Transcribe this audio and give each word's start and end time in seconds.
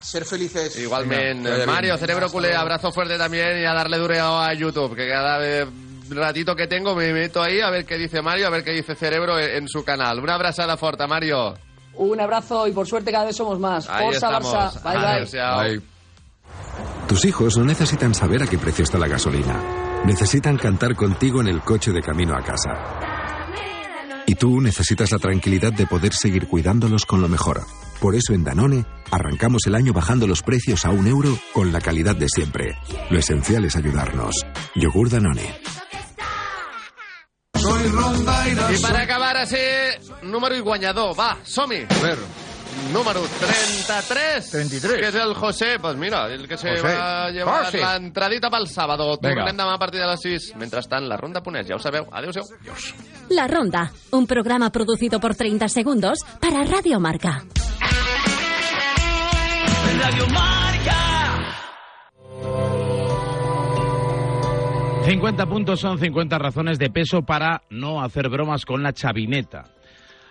Ser 0.00 0.24
felices. 0.24 0.78
Igualmente, 0.78 1.50
Venga, 1.50 1.66
Mario, 1.66 1.96
cerebro 1.96 2.30
culé, 2.30 2.54
abrazo 2.54 2.92
fuerte 2.92 3.16
también 3.16 3.58
y 3.60 3.64
a 3.64 3.72
darle 3.72 3.98
dureo 3.98 4.38
a 4.38 4.52
YouTube, 4.52 4.94
que 4.94 5.08
cada 5.08 5.38
eh, 5.42 5.66
ratito 6.10 6.54
que 6.54 6.66
tengo 6.66 6.94
me 6.94 7.12
meto 7.12 7.42
ahí 7.42 7.60
a 7.60 7.70
ver 7.70 7.84
qué 7.84 7.96
dice 7.96 8.22
Mario, 8.22 8.46
a 8.46 8.50
ver 8.50 8.64
qué 8.64 8.72
dice 8.72 8.94
cerebro 8.94 9.38
en, 9.38 9.68
su 9.68 9.84
canal. 9.84 10.18
Una 10.20 10.34
abrazada 10.34 10.76
fuerte, 10.76 11.06
Mario. 11.06 11.54
Un 11.94 12.20
abrazo 12.20 12.66
y 12.66 12.72
por 12.72 12.86
suerte 12.86 13.12
cada 13.12 13.24
vez 13.24 13.36
somos 13.36 13.58
más. 13.58 13.88
Ahí 13.88 14.06
Forza 14.06 14.26
estamos. 14.26 14.54
Barça. 14.54 14.82
Bye 14.82 14.98
bye. 14.98 15.40
Adiós, 15.40 15.82
Tus 17.08 17.24
hijos 17.24 17.56
no 17.56 17.64
necesitan 17.64 18.14
saber 18.14 18.42
a 18.42 18.46
qué 18.46 18.58
precio 18.58 18.84
está 18.84 18.98
la 18.98 19.08
gasolina. 19.08 20.02
Necesitan 20.04 20.58
cantar 20.58 20.94
contigo 20.96 21.40
en 21.40 21.48
el 21.48 21.62
coche 21.62 21.92
de 21.92 22.02
camino 22.02 22.36
a 22.36 22.42
casa. 22.42 22.72
Y 24.26 24.34
tú 24.34 24.60
necesitas 24.60 25.10
la 25.12 25.18
tranquilidad 25.18 25.72
de 25.72 25.86
poder 25.86 26.12
seguir 26.12 26.48
cuidándolos 26.48 27.06
con 27.06 27.20
lo 27.20 27.28
mejor. 27.28 27.62
Por 28.00 28.14
eso 28.14 28.32
en 28.34 28.44
Danone 28.44 28.84
arrancamos 29.10 29.62
el 29.66 29.74
año 29.74 29.92
bajando 29.92 30.26
los 30.26 30.42
precios 30.42 30.84
a 30.84 30.90
un 30.90 31.06
euro 31.06 31.38
con 31.52 31.72
la 31.72 31.80
calidad 31.80 32.16
de 32.16 32.28
siempre. 32.28 32.76
Lo 33.10 33.18
esencial 33.18 33.64
es 33.64 33.76
ayudarnos. 33.76 34.34
Yogur 34.74 35.10
Danone. 35.10 35.60
I 37.54 38.78
per 38.82 38.96
acabar 38.98 39.36
així, 39.40 39.60
número 40.28 40.56
i 40.56 40.60
guanyador. 40.60 41.14
Va, 41.16 41.30
som-hi. 41.44 41.84
A 41.88 42.00
ver. 42.02 42.18
Número 42.92 43.22
33. 43.40 44.50
33. 44.50 44.98
Que 45.00 45.08
és 45.08 45.14
el 45.14 45.32
José. 45.38 45.78
Pues 45.80 45.96
mira, 45.96 46.26
el 46.34 46.46
que 46.48 46.58
se 46.58 46.74
José. 46.76 46.82
va 46.82 47.30
llevar 47.30 47.64
José. 47.66 47.80
la 47.80 47.96
entradita 47.96 48.50
pel 48.50 48.66
sábado. 48.68 49.16
Vinga. 49.16 49.44
Tornem 49.46 49.56
demà 49.56 49.78
a 49.78 49.80
partir 49.80 50.02
de 50.02 50.10
les 50.10 50.20
6. 50.20 50.52
Mentrestant, 50.60 51.08
la 51.08 51.16
ronda 51.16 51.40
ponés, 51.42 51.66
ja 51.68 51.76
ho 51.76 51.80
sabeu. 51.80 52.08
Adéu-siau. 52.12 52.44
La 53.30 53.46
Ronda, 53.48 53.90
un 54.10 54.26
programa 54.26 54.70
producido 54.70 55.20
por 55.20 55.34
30 55.34 55.68
segundos 55.68 56.18
para 56.40 56.64
Radio 56.64 57.00
Marca. 57.00 57.44
Radio 60.04 60.26
Marca. 60.26 61.54
50 65.06 65.46
puntos 65.46 65.80
son 65.80 65.98
50 65.98 66.38
razones 66.38 66.78
de 66.78 66.90
peso 66.90 67.22
para 67.22 67.62
no 67.70 68.02
hacer 68.02 68.28
bromas 68.28 68.66
con 68.66 68.82
la 68.82 68.92
chavineta. 68.92 69.64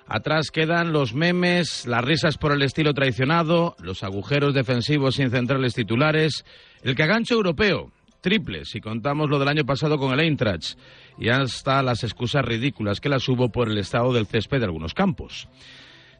Atrás 0.07 0.51
quedan 0.51 0.93
los 0.93 1.15
memes, 1.15 1.87
las 1.87 2.05
risas 2.05 2.37
por 2.37 2.51
el 2.51 2.61
estilo 2.61 2.93
traicionado, 2.93 3.75
los 3.79 4.03
agujeros 4.03 4.53
defensivos 4.53 5.15
sin 5.15 5.31
centrales 5.31 5.73
titulares, 5.73 6.45
el 6.83 6.93
cagancho 6.93 7.33
europeo, 7.33 7.91
triple 8.21 8.65
si 8.65 8.79
contamos 8.79 9.27
lo 9.27 9.39
del 9.39 9.47
año 9.47 9.65
pasado 9.65 9.97
con 9.97 10.13
el 10.13 10.19
Eintracht, 10.19 10.77
y 11.17 11.29
hasta 11.29 11.81
las 11.81 12.03
excusas 12.03 12.45
ridículas 12.45 12.99
que 12.99 13.09
las 13.09 13.27
hubo 13.27 13.49
por 13.49 13.69
el 13.69 13.79
estado 13.79 14.13
del 14.13 14.27
césped 14.27 14.59
de 14.59 14.65
algunos 14.65 14.93
campos. 14.93 15.49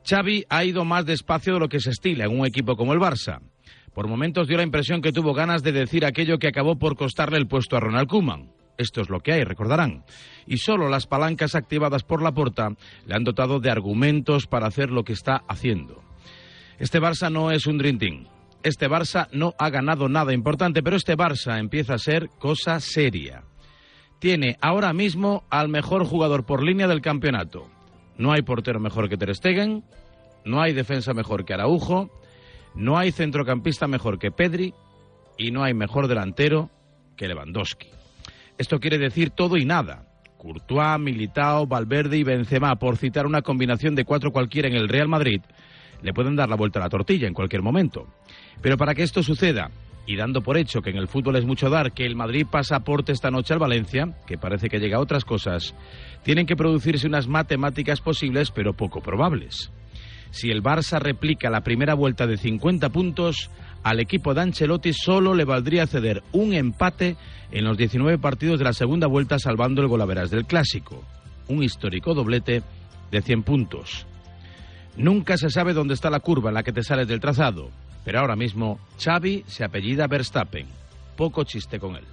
Xavi 0.05 0.45
ha 0.49 0.65
ido 0.65 0.83
más 0.85 1.05
despacio 1.05 1.53
de 1.53 1.59
lo 1.59 1.69
que 1.69 1.79
se 1.79 1.91
estila 1.91 2.25
en 2.25 2.39
un 2.39 2.45
equipo 2.45 2.75
como 2.75 2.93
el 2.93 2.99
Barça. 2.99 3.39
Por 3.93 4.07
momentos 4.07 4.47
dio 4.47 4.57
la 4.57 4.63
impresión 4.63 5.01
que 5.01 5.11
tuvo 5.13 5.33
ganas 5.33 5.63
de 5.63 5.71
decir 5.71 6.05
aquello 6.05 6.39
que 6.39 6.47
acabó 6.47 6.77
por 6.77 6.95
costarle 6.95 7.37
el 7.37 7.47
puesto 7.47 7.77
a 7.77 7.79
Ronald 7.79 8.09
Koeman. 8.09 8.51
Esto 8.77 9.01
es 9.01 9.09
lo 9.09 9.19
que 9.19 9.33
hay, 9.33 9.43
recordarán. 9.43 10.03
Y 10.47 10.57
solo 10.57 10.89
las 10.89 11.05
palancas 11.05 11.55
activadas 11.55 12.03
por 12.03 12.21
la 12.21 12.31
porta 12.31 12.69
le 13.05 13.15
han 13.15 13.23
dotado 13.23 13.59
de 13.59 13.69
argumentos 13.69 14.47
para 14.47 14.67
hacer 14.67 14.89
lo 14.89 15.03
que 15.03 15.13
está 15.13 15.43
haciendo. 15.47 16.03
Este 16.79 16.99
Barça 16.99 17.31
no 17.31 17.51
es 17.51 17.67
un 17.67 17.77
Dream 17.77 17.99
Team. 17.99 18.27
Este 18.63 18.89
Barça 18.89 19.27
no 19.31 19.53
ha 19.59 19.69
ganado 19.69 20.09
nada 20.09 20.33
importante, 20.33 20.81
pero 20.81 20.95
este 20.95 21.15
Barça 21.15 21.59
empieza 21.59 21.93
a 21.93 21.99
ser 21.99 22.29
cosa 22.39 22.79
seria. 22.79 23.43
Tiene 24.19 24.57
ahora 24.59 24.91
mismo 24.91 25.43
al 25.49 25.69
mejor 25.69 26.05
jugador 26.05 26.45
por 26.45 26.63
línea 26.63 26.87
del 26.87 27.01
campeonato. 27.01 27.69
No 28.17 28.31
hay 28.31 28.41
portero 28.41 28.79
mejor 28.79 29.09
que 29.09 29.17
Ter 29.17 29.35
Stegen, 29.35 29.83
no 30.45 30.61
hay 30.61 30.73
defensa 30.73 31.13
mejor 31.13 31.45
que 31.45 31.53
Araujo, 31.53 32.09
no 32.75 32.97
hay 32.97 33.11
centrocampista 33.11 33.87
mejor 33.87 34.19
que 34.19 34.31
Pedri 34.31 34.73
y 35.37 35.51
no 35.51 35.63
hay 35.63 35.73
mejor 35.73 36.07
delantero 36.07 36.69
que 37.15 37.27
Lewandowski. 37.27 37.87
Esto 38.57 38.79
quiere 38.79 38.97
decir 38.97 39.31
todo 39.31 39.57
y 39.57 39.65
nada. 39.65 40.07
Courtois, 40.37 40.99
Militao, 40.99 41.65
Valverde 41.67 42.17
y 42.17 42.23
Benzema, 42.23 42.75
por 42.75 42.97
citar 42.97 43.25
una 43.25 43.41
combinación 43.41 43.95
de 43.95 44.05
cuatro 44.05 44.31
cualquiera 44.31 44.67
en 44.67 44.75
el 44.75 44.89
Real 44.89 45.07
Madrid, 45.07 45.41
le 46.01 46.13
pueden 46.13 46.35
dar 46.35 46.49
la 46.49 46.57
vuelta 46.57 46.79
a 46.79 46.83
la 46.83 46.89
tortilla 46.89 47.27
en 47.27 47.33
cualquier 47.33 47.61
momento. 47.61 48.07
Pero 48.61 48.77
para 48.77 48.93
que 48.93 49.03
esto 49.03 49.23
suceda, 49.23 49.71
y 50.05 50.15
dando 50.15 50.41
por 50.41 50.57
hecho 50.57 50.81
que 50.81 50.89
en 50.89 50.97
el 50.97 51.07
fútbol 51.07 51.37
es 51.37 51.45
mucho 51.45 51.69
dar, 51.69 51.93
que 51.93 52.05
el 52.05 52.15
Madrid 52.15 52.45
pasaporte 52.49 53.11
esta 53.11 53.31
noche 53.31 53.53
al 53.53 53.59
Valencia, 53.59 54.15
que 54.27 54.37
parece 54.37 54.69
que 54.69 54.79
llega 54.79 54.97
a 54.97 55.01
otras 55.01 55.23
cosas, 55.23 55.73
tienen 56.23 56.45
que 56.45 56.55
producirse 56.55 57.07
unas 57.07 57.27
matemáticas 57.27 58.01
posibles 58.01 58.51
pero 58.51 58.73
poco 58.73 59.01
probables. 59.01 59.71
Si 60.31 60.49
el 60.49 60.63
Barça 60.63 60.99
replica 60.99 61.49
la 61.49 61.61
primera 61.61 61.93
vuelta 61.93 62.25
de 62.25 62.37
50 62.37 62.89
puntos, 62.89 63.51
al 63.83 63.99
equipo 63.99 64.33
de 64.33 64.41
Ancelotti 64.41 64.91
solo 64.91 65.35
le 65.35 65.45
valdría 65.45 65.85
ceder 65.85 66.23
un 66.31 66.53
empate 66.53 67.15
en 67.51 67.65
los 67.65 67.77
19 67.77 68.17
partidos 68.17 68.57
de 68.57 68.65
la 68.65 68.73
segunda 68.73 69.07
vuelta 69.07 69.37
salvando 69.37 69.81
el 69.81 69.87
golaveras 69.87 70.31
del 70.31 70.45
clásico. 70.45 71.03
Un 71.47 71.63
histórico 71.63 72.15
doblete 72.15 72.63
de 73.11 73.21
100 73.21 73.43
puntos. 73.43 74.07
Nunca 74.97 75.37
se 75.37 75.49
sabe 75.49 75.73
dónde 75.73 75.93
está 75.93 76.09
la 76.09 76.19
curva 76.19 76.49
en 76.49 76.55
la 76.55 76.63
que 76.63 76.73
te 76.73 76.83
sales 76.83 77.07
del 77.07 77.19
trazado, 77.19 77.69
pero 78.03 78.19
ahora 78.19 78.35
mismo 78.35 78.79
Xavi 78.97 79.43
se 79.47 79.63
apellida 79.63 80.07
Verstappen. 80.07 80.67
Poco 81.15 81.43
chiste 81.43 81.79
con 81.79 81.95
él. 81.95 82.05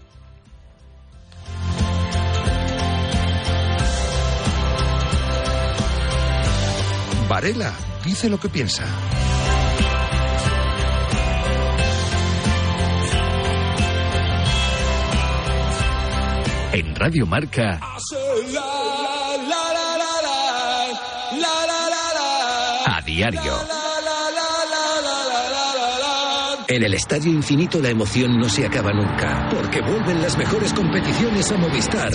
Varela 7.29 7.73
dice 8.05 8.29
lo 8.29 8.41
que 8.41 8.49
piensa. 8.49 8.85
En 16.73 16.95
Radio 16.95 17.27
Marca, 17.27 17.81
a 22.87 23.03
diario. 23.03 23.80
En 26.73 26.85
el 26.85 26.95
Estadio 26.95 27.33
Infinito 27.33 27.81
la 27.81 27.91
emoción 27.91 28.39
no 28.39 28.49
se 28.49 28.65
acaba 28.65 28.93
nunca, 28.93 29.49
porque 29.53 29.81
vuelven 29.81 30.23
las 30.23 30.39
mejores 30.39 30.73
competiciones 30.73 31.51
a 31.51 31.57
Movistar. 31.57 32.13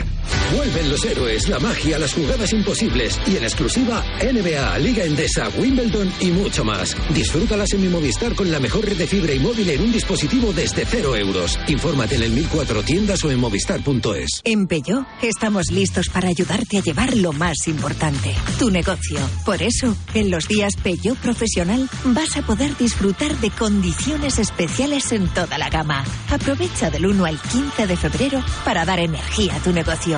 Vuelven 0.56 0.90
los 0.90 1.04
héroes, 1.04 1.50
la 1.50 1.60
magia, 1.60 2.00
las 2.00 2.14
jugadas 2.14 2.54
imposibles 2.54 3.20
y 3.28 3.36
en 3.36 3.44
exclusiva 3.44 4.02
NBA, 4.22 4.80
Liga 4.80 5.04
Endesa, 5.04 5.50
Wimbledon 5.58 6.12
y 6.22 6.32
mucho 6.32 6.64
más. 6.64 6.96
Disfrútalas 7.14 7.74
en 7.74 7.82
mi 7.82 7.90
Movistar 7.90 8.36
con 8.36 8.50
la 8.50 8.60
mejor 8.62 8.86
red 8.86 8.98
de 8.98 9.06
fibra 9.06 9.34
y 9.34 9.40
móvil 9.40 9.70
en 9.70 9.82
un 9.82 9.92
dispositivo 9.92 10.54
desde 10.54 10.86
cero 10.86 11.16
euros. 11.16 11.60
Infórmate 11.68 12.16
en 12.16 12.24
el 12.24 12.32
1004 12.32 12.84
tiendas 12.84 13.24
o 13.26 13.32
en 13.32 13.40
movistar.es. 13.40 14.42
En 14.46 14.68
Peugeot 14.68 15.06
estamos 15.22 15.72
listos 15.72 16.08
para 16.08 16.30
ayudarte 16.30 16.78
a 16.78 16.82
llevar 16.82 17.18
lo 17.18 17.34
más 17.34 17.68
importante, 17.68 18.34
tu 18.58 18.72
negocio. 18.72 19.20
Por 19.46 19.62
eso, 19.62 19.96
en 20.14 20.32
los 20.32 20.48
días 20.48 20.76
Peugeot 20.82 21.18
Profesional 21.18 21.90
vas 22.06 22.38
a 22.38 22.42
poder 22.44 22.78
disfrutar 22.78 23.36
de 23.40 23.50
condiciones 23.52 24.40
especiales 24.40 25.12
en 25.12 25.28
toda 25.28 25.58
la 25.58 25.70
gama. 25.70 26.06
Aprovecha 26.30 26.90
del 26.90 27.08
1 27.08 27.26
al 27.26 27.42
15 27.42 27.88
de 27.88 27.98
febrero 27.98 28.42
para 28.64 28.86
dar 28.86 29.00
energía 29.00 29.56
a 29.56 29.60
tu 29.60 29.74
negocio. 29.74 30.18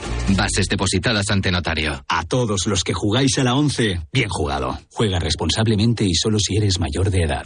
bases 0.35 0.67
depositadas 0.67 1.29
ante 1.29 1.51
notario. 1.51 2.03
A 2.07 2.23
todos 2.23 2.67
los 2.67 2.83
que 2.83 2.93
jugáis 2.93 3.37
a 3.39 3.43
la 3.43 3.55
11, 3.55 4.07
bien 4.11 4.29
jugado. 4.29 4.79
Juega 4.91 5.19
responsablemente 5.19 6.03
y 6.03 6.13
solo 6.13 6.39
si 6.39 6.57
eres 6.57 6.79
mayor 6.79 7.09
de 7.09 7.23
edad. 7.23 7.45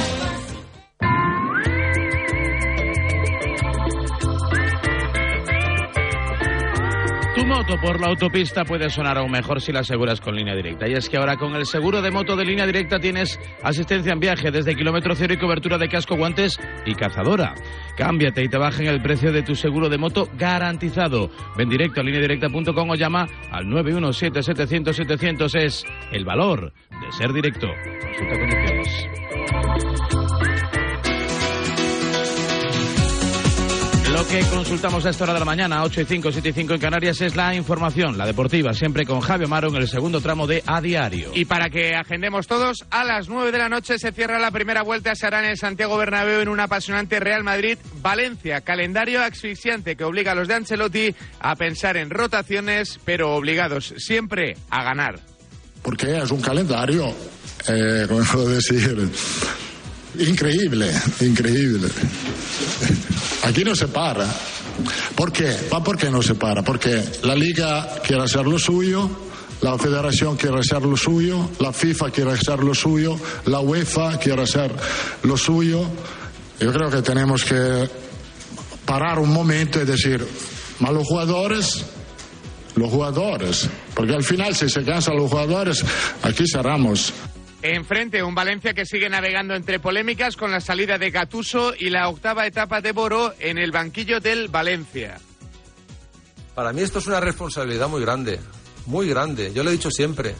Moto 7.61 7.77
por 7.79 8.01
la 8.01 8.07
autopista 8.07 8.65
puede 8.65 8.89
sonar 8.89 9.19
aún 9.19 9.29
mejor 9.29 9.61
si 9.61 9.71
la 9.71 9.81
aseguras 9.81 10.19
con 10.19 10.35
línea 10.35 10.55
directa. 10.55 10.87
Y 10.87 10.93
es 10.93 11.07
que 11.07 11.17
ahora 11.17 11.37
con 11.37 11.53
el 11.53 11.67
seguro 11.67 12.01
de 12.01 12.09
moto 12.09 12.35
de 12.35 12.43
línea 12.43 12.65
directa 12.65 12.97
tienes 12.97 13.39
asistencia 13.61 14.13
en 14.13 14.19
viaje 14.19 14.49
desde 14.49 14.75
kilómetro 14.75 15.13
cero 15.13 15.35
y 15.35 15.37
cobertura 15.37 15.77
de 15.77 15.87
casco, 15.87 16.17
guantes 16.17 16.59
y 16.87 16.95
cazadora. 16.95 17.53
Cámbiate 17.95 18.43
y 18.43 18.49
te 18.49 18.57
bajen 18.57 18.87
el 18.87 18.99
precio 18.99 19.31
de 19.31 19.43
tu 19.43 19.53
seguro 19.53 19.89
de 19.89 19.99
moto 19.99 20.27
garantizado. 20.39 21.29
Ven 21.55 21.69
directo 21.69 22.01
a 22.01 22.03
lineadirecta.com 22.03 22.89
o 22.89 22.95
llama 22.95 23.27
al 23.51 23.67
917-700-700. 23.67 25.59
Es 25.61 25.85
el 26.11 26.25
valor 26.25 26.73
de 26.89 27.11
ser 27.11 27.31
directo. 27.31 27.67
Consulta 28.01 28.39
condiciones. 28.39 29.07
Lo 34.11 34.27
que 34.27 34.41
consultamos 34.41 35.05
a 35.05 35.09
esta 35.09 35.23
hora 35.23 35.33
de 35.33 35.39
la 35.39 35.45
mañana, 35.45 35.83
8 35.83 36.01
y 36.01 36.05
5, 36.05 36.31
7 36.33 36.49
y 36.49 36.53
5 36.53 36.73
en 36.73 36.79
Canarias, 36.81 37.21
es 37.21 37.37
la 37.37 37.55
información, 37.55 38.17
la 38.17 38.25
deportiva, 38.25 38.73
siempre 38.73 39.05
con 39.05 39.21
Javier 39.21 39.47
Amaro 39.47 39.69
en 39.69 39.77
el 39.77 39.87
segundo 39.87 40.19
tramo 40.19 40.47
de 40.47 40.61
A 40.65 40.81
Diario. 40.81 41.31
Y 41.33 41.45
para 41.45 41.69
que 41.69 41.95
agendemos 41.95 42.45
todos, 42.45 42.85
a 42.89 43.05
las 43.05 43.29
9 43.29 43.53
de 43.53 43.57
la 43.57 43.69
noche 43.69 43.97
se 43.97 44.11
cierra 44.11 44.37
la 44.37 44.51
primera 44.51 44.83
vuelta, 44.83 45.15
se 45.15 45.25
hará 45.27 45.39
en 45.39 45.51
el 45.51 45.57
Santiago 45.57 45.97
Bernabéu 45.97 46.41
en 46.41 46.49
un 46.49 46.59
apasionante 46.59 47.21
Real 47.21 47.45
Madrid-Valencia. 47.45 48.59
Calendario 48.61 49.23
asfixiante 49.23 49.95
que 49.95 50.03
obliga 50.03 50.33
a 50.33 50.35
los 50.35 50.49
de 50.49 50.55
Ancelotti 50.55 51.15
a 51.39 51.55
pensar 51.55 51.95
en 51.95 52.09
rotaciones, 52.09 52.99
pero 53.05 53.33
obligados 53.33 53.93
siempre 53.97 54.57
a 54.69 54.83
ganar. 54.83 55.19
Porque 55.81 56.17
es 56.17 56.31
un 56.31 56.41
calendario, 56.41 57.15
eh, 57.69 58.05
¿cómo 58.09 58.23
puedo 58.25 58.49
decir? 58.49 59.09
Increíble, 60.27 60.91
increíble. 61.21 61.89
Aquí 63.43 63.63
no 63.63 63.75
se 63.75 63.87
para. 63.87 64.27
¿Por 65.15 65.31
qué? 65.31 65.47
¿Pa 65.69 65.83
¿Por 65.83 65.97
qué 65.97 66.09
no 66.11 66.21
se 66.21 66.35
para? 66.35 66.63
Porque 66.63 67.03
la 67.23 67.35
Liga 67.35 67.95
quiere 68.05 68.23
hacer 68.23 68.45
lo 68.45 68.59
suyo, 68.59 69.09
la 69.61 69.77
Federación 69.77 70.37
quiere 70.37 70.59
hacer 70.59 70.83
lo 70.83 70.95
suyo, 70.95 71.49
la 71.59 71.73
FIFA 71.73 72.11
quiere 72.11 72.31
hacer 72.31 72.59
lo 72.63 72.75
suyo, 72.75 73.15
la 73.45 73.61
UEFA 73.61 74.17
quiere 74.19 74.43
hacer 74.43 74.71
lo 75.23 75.37
suyo. 75.37 75.85
Yo 76.59 76.71
creo 76.71 76.91
que 76.91 77.01
tenemos 77.01 77.43
que 77.43 77.89
parar 78.85 79.17
un 79.17 79.33
momento 79.33 79.81
y 79.81 79.85
decir, 79.85 80.25
¿ma 80.79 80.91
los 80.91 81.07
jugadores? 81.07 81.83
Los 82.75 82.91
jugadores. 82.91 83.67
Porque 83.95 84.13
al 84.13 84.23
final, 84.23 84.55
si 84.55 84.69
se 84.69 84.83
cansan 84.83 85.17
los 85.17 85.31
jugadores, 85.31 85.83
aquí 86.21 86.43
cerramos. 86.47 87.11
Enfrente, 87.63 88.23
un 88.23 88.33
Valencia 88.33 88.73
que 88.73 88.85
sigue 88.85 89.07
navegando 89.07 89.53
entre 89.53 89.79
polémicas 89.79 90.35
con 90.35 90.51
la 90.51 90.61
salida 90.61 90.97
de 90.97 91.11
Gatuso 91.11 91.73
y 91.77 91.91
la 91.91 92.09
octava 92.09 92.47
etapa 92.47 92.81
de 92.81 92.91
Boro 92.91 93.33
en 93.39 93.59
el 93.59 93.71
banquillo 93.71 94.19
del 94.19 94.47
Valencia. 94.47 95.19
Para 96.55 96.73
mí 96.73 96.81
esto 96.81 96.99
es 96.99 97.07
una 97.07 97.19
responsabilidad 97.19 97.87
muy 97.87 98.01
grande, 98.01 98.39
muy 98.87 99.07
grande. 99.07 99.53
Yo 99.53 99.63
lo 99.63 99.69
he 99.69 99.73
dicho 99.73 99.91
siempre. 99.91 100.35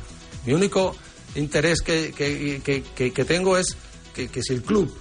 Mi 0.45 0.53
único 0.53 0.95
interés 1.35 1.81
que, 1.81 2.11
que, 2.11 2.83
que, 2.95 3.13
que 3.13 3.25
tengo 3.25 3.55
es 3.57 3.77
que, 4.13 4.41
si 4.41 4.53
el 4.53 4.63
club, 4.63 4.91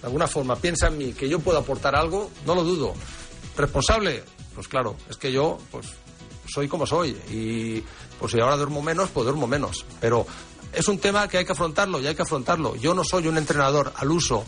de 0.00 0.06
alguna 0.06 0.26
forma, 0.26 0.56
piensa 0.56 0.88
en 0.88 0.98
mí, 0.98 1.12
que 1.12 1.28
yo 1.28 1.38
puedo 1.40 1.58
aportar 1.58 1.94
algo, 1.94 2.30
no 2.46 2.54
lo 2.54 2.64
dudo. 2.64 2.94
¿Responsable? 3.56 4.24
Pues 4.54 4.68
claro, 4.68 4.96
es 5.08 5.16
que 5.16 5.30
yo 5.30 5.58
pues 5.70 5.86
soy 6.48 6.66
como 6.66 6.86
soy. 6.86 7.10
Y 7.30 7.84
pues 8.18 8.32
si 8.32 8.40
ahora 8.40 8.56
duermo 8.56 8.82
menos, 8.82 9.10
pues 9.10 9.24
duermo 9.24 9.46
menos. 9.46 9.84
Pero 10.00 10.26
es 10.72 10.88
un 10.88 10.98
tema 10.98 11.28
que 11.28 11.38
hay 11.38 11.44
que 11.44 11.52
afrontarlo 11.52 12.00
y 12.00 12.06
hay 12.06 12.14
que 12.14 12.22
afrontarlo. 12.22 12.76
Yo 12.76 12.94
no 12.94 13.04
soy 13.04 13.26
un 13.26 13.38
entrenador 13.38 13.92
al 13.96 14.10
uso. 14.10 14.44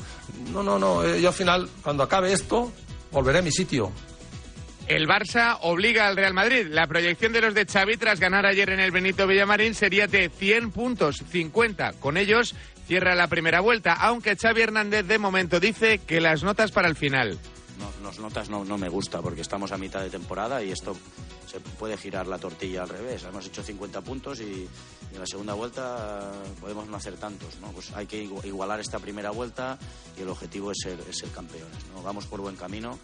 No, 0.53 0.63
no, 0.63 0.79
no. 0.79 1.05
eh, 1.05 1.21
Yo 1.21 1.29
al 1.29 1.35
final, 1.35 1.69
cuando 1.83 2.03
acabe 2.03 2.33
esto, 2.33 2.73
volveré 3.11 3.39
a 3.39 3.43
mi 3.43 3.53
sitio. 3.53 3.91
El 4.87 5.07
Barça 5.07 5.57
obliga 5.63 6.09
al 6.09 6.17
Real 6.17 6.35
Madrid. 6.35 6.67
La 6.69 6.87
proyección 6.89 7.33
de 7.33 7.41
los 7.41 7.55
de 7.55 7.65
Xavi 7.65 7.97
tras 7.97 8.19
ganar 8.19 8.45
ayer 8.45 8.71
en 8.71 8.81
el 8.81 8.91
Benito 8.91 9.27
Villamarín 9.27 9.75
sería 9.75 10.07
de 10.09 10.29
100 10.31 10.73
puntos, 10.73 11.23
50. 11.31 11.93
Con 12.01 12.17
ellos 12.17 12.55
cierra 12.89 13.15
la 13.15 13.29
primera 13.29 13.61
vuelta, 13.61 13.93
aunque 13.93 14.35
Xavi 14.37 14.63
Hernández 14.63 15.07
de 15.07 15.19
momento 15.19 15.61
dice 15.61 15.99
que 15.99 16.21
las 16.21 16.43
notas 16.43 16.73
para 16.73 16.89
el 16.89 16.97
final. 16.97 17.39
No, 17.81 17.91
las 18.07 18.19
notas 18.19 18.51
no, 18.51 18.65
no 18.65 18.77
me 18.77 18.89
gusta 18.89 19.23
porque 19.23 19.41
estamos 19.41 19.73
a 19.73 19.79
mitad 19.79 20.03
de 20.03 20.11
temporada 20.11 20.63
y 20.63 20.71
esto 20.71 20.95
se 21.51 21.61
puede 21.61 21.97
girar 21.97 22.27
la 22.27 22.39
tortilla 22.39 22.83
al 22.83 22.91
revés. 22.91 23.25
Hemos 23.25 23.47
hecho 23.47 23.63
50 23.63 24.03
puntos 24.03 24.41
y, 24.41 24.69
en 25.13 25.19
la 25.19 25.27
segunda 25.27 25.55
vuelta 25.55 26.31
podemos 26.61 26.87
no 26.89 26.97
hacer 26.97 27.17
tantos. 27.17 27.59
¿no? 27.61 27.69
Pues 27.73 27.91
hay 27.93 28.07
que 28.07 28.23
igu- 28.29 28.45
igualar 28.45 28.81
esta 28.81 28.99
primera 28.99 29.31
vuelta 29.31 29.79
y 30.19 30.23
el 30.23 30.29
objetivo 30.29 30.71
es 30.73 30.79
ser, 30.83 30.99
es 31.09 31.19
ser 31.19 31.31
campeones. 31.31 31.87
¿no? 31.95 32.03
Vamos 32.03 32.27
por 32.27 32.41
buen 32.41 32.55
camino, 32.57 32.99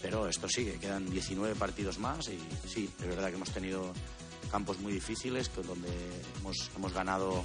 pero 0.00 0.26
esto 0.26 0.48
sigue. 0.48 0.78
Quedan 0.78 1.08
19 1.10 1.54
partidos 1.54 1.98
más 1.98 2.28
y 2.28 2.38
sí, 2.66 2.88
es 3.00 3.06
verdad 3.06 3.28
que 3.28 3.34
hemos 3.36 3.50
tenido 3.50 3.92
campos 4.50 4.78
muy 4.80 4.92
difíciles 4.92 5.50
donde 5.66 5.88
hemos, 6.40 6.70
hemos 6.76 6.92
ganado 6.94 7.42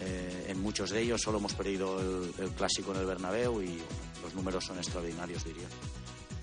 eh, 0.00 0.46
en 0.48 0.60
muchos 0.62 0.90
de 0.90 1.02
ellos, 1.02 1.20
solo 1.20 1.38
hemos 1.38 1.52
perdido 1.54 2.00
el, 2.00 2.32
el 2.38 2.50
clásico 2.52 2.92
en 2.94 3.00
el 3.00 3.06
Bernabéu 3.06 3.60
y 3.62 3.66
bueno, 3.66 4.09
los 4.30 4.36
números 4.36 4.64
son 4.64 4.78
extraordinarios, 4.78 5.44
diría. 5.44 5.66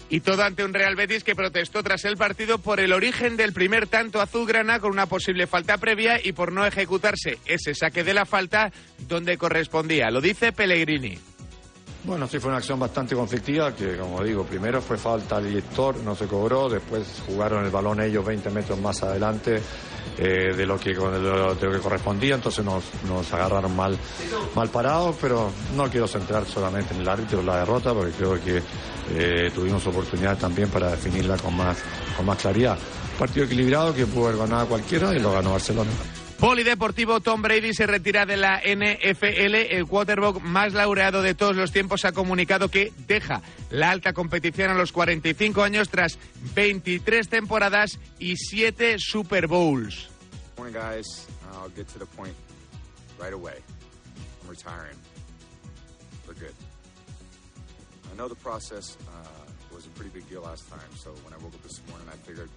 Y 0.09 0.21
todo 0.21 0.43
ante 0.43 0.63
un 0.63 0.73
Real 0.73 0.95
Betis 0.95 1.23
que 1.23 1.35
protestó 1.35 1.83
tras 1.83 2.05
el 2.05 2.15
partido 2.15 2.59
por 2.59 2.79
el 2.79 2.93
origen 2.93 3.35
del 3.35 3.51
primer 3.51 3.87
tanto 3.87 4.21
azulgrana 4.21 4.79
con 4.79 4.91
una 4.91 5.05
posible 5.05 5.47
falta 5.47 5.77
previa 5.77 6.19
y 6.23 6.31
por 6.31 6.53
no 6.53 6.65
ejecutarse 6.65 7.39
ese 7.45 7.75
saque 7.75 8.03
de 8.03 8.13
la 8.13 8.25
falta 8.25 8.71
donde 9.07 9.37
correspondía. 9.37 10.09
Lo 10.09 10.21
dice 10.21 10.53
Pellegrini. 10.53 11.17
Bueno, 12.07 12.25
sí 12.25 12.39
fue 12.39 12.47
una 12.47 12.59
acción 12.59 12.79
bastante 12.79 13.15
conflictiva, 13.15 13.75
que 13.75 13.97
como 13.97 14.23
digo, 14.23 14.45
primero 14.45 14.81
fue 14.81 14.97
falta 14.97 15.35
al 15.35 15.43
director, 15.43 15.97
no 15.97 16.15
se 16.15 16.25
cobró, 16.25 16.69
después 16.69 17.21
jugaron 17.27 17.65
el 17.65 17.69
balón 17.69 17.99
ellos 17.99 18.25
20 18.25 18.49
metros 18.49 18.79
más 18.79 19.03
adelante 19.03 19.61
eh, 20.17 20.53
de, 20.55 20.65
lo 20.65 20.79
que, 20.79 20.91
de, 20.91 20.95
lo, 20.95 21.59
que 21.59 21.79
correspondía, 21.79 22.35
entonces 22.35 22.63
nos, 22.63 22.85
nos 23.09 23.33
agarraron 23.33 23.75
mal, 23.75 23.97
mal 24.55 24.69
parados, 24.69 25.17
pero 25.19 25.51
no 25.75 25.89
quiero 25.89 26.07
centrar 26.07 26.45
solamente 26.45 26.93
en 26.93 27.01
el 27.01 27.09
árbitro 27.09 27.43
la 27.43 27.57
derrota, 27.57 27.93
porque 27.93 28.13
creo 28.13 28.41
que 28.41 28.61
eh, 29.13 29.51
tuvimos 29.53 29.85
oportunidad 29.85 30.37
también 30.37 30.69
para 30.69 30.91
definirla 30.91 31.35
con 31.35 31.57
más, 31.57 31.77
con 32.15 32.25
más 32.25 32.37
claridad. 32.37 32.77
Partido 33.19 33.45
equilibrado 33.45 33.93
que 33.93 34.05
pudo 34.05 34.27
haber 34.27 34.39
ganado 34.39 34.67
cualquiera 34.67 35.13
y 35.13 35.19
lo 35.19 35.33
ganó 35.33 35.51
Barcelona. 35.51 35.91
Polideportivo 36.39 37.19
Tom 37.19 37.41
Brady 37.41 37.73
se 37.73 37.87
retira 37.87 38.27
de 38.27 38.37
la 38.37 38.61
NFL. 38.61 39.55
El 39.55 39.87
quarterback 39.87 40.39
más 40.41 40.73
laureado 40.73 41.23
de 41.23 41.33
todos 41.33 41.55
los 41.55 41.71
tiempos 41.71 42.05
ha 42.05 42.11
comunicado 42.11 42.69
que 42.69 42.93
deja 43.07 43.41
la 43.71 43.89
alta 43.89 44.13
competición 44.13 44.69
a 44.69 44.75
los 44.75 44.91
45 44.91 45.63
años 45.63 45.89
tras 45.89 46.19
23 46.53 47.27
temporadas 47.27 47.99
y 48.19 48.37
7 48.37 48.97
Super 48.99 49.47
Bowls. 49.47 50.09
I 58.17 58.19
know 58.19 58.27
the 58.27 58.35
process 58.35 58.97
uh, 59.07 59.73
was 59.75 59.85
a 59.85 59.89
pretty 59.89 60.09
big 60.09 60.27
deal 60.27 60.41
last 60.41 60.67
time, 60.69 60.89
so 60.95 61.11
when 61.23 61.33
I 61.33 61.37
woke 61.37 61.53
up 61.53 61.61
this 61.61 61.81
morning, 61.87 62.07
I 62.09 62.15
figured 62.25 62.49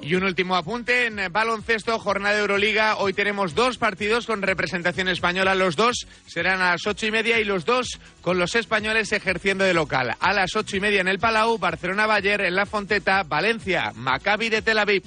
Y 0.00 0.14
un 0.14 0.24
último 0.24 0.56
apunte 0.56 1.06
en 1.06 1.32
baloncesto, 1.32 1.98
jornada 1.98 2.34
de 2.34 2.40
Euroliga. 2.40 2.96
Hoy 2.96 3.12
tenemos 3.12 3.54
dos 3.54 3.78
partidos 3.78 4.26
con 4.26 4.42
representación 4.42 5.08
española. 5.08 5.54
Los 5.54 5.76
dos 5.76 6.06
serán 6.26 6.60
a 6.62 6.72
las 6.72 6.86
ocho 6.86 7.06
y 7.06 7.10
media 7.10 7.38
y 7.38 7.44
los 7.44 7.64
dos 7.64 8.00
con 8.22 8.38
los 8.38 8.54
españoles 8.54 9.12
ejerciendo 9.12 9.64
de 9.64 9.74
local. 9.74 10.16
A 10.20 10.32
las 10.32 10.56
ocho 10.56 10.76
y 10.76 10.80
media 10.80 11.00
en 11.00 11.08
el 11.08 11.18
Palau, 11.18 11.58
Barcelona-Bayer 11.58 12.42
en 12.42 12.54
La 12.54 12.66
Fonteta, 12.66 13.22
Valencia, 13.22 13.92
Maccabi 13.94 14.48
de 14.48 14.62
Tel 14.62 14.78
Aviv. 14.78 15.02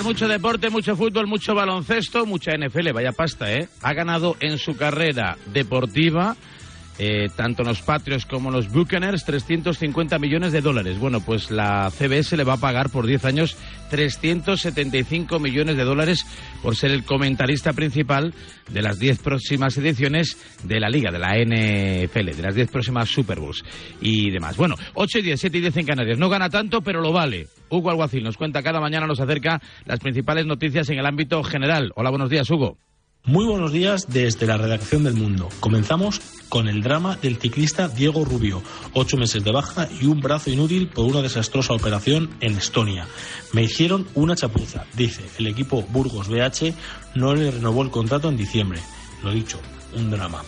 Mucho 0.00 0.26
deporte, 0.26 0.70
mucho 0.70 0.96
fútbol, 0.96 1.26
mucho 1.26 1.54
baloncesto, 1.54 2.24
mucha 2.24 2.52
NFL, 2.56 2.92
vaya 2.92 3.12
pasta, 3.12 3.52
¿eh? 3.52 3.68
Ha 3.82 3.92
ganado 3.92 4.36
en 4.40 4.58
su 4.58 4.74
carrera 4.74 5.36
deportiva, 5.52 6.34
eh, 6.98 7.28
tanto 7.34 7.62
los 7.62 7.80
Patriots 7.80 8.26
como 8.26 8.50
los 8.50 8.70
Buccaneers, 8.70 9.24
350 9.24 10.18
millones 10.18 10.52
de 10.52 10.60
dólares. 10.60 10.98
Bueno, 10.98 11.20
pues 11.20 11.50
la 11.50 11.90
CBS 11.90 12.36
le 12.36 12.44
va 12.44 12.54
a 12.54 12.58
pagar 12.58 12.90
por 12.90 13.06
10 13.06 13.24
años 13.24 13.56
375 13.90 15.38
millones 15.38 15.76
de 15.76 15.84
dólares 15.84 16.26
por 16.62 16.76
ser 16.76 16.90
el 16.90 17.04
comentarista 17.04 17.72
principal 17.72 18.34
de 18.70 18.82
las 18.82 18.98
10 18.98 19.20
próximas 19.20 19.76
ediciones 19.76 20.38
de 20.64 20.80
la 20.80 20.88
Liga, 20.88 21.10
de 21.10 21.18
la 21.18 21.36
NFL, 21.36 22.36
de 22.36 22.42
las 22.42 22.54
10 22.54 22.70
próximas 22.70 23.08
Super 23.08 23.40
Bowls 23.40 23.64
y 24.00 24.30
demás. 24.30 24.56
Bueno, 24.56 24.76
8 24.94 25.18
y 25.18 25.22
10, 25.22 25.40
7 25.40 25.58
y 25.58 25.60
10 25.60 25.76
en 25.78 25.86
Canarias. 25.86 26.18
No 26.18 26.28
gana 26.28 26.48
tanto, 26.48 26.80
pero 26.82 27.00
lo 27.00 27.12
vale. 27.12 27.48
Hugo 27.68 27.90
Alguacil 27.90 28.22
nos 28.22 28.36
cuenta 28.36 28.62
cada 28.62 28.80
mañana, 28.80 29.06
nos 29.06 29.20
acerca 29.20 29.60
las 29.86 29.98
principales 29.98 30.46
noticias 30.46 30.88
en 30.90 30.98
el 30.98 31.06
ámbito 31.06 31.42
general. 31.42 31.92
Hola, 31.94 32.10
buenos 32.10 32.30
días, 32.30 32.50
Hugo. 32.50 32.78
Muy 33.24 33.44
buenos 33.44 33.70
días 33.70 34.08
desde 34.08 34.48
la 34.48 34.56
redacción 34.56 35.04
del 35.04 35.14
Mundo. 35.14 35.48
Comenzamos 35.60 36.20
con 36.48 36.66
el 36.66 36.82
drama 36.82 37.16
del 37.22 37.36
ciclista 37.36 37.86
Diego 37.86 38.24
Rubio, 38.24 38.60
ocho 38.94 39.16
meses 39.16 39.44
de 39.44 39.52
baja 39.52 39.88
y 40.00 40.06
un 40.06 40.20
brazo 40.20 40.50
inútil 40.50 40.88
por 40.88 41.06
una 41.06 41.22
desastrosa 41.22 41.72
operación 41.72 42.30
en 42.40 42.58
Estonia. 42.58 43.06
Me 43.52 43.62
hicieron 43.62 44.08
una 44.16 44.34
chapuza, 44.34 44.86
dice. 44.96 45.22
El 45.38 45.46
equipo 45.46 45.82
Burgos 45.82 46.28
BH 46.28 46.74
no 47.14 47.32
le 47.36 47.52
renovó 47.52 47.82
el 47.82 47.90
contrato 47.90 48.28
en 48.28 48.36
diciembre. 48.36 48.80
Lo 49.22 49.30
dicho, 49.32 49.60
un 49.94 50.10
drama. 50.10 50.42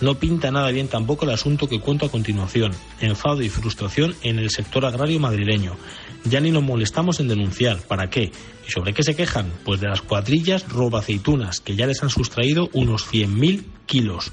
No 0.00 0.14
pinta 0.14 0.52
nada 0.52 0.70
bien 0.70 0.86
tampoco 0.86 1.24
el 1.24 1.32
asunto 1.32 1.68
que 1.68 1.80
cuento 1.80 2.06
a 2.06 2.10
continuación. 2.10 2.72
Enfado 3.00 3.42
y 3.42 3.48
frustración 3.48 4.14
en 4.22 4.38
el 4.38 4.50
sector 4.50 4.86
agrario 4.86 5.18
madrileño. 5.18 5.76
Ya 6.24 6.40
ni 6.40 6.50
nos 6.50 6.62
molestamos 6.62 7.20
en 7.20 7.28
denunciar. 7.28 7.78
¿Para 7.80 8.10
qué? 8.10 8.30
¿Y 8.66 8.70
sobre 8.70 8.92
qué 8.92 9.02
se 9.02 9.16
quejan? 9.16 9.50
Pues 9.64 9.80
de 9.80 9.88
las 9.88 10.02
cuadrillas 10.02 10.68
roba 10.68 11.00
aceitunas, 11.00 11.60
que 11.60 11.76
ya 11.76 11.86
les 11.86 12.02
han 12.02 12.10
sustraído 12.10 12.68
unos 12.72 13.10
100.000 13.10 13.64
kilos. 13.86 14.32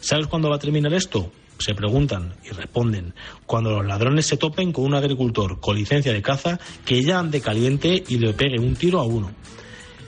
¿Sabes 0.00 0.26
cuándo 0.26 0.48
va 0.48 0.56
a 0.56 0.60
terminar 0.60 0.94
esto? 0.94 1.32
Se 1.58 1.74
preguntan 1.74 2.34
y 2.44 2.50
responden. 2.50 3.14
Cuando 3.46 3.70
los 3.70 3.86
ladrones 3.86 4.26
se 4.26 4.36
topen 4.36 4.72
con 4.72 4.84
un 4.84 4.94
agricultor 4.94 5.60
con 5.60 5.76
licencia 5.76 6.12
de 6.12 6.22
caza 6.22 6.58
que 6.84 7.02
ya 7.02 7.18
ande 7.18 7.40
caliente 7.40 8.02
y 8.08 8.18
le 8.18 8.32
pegue 8.32 8.58
un 8.58 8.76
tiro 8.76 9.00
a 9.00 9.04
uno. 9.04 9.32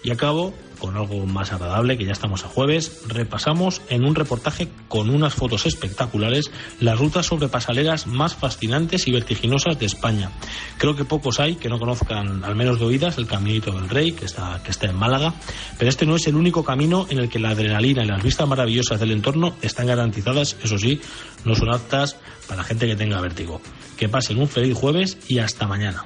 Y 0.02 0.10
acabo 0.10 0.54
con 0.78 0.96
algo 0.96 1.26
más 1.26 1.52
agradable, 1.52 1.96
que 1.96 2.04
ya 2.04 2.12
estamos 2.12 2.44
a 2.44 2.48
jueves, 2.48 3.02
repasamos 3.06 3.82
en 3.88 4.04
un 4.04 4.14
reportaje 4.14 4.68
con 4.88 5.10
unas 5.10 5.34
fotos 5.34 5.66
espectaculares 5.66 6.50
las 6.80 6.98
rutas 6.98 7.26
sobre 7.26 7.48
pasaleras 7.48 8.06
más 8.06 8.34
fascinantes 8.34 9.06
y 9.06 9.12
vertiginosas 9.12 9.78
de 9.78 9.86
España. 9.86 10.30
Creo 10.78 10.96
que 10.96 11.04
pocos 11.04 11.40
hay 11.40 11.56
que 11.56 11.68
no 11.68 11.78
conozcan, 11.78 12.44
al 12.44 12.56
menos 12.56 12.78
de 12.78 12.86
oídas, 12.86 13.18
el 13.18 13.26
Caminito 13.26 13.72
del 13.72 13.88
Rey, 13.88 14.12
que 14.12 14.24
está, 14.24 14.60
que 14.62 14.70
está 14.70 14.86
en 14.86 14.96
Málaga, 14.96 15.34
pero 15.78 15.88
este 15.88 16.06
no 16.06 16.16
es 16.16 16.26
el 16.26 16.36
único 16.36 16.64
camino 16.64 17.06
en 17.10 17.18
el 17.18 17.28
que 17.28 17.38
la 17.38 17.50
adrenalina 17.50 18.04
y 18.04 18.06
las 18.06 18.22
vistas 18.22 18.48
maravillosas 18.48 19.00
del 19.00 19.12
entorno 19.12 19.54
están 19.62 19.86
garantizadas, 19.86 20.56
eso 20.62 20.78
sí, 20.78 21.00
no 21.44 21.54
son 21.54 21.72
aptas 21.72 22.16
para 22.48 22.64
gente 22.64 22.86
que 22.86 22.96
tenga 22.96 23.20
vértigo. 23.20 23.60
Que 23.96 24.08
pasen 24.08 24.38
un 24.38 24.48
feliz 24.48 24.76
jueves 24.76 25.18
y 25.28 25.38
hasta 25.38 25.66
mañana. 25.66 26.04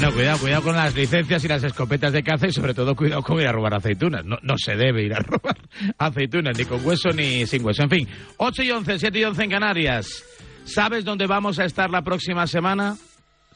Bueno, 0.00 0.14
cuidado, 0.14 0.38
cuidado 0.38 0.62
con 0.62 0.76
las 0.76 0.94
licencias 0.94 1.44
y 1.44 1.48
las 1.48 1.62
escopetas 1.62 2.10
de 2.10 2.22
caza 2.22 2.46
y 2.46 2.52
sobre 2.52 2.72
todo 2.72 2.96
cuidado 2.96 3.22
con 3.22 3.38
ir 3.38 3.46
a 3.46 3.52
robar 3.52 3.74
aceitunas. 3.74 4.24
No, 4.24 4.38
no 4.40 4.56
se 4.56 4.74
debe 4.74 5.02
ir 5.02 5.12
a 5.12 5.18
robar 5.18 5.58
aceitunas, 5.98 6.56
ni 6.56 6.64
con 6.64 6.82
hueso 6.82 7.10
ni 7.10 7.46
sin 7.46 7.62
hueso. 7.62 7.82
En 7.82 7.90
fin, 7.90 8.08
8 8.38 8.62
y 8.62 8.70
11, 8.70 8.98
7 8.98 9.18
y 9.18 9.24
11 9.24 9.44
en 9.44 9.50
Canarias. 9.50 10.24
¿Sabes 10.64 11.04
dónde 11.04 11.26
vamos 11.26 11.58
a 11.58 11.66
estar 11.66 11.90
la 11.90 12.00
próxima 12.00 12.46
semana? 12.46 12.96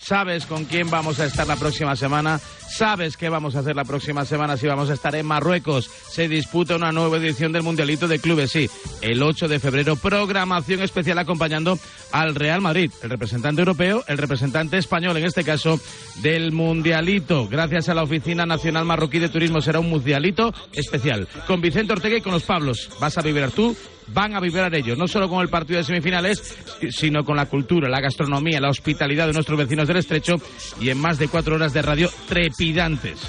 ¿Sabes 0.04 0.44
con 0.44 0.66
quién 0.66 0.90
vamos 0.90 1.18
a 1.18 1.25
estar 1.25 1.46
la 1.46 1.56
próxima 1.56 1.96
semana? 1.96 2.38
¿Sabes 2.38 3.16
qué 3.16 3.30
vamos 3.30 3.56
a 3.56 3.61
hacer 3.61 3.75
la 3.75 3.87
próxima 3.87 4.26
semana 4.26 4.58
si 4.58 4.66
vamos 4.66 4.90
a 4.90 4.92
estar 4.92 5.14
en 5.14 5.25
Marruecos? 5.25 5.87
Se 5.87 6.28
disputa 6.28 6.76
una 6.76 6.92
nueva 6.92 7.16
edición 7.16 7.52
del 7.52 7.62
Mundialito 7.62 8.06
de 8.06 8.18
Clubes, 8.18 8.50
sí, 8.50 8.68
el 9.00 9.23
8 9.23 9.49
de 9.49 9.58
febrero. 9.61 9.96
Programación 9.96 10.82
especial 10.82 11.18
acompañando 11.18 11.78
al 12.12 12.34
Real 12.34 12.61
Madrid, 12.61 12.92
el 13.02 13.08
representante 13.08 13.62
europeo, 13.62 14.04
el 14.06 14.18
representante 14.18 14.76
español, 14.76 15.16
en 15.16 15.25
este 15.25 15.42
caso, 15.42 15.80
del 16.16 16.52
Mundialito. 16.52 17.49
Gracias 17.49 17.88
a 17.88 17.94
la 17.94 18.02
Oficina 18.02 18.44
Nacional 18.44 18.84
Marroquí 18.84 19.18
de 19.18 19.30
Turismo 19.30 19.62
será 19.62 19.80
un 19.80 19.88
Mundialito 19.88 20.52
especial. 20.75 21.26
Con 21.46 21.62
Vicente 21.62 21.94
Ortega 21.94 22.18
y 22.18 22.20
con 22.20 22.32
los 22.32 22.42
Pablos. 22.42 22.90
Vas 23.00 23.16
a 23.16 23.23
vibrar 23.23 23.52
tú 23.52 23.75
van 24.08 24.34
a 24.34 24.40
vibrar 24.40 24.75
ellos, 24.75 24.99
no 24.99 25.08
solo 25.08 25.28
con 25.28 25.40
el 25.40 25.49
partido 25.49 25.78
de 25.78 25.84
semifinales, 25.84 26.56
sino 26.90 27.25
con 27.25 27.37
la 27.37 27.46
cultura, 27.46 27.88
la 27.88 28.00
gastronomía, 28.00 28.61
la 28.61 28.70
hospitalidad 28.70 29.26
de 29.26 29.32
nuestros 29.32 29.58
vecinos 29.58 29.88
del 29.88 29.99
Estrecho 29.99 30.34
y 30.80 30.90
en 30.90 30.99
más 30.99 31.18
de 31.18 31.28
cuatro 31.28 31.56
horas 31.56 31.73
de 31.73 31.82
radio 31.82 32.11
trepidantes. 32.28 33.20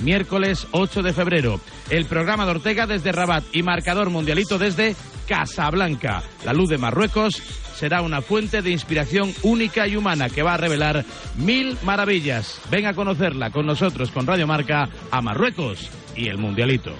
Miércoles 0.00 0.66
8 0.72 1.02
de 1.02 1.12
febrero, 1.12 1.60
el 1.88 2.06
programa 2.06 2.44
de 2.44 2.52
Ortega 2.52 2.86
desde 2.86 3.12
Rabat 3.12 3.44
y 3.52 3.62
Marcador 3.62 4.10
Mundialito 4.10 4.58
desde 4.58 4.96
Casablanca. 5.28 6.22
La 6.44 6.52
luz 6.52 6.68
de 6.68 6.78
Marruecos 6.78 7.40
será 7.74 8.02
una 8.02 8.20
fuente 8.20 8.62
de 8.62 8.70
inspiración 8.70 9.32
única 9.42 9.86
y 9.86 9.96
humana 9.96 10.28
que 10.28 10.42
va 10.42 10.54
a 10.54 10.58
revelar 10.58 11.04
mil 11.36 11.76
maravillas. 11.82 12.60
Ven 12.70 12.86
a 12.86 12.94
conocerla 12.94 13.50
con 13.50 13.66
nosotros, 13.66 14.10
con 14.10 14.26
Radio 14.26 14.46
Marca, 14.46 14.88
a 15.10 15.20
Marruecos 15.20 15.90
y 16.16 16.28
el 16.28 16.38
Mundialito. 16.38 16.94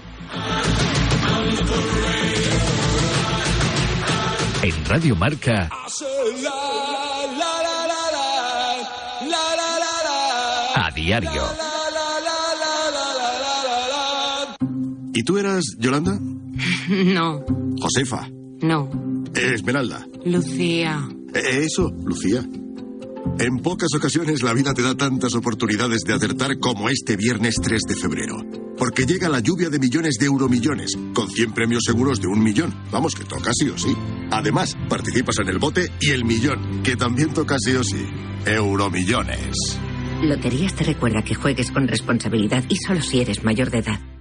En 4.62 4.84
Radio 4.86 5.14
Marca. 5.16 5.68
A 10.74 10.90
diario. 10.94 11.30
¿Y 15.12 15.22
tú 15.22 15.38
eras 15.38 15.64
Yolanda? 15.78 16.18
No, 16.88 17.42
Josefa. 17.80 18.28
no. 18.60 18.90
Esmeralda. 19.34 20.06
Lucía. 20.24 21.08
Eh, 21.34 21.64
Eso, 21.64 21.90
Lucía. 22.04 22.44
En 23.38 23.56
pocas 23.62 23.88
ocasiones 23.96 24.42
la 24.42 24.52
vida 24.52 24.74
te 24.74 24.82
da 24.82 24.94
tantas 24.94 25.34
oportunidades 25.34 26.02
de 26.06 26.12
acertar 26.12 26.58
como 26.60 26.88
este 26.90 27.16
viernes 27.16 27.54
3 27.62 27.80
de 27.88 27.96
febrero. 27.96 28.36
Porque 28.78 29.06
llega 29.06 29.28
la 29.28 29.40
lluvia 29.40 29.68
de 29.70 29.78
millones 29.78 30.14
de 30.18 30.26
euromillones, 30.26 30.92
con 31.14 31.28
100 31.30 31.52
premios 31.52 31.82
seguros 31.86 32.20
de 32.20 32.26
un 32.26 32.42
millón. 32.42 32.74
Vamos, 32.90 33.14
que 33.14 33.24
toca 33.24 33.50
sí 33.52 33.68
o 33.68 33.78
sí. 33.78 33.96
Además, 34.30 34.76
participas 34.88 35.36
en 35.40 35.48
el 35.48 35.58
bote 35.58 35.90
y 36.00 36.10
el 36.10 36.24
millón, 36.24 36.82
que 36.82 36.96
también 36.96 37.32
toca 37.32 37.56
sí 37.58 37.72
o 37.72 37.84
sí. 37.84 38.04
Euromillones. 38.46 39.78
Loterías 40.22 40.74
te 40.74 40.84
recuerda 40.84 41.22
que 41.22 41.34
juegues 41.34 41.70
con 41.70 41.86
responsabilidad 41.86 42.64
y 42.68 42.76
solo 42.76 43.02
si 43.02 43.20
eres 43.20 43.44
mayor 43.44 43.70
de 43.70 43.78
edad. 43.78 44.13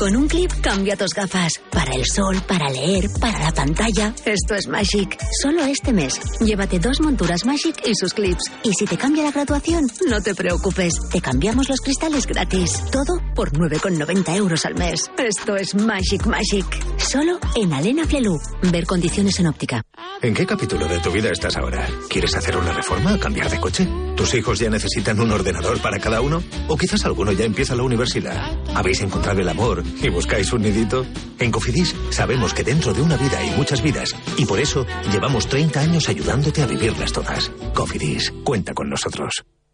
Con 0.00 0.16
un 0.16 0.26
clip 0.28 0.50
cambia 0.62 0.96
tus 0.96 1.12
gafas. 1.12 1.52
Para 1.70 1.92
el 1.92 2.06
sol, 2.06 2.40
para 2.48 2.70
leer, 2.70 3.04
para 3.20 3.38
la 3.38 3.52
pantalla. 3.52 4.14
Esto 4.24 4.54
es 4.54 4.66
Magic. 4.66 5.18
Solo 5.42 5.62
este 5.66 5.92
mes. 5.92 6.18
Llévate 6.40 6.78
dos 6.78 7.02
monturas 7.02 7.44
Magic 7.44 7.76
y 7.84 7.94
sus 7.94 8.14
clips. 8.14 8.44
Y 8.62 8.72
si 8.72 8.86
te 8.86 8.96
cambia 8.96 9.24
la 9.24 9.30
graduación, 9.30 9.86
no 10.08 10.22
te 10.22 10.34
preocupes. 10.34 10.94
Te 11.12 11.20
cambiamos 11.20 11.68
los 11.68 11.82
cristales 11.82 12.26
gratis. 12.26 12.82
Todo 12.90 13.20
por 13.34 13.52
9,90 13.52 14.36
euros 14.36 14.64
al 14.64 14.74
mes. 14.74 15.04
Esto 15.18 15.56
es 15.56 15.74
Magic 15.74 16.24
Magic. 16.24 16.64
Solo 16.96 17.38
en 17.54 17.70
Alena 17.74 18.06
Flelu. 18.06 18.38
Ver 18.72 18.86
condiciones 18.86 19.38
en 19.38 19.48
óptica. 19.48 19.82
¿En 20.22 20.32
qué 20.32 20.46
capítulo 20.46 20.88
de 20.88 20.98
tu 21.00 21.10
vida 21.10 21.28
estás 21.30 21.58
ahora? 21.58 21.86
¿Quieres 22.08 22.34
hacer 22.34 22.56
una 22.56 22.72
reforma 22.72 23.18
cambiar 23.20 23.50
de 23.50 23.60
coche? 23.60 23.86
¿Tus 24.16 24.34
hijos 24.34 24.58
ya 24.58 24.70
necesitan 24.70 25.20
un 25.20 25.30
ordenador 25.30 25.78
para 25.82 25.98
cada 25.98 26.22
uno? 26.22 26.42
¿O 26.68 26.76
quizás 26.78 27.04
alguno 27.04 27.32
ya 27.32 27.44
empieza 27.44 27.76
la 27.76 27.82
universidad? 27.82 28.50
¿Habéis 28.74 29.00
encontrado 29.02 29.40
el 29.40 29.48
amor 29.48 29.82
y 30.02 30.08
buscáis 30.08 30.52
un 30.52 30.62
nidito? 30.62 31.06
En 31.38 31.50
Cofidis 31.50 31.94
sabemos 32.10 32.54
que 32.54 32.64
dentro 32.64 32.92
de 32.92 33.02
una 33.02 33.16
vida 33.16 33.38
hay 33.38 33.50
muchas 33.56 33.82
vidas 33.82 34.14
y 34.36 34.46
por 34.46 34.60
eso 34.60 34.86
llevamos 35.12 35.46
30 35.48 35.80
años 35.80 36.08
ayudándote 36.08 36.62
a 36.62 36.66
vivirlas 36.66 37.12
todas. 37.12 37.50
Cofidis, 37.74 38.32
cuenta 38.44 38.74
con 38.74 38.88
nosotros. 38.88 39.44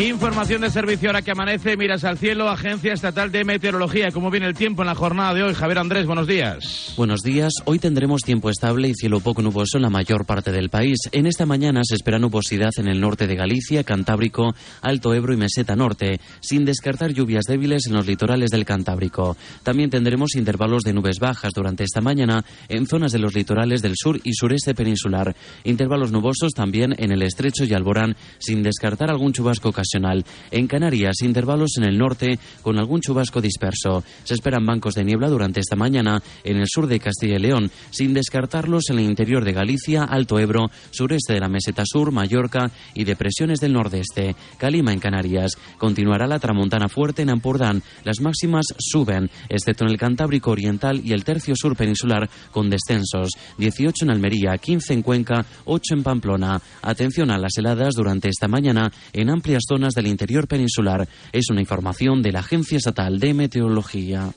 Información 0.00 0.62
de 0.62 0.70
servicio 0.70 1.10
ahora 1.10 1.20
que 1.20 1.32
amanece, 1.32 1.76
miras 1.76 2.04
al 2.04 2.16
cielo, 2.16 2.48
Agencia 2.48 2.94
Estatal 2.94 3.30
de 3.30 3.44
Meteorología. 3.44 4.10
¿Cómo 4.12 4.30
viene 4.30 4.46
el 4.46 4.54
tiempo 4.54 4.80
en 4.80 4.86
la 4.86 4.94
jornada 4.94 5.34
de 5.34 5.42
hoy? 5.42 5.52
Javier 5.52 5.78
Andrés, 5.78 6.06
buenos 6.06 6.26
días. 6.26 6.94
Buenos 6.96 7.20
días. 7.20 7.52
Hoy 7.66 7.78
tendremos 7.78 8.22
tiempo 8.22 8.48
estable 8.48 8.88
y 8.88 8.94
cielo 8.94 9.20
poco 9.20 9.42
nuboso 9.42 9.76
en 9.76 9.82
la 9.82 9.90
mayor 9.90 10.24
parte 10.24 10.52
del 10.52 10.70
país. 10.70 10.96
En 11.12 11.26
esta 11.26 11.44
mañana 11.44 11.82
se 11.84 11.96
espera 11.96 12.18
nubosidad 12.18 12.70
en 12.78 12.88
el 12.88 12.98
norte 12.98 13.26
de 13.26 13.36
Galicia, 13.36 13.84
Cantábrico, 13.84 14.54
Alto 14.80 15.12
Ebro 15.12 15.34
y 15.34 15.36
Meseta 15.36 15.76
Norte, 15.76 16.18
sin 16.40 16.64
descartar 16.64 17.12
lluvias 17.12 17.44
débiles 17.44 17.86
en 17.86 17.92
los 17.92 18.06
litorales 18.06 18.48
del 18.48 18.64
Cantábrico. 18.64 19.36
También 19.62 19.90
tendremos 19.90 20.34
intervalos 20.34 20.82
de 20.82 20.94
nubes 20.94 21.18
bajas 21.18 21.52
durante 21.54 21.84
esta 21.84 22.00
mañana 22.00 22.42
en 22.70 22.86
zonas 22.86 23.12
de 23.12 23.18
los 23.18 23.34
litorales 23.34 23.82
del 23.82 23.96
sur 23.96 24.18
y 24.24 24.32
sureste 24.32 24.74
peninsular. 24.74 25.36
Intervalos 25.64 26.10
nubosos 26.10 26.52
también 26.52 26.94
en 26.96 27.12
el 27.12 27.20
estrecho 27.20 27.64
y 27.64 27.74
Alborán, 27.74 28.16
sin 28.38 28.62
descartar 28.62 29.10
algún 29.10 29.34
chubasco 29.34 29.72
ocasional 29.90 30.24
en 30.50 30.66
Canarias, 30.66 31.22
intervalos 31.22 31.76
en 31.78 31.84
el 31.84 31.98
norte 31.98 32.38
con 32.62 32.78
algún 32.78 33.00
chubasco 33.00 33.40
disperso. 33.40 34.04
Se 34.24 34.34
esperan 34.34 34.64
bancos 34.64 34.94
de 34.94 35.04
niebla 35.04 35.28
durante 35.28 35.60
esta 35.60 35.76
mañana 35.76 36.22
en 36.44 36.58
el 36.58 36.66
sur 36.68 36.86
de 36.86 37.00
Castilla 37.00 37.36
y 37.36 37.40
León, 37.40 37.70
sin 37.90 38.14
descartarlos 38.14 38.90
en 38.90 38.98
el 38.98 39.06
interior 39.06 39.44
de 39.44 39.52
Galicia, 39.52 40.04
Alto 40.04 40.38
Ebro, 40.38 40.70
sureste 40.90 41.34
de 41.34 41.40
la 41.40 41.48
meseta 41.48 41.82
sur, 41.84 42.12
Mallorca 42.12 42.70
y 42.94 43.04
depresiones 43.04 43.60
del 43.60 43.72
nordeste. 43.72 44.36
Calima 44.58 44.92
en 44.92 45.00
Canarias. 45.00 45.56
Continuará 45.78 46.26
la 46.26 46.38
tramontana 46.38 46.88
fuerte 46.88 47.22
en 47.22 47.30
Ampurdán. 47.30 47.82
Las 48.04 48.20
máximas 48.20 48.66
suben, 48.78 49.30
excepto 49.48 49.84
en 49.84 49.90
el 49.90 49.98
Cantábrico 49.98 50.50
Oriental 50.50 51.00
y 51.04 51.12
el 51.12 51.24
tercio 51.24 51.54
sur 51.56 51.76
peninsular, 51.76 52.28
con 52.50 52.70
descensos. 52.70 53.30
18 53.58 54.04
en 54.04 54.10
Almería, 54.10 54.56
15 54.58 54.94
en 54.94 55.02
Cuenca, 55.02 55.44
8 55.64 55.94
en 55.94 56.02
Pamplona. 56.02 56.60
Atención 56.82 57.30
a 57.30 57.38
las 57.38 57.56
heladas 57.56 57.94
durante 57.94 58.28
esta 58.28 58.48
mañana 58.48 58.90
en 59.12 59.30
amplias 59.30 59.62
zonas 59.70 59.94
del 59.94 60.08
interior 60.08 60.48
peninsular. 60.48 61.06
Es 61.30 61.48
una 61.48 61.60
información 61.60 62.22
de 62.22 62.32
la 62.32 62.40
Agencia 62.40 62.76
Estatal 62.76 63.20
de 63.20 63.34
Meteorología. 63.34 64.32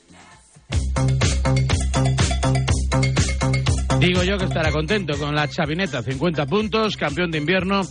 Digo 3.98 4.22
yo 4.22 4.38
que 4.38 4.44
estará 4.44 4.70
contento 4.70 5.18
con 5.18 5.34
la 5.34 5.48
chavineta, 5.48 6.04
50 6.04 6.46
puntos, 6.46 6.96
campeón 6.96 7.32
de 7.32 7.38
invierno 7.38 7.82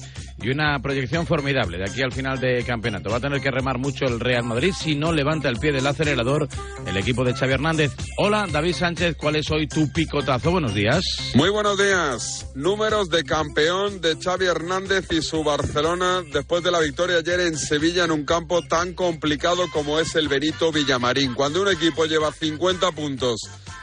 y 0.44 0.50
una 0.50 0.78
proyección 0.80 1.26
formidable 1.26 1.78
de 1.78 1.86
aquí 1.86 2.02
al 2.02 2.12
final 2.12 2.40
de 2.40 2.64
campeonato. 2.66 3.10
Va 3.10 3.18
a 3.18 3.22
tener 3.22 3.40
que 3.40 3.50
remar 3.50 3.78
mucho 3.78 4.06
el 4.06 4.20
Real 4.20 4.44
Madrid 4.44 4.74
si 4.78 4.96
no 4.96 5.14
levanta 5.14 5.48
el 5.48 5.58
pie 5.58 5.72
del 5.72 5.88
acelerador 5.88 6.50
el 6.86 6.98
equipo 6.98 7.24
de 7.24 7.34
Xavi 7.34 7.54
Hernández. 7.54 7.94
Hola, 8.18 8.48
David 8.52 8.76
Sánchez, 8.76 9.16
¿cuál 9.18 9.38
es 9.38 9.50
hoy 9.52 9.68
tu 9.68 9.92
picotazo? 9.92 10.52
Buenos 10.52 10.74
días. 10.74 11.02
Muy 11.34 11.50
buenos 11.50 11.78
días. 11.78 12.48
Números 12.56 13.10
de 13.10 13.24
campeón 13.24 14.02
de 14.02 14.18
Xavi 14.22 14.46
Hernández 14.46 15.08
y 15.12 15.22
su 15.22 15.44
Barcelona 15.44 16.24
después 16.34 16.64
de 16.64 16.72
la 16.72 16.80
victoria 16.80 17.18
ayer 17.18 17.40
en 17.40 17.58
Sevilla 17.58 18.04
en 18.04 18.12
un 18.12 18.26
campo 18.26 18.62
tan 18.64 18.94
complicado 18.94 19.70
como 19.72 20.00
es 20.00 20.16
el 20.16 20.28
Benito 20.28 20.72
Villamarín. 20.72 21.34
Cuando 21.34 21.62
un 21.62 21.70
equipo 21.70 22.06
lleva 22.06 22.32
50 22.34 22.92
puntos 22.92 23.40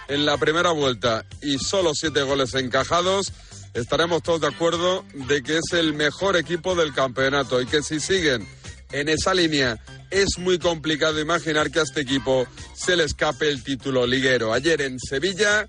en 0.08 0.26
la 0.26 0.36
primera 0.36 0.72
vuelta 0.72 1.24
y 1.40 1.58
solo 1.58 1.94
7 1.94 2.22
goles 2.22 2.54
encajados, 2.54 3.32
estaremos 3.74 4.22
todos 4.22 4.40
de 4.40 4.48
acuerdo 4.48 5.04
de 5.14 5.42
que 5.42 5.58
es 5.58 5.72
el 5.72 5.94
mejor 5.94 6.36
equipo 6.36 6.74
del 6.74 6.92
campeonato 6.92 7.60
y 7.60 7.66
que 7.66 7.82
si 7.82 8.00
siguen 8.00 8.46
en 8.92 9.08
esa 9.08 9.34
línea 9.34 9.78
es 10.10 10.38
muy 10.38 10.58
complicado 10.58 11.20
imaginar 11.20 11.70
que 11.70 11.80
a 11.80 11.84
este 11.84 12.00
equipo 12.00 12.46
se 12.74 12.96
le 12.96 13.04
escape 13.04 13.48
el 13.48 13.62
título 13.62 14.06
liguero. 14.06 14.52
Ayer 14.52 14.82
en 14.82 14.98
Sevilla, 14.98 15.68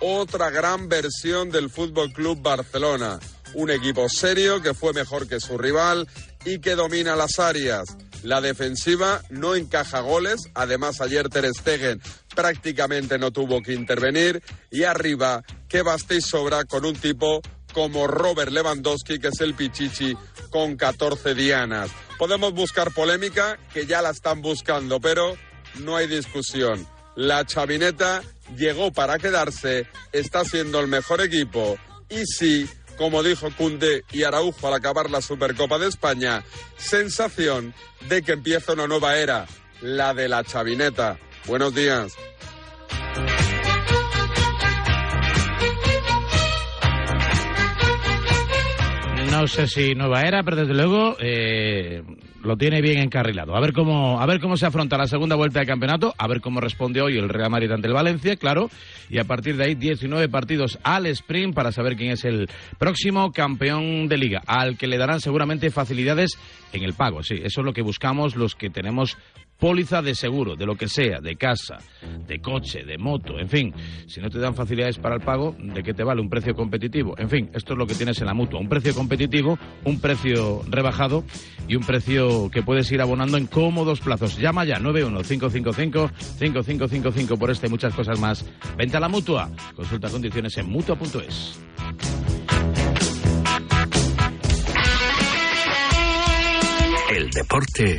otra 0.00 0.50
gran 0.50 0.88
versión 0.88 1.50
del 1.50 1.70
Fútbol 1.70 2.12
Club 2.12 2.40
Barcelona. 2.40 3.18
Un 3.54 3.70
equipo 3.70 4.08
serio 4.08 4.62
que 4.62 4.74
fue 4.74 4.92
mejor 4.92 5.26
que 5.26 5.40
su 5.40 5.58
rival 5.58 6.06
y 6.44 6.60
que 6.60 6.76
domina 6.76 7.16
las 7.16 7.40
áreas. 7.40 7.96
La 8.22 8.40
defensiva 8.40 9.22
no 9.30 9.56
encaja 9.56 10.00
goles, 10.00 10.42
además 10.54 11.00
ayer 11.00 11.28
Ter 11.28 11.52
Stegen 11.52 12.00
prácticamente 12.34 13.18
no 13.18 13.32
tuvo 13.32 13.62
que 13.62 13.72
intervenir 13.72 14.42
y 14.70 14.84
arriba 14.84 15.42
que 15.70 15.82
basta 15.82 16.14
y 16.14 16.20
sobra 16.20 16.64
con 16.64 16.84
un 16.84 16.96
tipo 16.96 17.40
como 17.72 18.08
Robert 18.08 18.50
Lewandowski, 18.50 19.18
que 19.18 19.28
es 19.28 19.40
el 19.40 19.54
Pichichi 19.54 20.16
con 20.50 20.76
14 20.76 21.34
dianas. 21.34 21.90
Podemos 22.18 22.52
buscar 22.52 22.92
polémica, 22.92 23.58
que 23.72 23.86
ya 23.86 24.02
la 24.02 24.10
están 24.10 24.42
buscando, 24.42 25.00
pero 25.00 25.36
no 25.76 25.96
hay 25.96 26.08
discusión. 26.08 26.86
La 27.14 27.46
chavineta 27.46 28.22
llegó 28.56 28.92
para 28.92 29.18
quedarse, 29.18 29.86
está 30.12 30.44
siendo 30.44 30.80
el 30.80 30.88
mejor 30.88 31.20
equipo 31.20 31.78
y 32.08 32.26
sí, 32.26 32.68
como 32.98 33.22
dijo 33.22 33.48
Cunde 33.56 34.04
y 34.10 34.24
Araujo 34.24 34.66
al 34.66 34.74
acabar 34.74 35.08
la 35.10 35.22
Supercopa 35.22 35.78
de 35.78 35.88
España, 35.88 36.44
sensación 36.76 37.72
de 38.08 38.22
que 38.22 38.32
empieza 38.32 38.72
una 38.72 38.88
nueva 38.88 39.16
era, 39.16 39.46
la 39.80 40.12
de 40.12 40.28
la 40.28 40.42
chavineta. 40.44 41.18
Buenos 41.46 41.74
días. 41.74 42.12
No 49.40 49.46
sé 49.46 49.68
si 49.68 49.94
nueva 49.94 50.20
era, 50.20 50.42
pero 50.42 50.54
desde 50.54 50.74
luego 50.74 51.16
eh, 51.18 52.02
lo 52.42 52.58
tiene 52.58 52.82
bien 52.82 52.98
encarrilado. 52.98 53.56
A 53.56 53.60
ver 53.60 53.72
cómo, 53.72 54.20
a 54.20 54.26
ver 54.26 54.38
cómo 54.38 54.58
se 54.58 54.66
afronta 54.66 54.98
la 54.98 55.06
segunda 55.06 55.34
vuelta 55.34 55.60
de 55.60 55.66
campeonato, 55.66 56.14
a 56.18 56.28
ver 56.28 56.42
cómo 56.42 56.60
responde 56.60 57.00
hoy 57.00 57.16
el 57.16 57.30
Real 57.30 57.48
Madrid 57.48 57.72
ante 57.72 57.88
el 57.88 57.94
Valencia, 57.94 58.36
claro, 58.36 58.68
y 59.08 59.18
a 59.18 59.24
partir 59.24 59.56
de 59.56 59.64
ahí 59.64 59.74
19 59.76 60.28
partidos 60.28 60.78
al 60.82 61.06
sprint 61.06 61.54
para 61.54 61.72
saber 61.72 61.96
quién 61.96 62.10
es 62.10 62.26
el 62.26 62.50
próximo 62.78 63.32
campeón 63.32 64.08
de 64.08 64.18
liga, 64.18 64.42
al 64.46 64.76
que 64.76 64.86
le 64.86 64.98
darán 64.98 65.22
seguramente 65.22 65.70
facilidades 65.70 66.32
en 66.74 66.82
el 66.82 66.92
pago. 66.92 67.22
Sí, 67.22 67.36
eso 67.42 67.62
es 67.62 67.64
lo 67.64 67.72
que 67.72 67.80
buscamos 67.80 68.36
los 68.36 68.54
que 68.54 68.68
tenemos 68.68 69.16
póliza 69.60 70.02
de 70.02 70.14
seguro, 70.14 70.56
de 70.56 70.66
lo 70.66 70.74
que 70.74 70.88
sea, 70.88 71.20
de 71.20 71.36
casa, 71.36 71.78
de 72.26 72.40
coche, 72.40 72.82
de 72.82 72.98
moto, 72.98 73.38
en 73.38 73.48
fin. 73.48 73.72
Si 74.06 74.20
no 74.20 74.28
te 74.30 74.38
dan 74.38 74.54
facilidades 74.54 74.98
para 74.98 75.16
el 75.16 75.20
pago, 75.20 75.54
¿de 75.58 75.82
qué 75.82 75.92
te 75.94 76.02
vale 76.02 76.22
un 76.22 76.30
precio 76.30 76.54
competitivo? 76.54 77.14
En 77.18 77.28
fin, 77.28 77.50
esto 77.52 77.74
es 77.74 77.78
lo 77.78 77.86
que 77.86 77.94
tienes 77.94 78.18
en 78.20 78.26
la 78.26 78.34
mutua. 78.34 78.58
Un 78.58 78.68
precio 78.68 78.92
competitivo, 78.94 79.58
un 79.84 80.00
precio 80.00 80.62
rebajado 80.68 81.24
y 81.68 81.76
un 81.76 81.84
precio 81.84 82.50
que 82.50 82.62
puedes 82.62 82.90
ir 82.90 83.02
abonando 83.02 83.36
en 83.36 83.46
cómodos 83.46 84.00
plazos. 84.00 84.38
Llama 84.38 84.64
ya 84.64 84.80
915555555 84.80 87.38
por 87.38 87.50
este 87.50 87.66
y 87.66 87.70
muchas 87.70 87.94
cosas 87.94 88.18
más. 88.18 88.46
Venta 88.76 88.96
a 88.96 89.00
la 89.00 89.08
mutua. 89.08 89.50
Consulta 89.76 90.08
condiciones 90.08 90.56
en 90.56 90.70
mutua.es. 90.70 91.60
El 97.12 97.28
deporte 97.30 97.98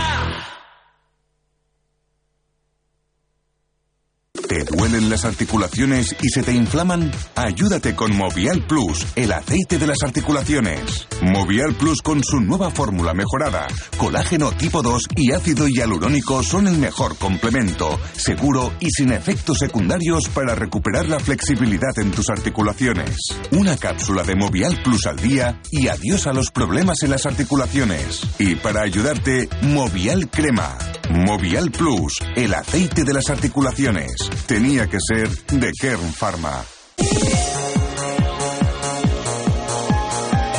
¿Te 4.47 4.63
duelen 4.65 5.09
las 5.09 5.25
articulaciones 5.25 6.15
y 6.21 6.29
se 6.29 6.43
te 6.43 6.53
inflaman? 6.53 7.11
Ayúdate 7.35 7.95
con 7.95 8.15
Movial 8.15 8.65
Plus, 8.67 9.05
el 9.15 9.31
aceite 9.31 9.77
de 9.77 9.87
las 9.87 9.97
articulaciones. 10.03 11.07
Movial 11.21 11.73
Plus 11.75 12.01
con 12.01 12.21
su 12.23 12.41
nueva 12.41 12.69
fórmula 12.69 13.13
mejorada. 13.13 13.67
Colágeno 13.97 14.51
tipo 14.51 14.81
2 14.81 15.01
y 15.15 15.31
ácido 15.31 15.67
hialurónico 15.67 16.43
son 16.43 16.67
el 16.67 16.77
mejor 16.77 17.17
complemento, 17.17 17.99
seguro 18.13 18.73
y 18.79 18.89
sin 18.89 19.11
efectos 19.11 19.59
secundarios 19.59 20.27
para 20.29 20.55
recuperar 20.55 21.07
la 21.07 21.19
flexibilidad 21.19 21.97
en 21.97 22.11
tus 22.11 22.29
articulaciones. 22.29 23.17
Una 23.51 23.77
cápsula 23.77 24.23
de 24.23 24.35
Movial 24.35 24.81
Plus 24.83 25.05
al 25.05 25.17
día 25.17 25.59
y 25.71 25.87
adiós 25.87 26.27
a 26.27 26.33
los 26.33 26.51
problemas 26.51 27.03
en 27.03 27.11
las 27.11 27.25
articulaciones. 27.25 28.21
Y 28.39 28.55
para 28.55 28.81
ayudarte, 28.81 29.49
Movial 29.61 30.29
Crema. 30.29 30.77
Movial 31.11 31.71
Plus, 31.71 32.19
el 32.35 32.53
aceite 32.53 33.03
de 33.03 33.13
las 33.13 33.29
articulaciones. 33.29 34.29
Tenía 34.47 34.87
que 34.87 34.97
ser 34.99 35.27
de 35.29 35.71
Kern 35.73 36.13
Pharma. 36.13 36.63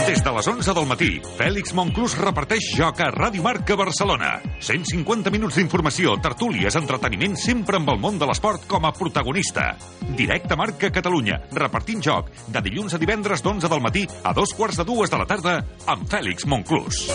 Des 0.07 0.23
de 0.23 0.33
les 0.33 0.49
11 0.49 0.75
del 0.75 0.87
matí, 0.87 1.09
Fèlix 1.39 1.73
Monclús 1.73 2.19
reparteix 2.21 2.69
joc 2.77 3.01
a 3.01 3.09
Ràdio 3.15 3.41
Marca 3.47 3.79
Barcelona. 3.81 4.35
150 4.61 5.33
minuts 5.33 5.57
d'informació, 5.57 6.19
tertúlies, 6.21 6.77
entreteniment, 6.77 7.39
sempre 7.41 7.81
amb 7.81 7.89
el 7.95 8.03
món 8.03 8.21
de 8.21 8.29
l'esport 8.29 8.69
com 8.69 8.85
a 8.85 8.93
protagonista. 8.93 9.71
Directe 10.19 10.59
Marca 10.61 10.93
Catalunya, 10.93 11.41
repartint 11.57 12.05
joc, 12.05 12.29
de 12.53 12.61
dilluns 12.69 12.93
a 12.93 13.01
divendres 13.01 13.41
d'11 13.41 13.73
del 13.73 13.81
matí 13.81 14.05
a 14.23 14.37
dos 14.37 14.53
quarts 14.53 14.83
de 14.83 14.85
dues 14.85 15.09
de 15.09 15.23
la 15.23 15.29
tarda, 15.33 15.63
amb 15.87 16.05
Fèlix 16.13 16.45
Monclús. 16.45 17.07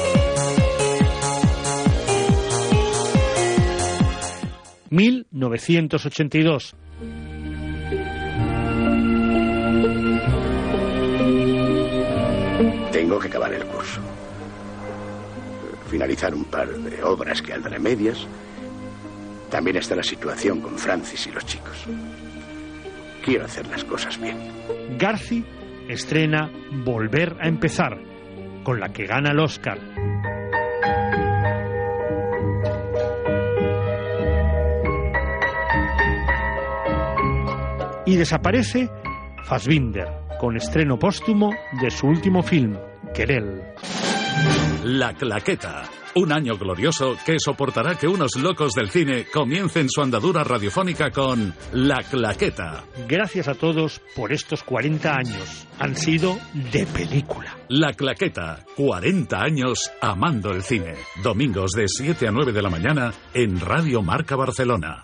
...1982. 4.89 6.75
Tengo 12.91 13.19
que 13.19 13.27
acabar 13.27 13.53
el 13.53 13.65
curso. 13.65 14.01
Finalizar 15.89 16.33
un 16.33 16.45
par 16.45 16.67
de 16.67 17.03
obras 17.03 17.41
que 17.41 17.53
andan 17.53 17.75
a 17.75 17.79
medias. 17.79 18.27
También 19.49 19.77
está 19.77 19.95
la 19.95 20.03
situación 20.03 20.61
con 20.61 20.77
Francis 20.77 21.27
y 21.27 21.31
los 21.31 21.45
chicos. 21.45 21.85
Quiero 23.23 23.45
hacer 23.45 23.67
las 23.67 23.83
cosas 23.83 24.19
bien. 24.19 24.37
Garci 24.97 25.43
estrena 25.87 26.49
Volver 26.83 27.35
a 27.39 27.47
empezar, 27.47 27.97
con 28.63 28.79
la 28.79 28.89
que 28.89 29.05
gana 29.05 29.31
el 29.31 29.39
Oscar. 29.39 29.79
Y 38.07 38.15
desaparece 38.15 38.89
Fassbinder, 39.43 40.07
con 40.39 40.55
estreno 40.55 40.97
póstumo 40.97 41.53
de 41.81 41.91
su 41.91 42.07
último 42.07 42.41
film, 42.41 42.77
Querel. 43.13 43.61
La 44.85 45.13
Claqueta. 45.13 45.83
Un 46.15 46.31
año 46.31 46.57
glorioso 46.57 47.17
que 47.25 47.35
soportará 47.37 47.95
que 47.95 48.07
unos 48.07 48.37
locos 48.37 48.71
del 48.73 48.89
cine 48.89 49.25
comiencen 49.31 49.89
su 49.89 50.01
andadura 50.01 50.45
radiofónica 50.45 51.11
con 51.11 51.53
La 51.73 52.01
Claqueta. 52.01 52.85
Gracias 53.09 53.49
a 53.49 53.55
todos 53.55 54.01
por 54.15 54.31
estos 54.31 54.63
40 54.63 55.13
años. 55.13 55.67
Han 55.77 55.95
sido 55.97 56.39
de 56.53 56.85
película. 56.85 57.57
La 57.67 57.91
Claqueta. 57.91 58.63
40 58.77 59.37
años 59.37 59.91
amando 60.01 60.51
el 60.51 60.63
cine. 60.63 60.93
Domingos 61.21 61.71
de 61.71 61.89
7 61.89 62.29
a 62.29 62.31
9 62.31 62.53
de 62.53 62.61
la 62.61 62.69
mañana 62.69 63.13
en 63.33 63.59
Radio 63.59 64.01
Marca 64.01 64.37
Barcelona. 64.37 65.03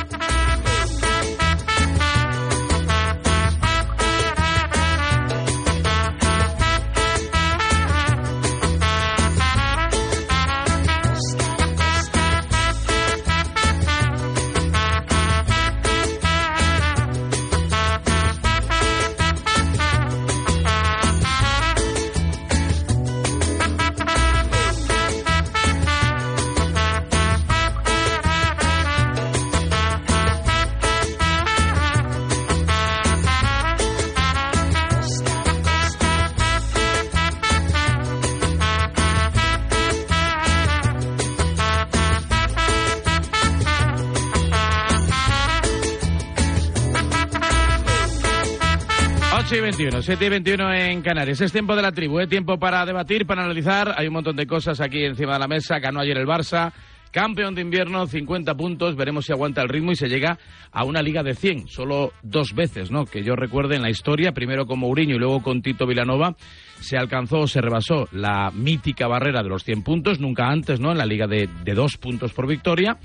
21, 50.01 50.17
7 50.17 50.25
y 50.25 50.29
21 50.29 50.73
en 50.73 51.01
Canarias. 51.01 51.41
Es 51.41 51.51
tiempo 51.51 51.75
de 51.75 51.81
la 51.83 51.91
tribu, 51.91 52.19
es 52.19 52.27
tiempo 52.27 52.57
para 52.57 52.85
debatir, 52.85 53.27
para 53.27 53.43
analizar. 53.43 53.93
Hay 53.95 54.07
un 54.07 54.13
montón 54.13 54.35
de 54.35 54.47
cosas 54.47 54.81
aquí 54.81 55.03
encima 55.05 55.33
de 55.33 55.39
la 55.39 55.47
mesa. 55.47 55.77
Ganó 55.79 55.99
ayer 55.99 56.17
el 56.17 56.25
Barça, 56.25 56.71
campeón 57.11 57.53
de 57.53 57.61
invierno, 57.61 58.07
50 58.07 58.55
puntos. 58.55 58.95
Veremos 58.95 59.25
si 59.25 59.31
aguanta 59.31 59.61
el 59.61 59.69
ritmo 59.69 59.91
y 59.91 59.95
se 59.95 60.07
llega 60.07 60.39
a 60.71 60.85
una 60.85 61.03
liga 61.03 61.21
de 61.21 61.35
100. 61.35 61.67
Solo 61.67 62.13
dos 62.23 62.53
veces, 62.53 62.89
¿no? 62.89 63.05
Que 63.05 63.23
yo 63.23 63.35
recuerde 63.35 63.75
en 63.75 63.83
la 63.83 63.91
historia, 63.91 64.31
primero 64.31 64.65
con 64.65 64.79
Mourinho 64.79 65.15
y 65.15 65.19
luego 65.19 65.43
con 65.43 65.61
Tito 65.61 65.85
Vilanova, 65.85 66.35
se 66.79 66.97
alcanzó 66.97 67.41
o 67.41 67.47
se 67.47 67.61
rebasó 67.61 68.07
la 68.11 68.49
mítica 68.51 69.07
barrera 69.07 69.43
de 69.43 69.49
los 69.49 69.63
100 69.63 69.83
puntos. 69.83 70.19
Nunca 70.19 70.47
antes, 70.47 70.79
¿no? 70.79 70.91
En 70.91 70.97
la 70.97 71.05
liga 71.05 71.27
de 71.27 71.73
dos 71.75 71.97
puntos 71.97 72.33
por 72.33 72.47
victoria. 72.47 72.97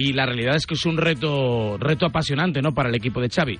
Y 0.00 0.12
la 0.12 0.26
realidad 0.26 0.54
es 0.54 0.64
que 0.64 0.74
es 0.74 0.86
un 0.86 0.96
reto, 0.96 1.76
reto 1.76 2.06
apasionante 2.06 2.62
¿no? 2.62 2.72
para 2.72 2.88
el 2.88 2.94
equipo 2.94 3.20
de 3.20 3.28
Xavi. 3.28 3.58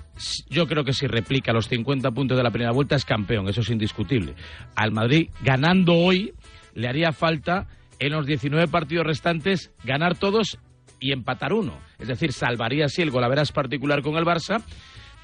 Yo 0.49 0.69
creo 0.69 0.85
que 0.85 0.93
si 0.93 1.09
replica 1.09 1.53
los 1.53 1.67
50 1.67 2.13
puntos 2.13 2.37
de 2.37 2.45
la 2.45 2.53
primera 2.53 2.71
vuelta 2.71 2.95
es 2.95 3.05
campeón, 3.05 3.49
eso 3.49 3.61
es 3.61 3.71
indiscutible. 3.71 4.35
Al 4.77 4.93
Madrid, 4.93 5.31
ganando 5.43 5.95
hoy, 5.95 6.33
le 6.75 6.89
haría 6.89 7.11
falta 7.11 7.67
en 7.99 8.13
los 8.13 8.25
19 8.25 8.69
partidos 8.69 9.05
restantes 9.05 9.73
ganar 9.83 10.17
todos 10.17 10.59
y 11.01 11.11
empatar 11.11 11.53
uno. 11.53 11.77
Es 11.99 12.07
decir, 12.07 12.33
salvaría 12.33 12.85
así 12.85 13.03
el 13.03 13.11
golaveras 13.11 13.51
particular 13.51 14.01
con 14.03 14.17
el 14.17 14.25
Barça. 14.25 14.63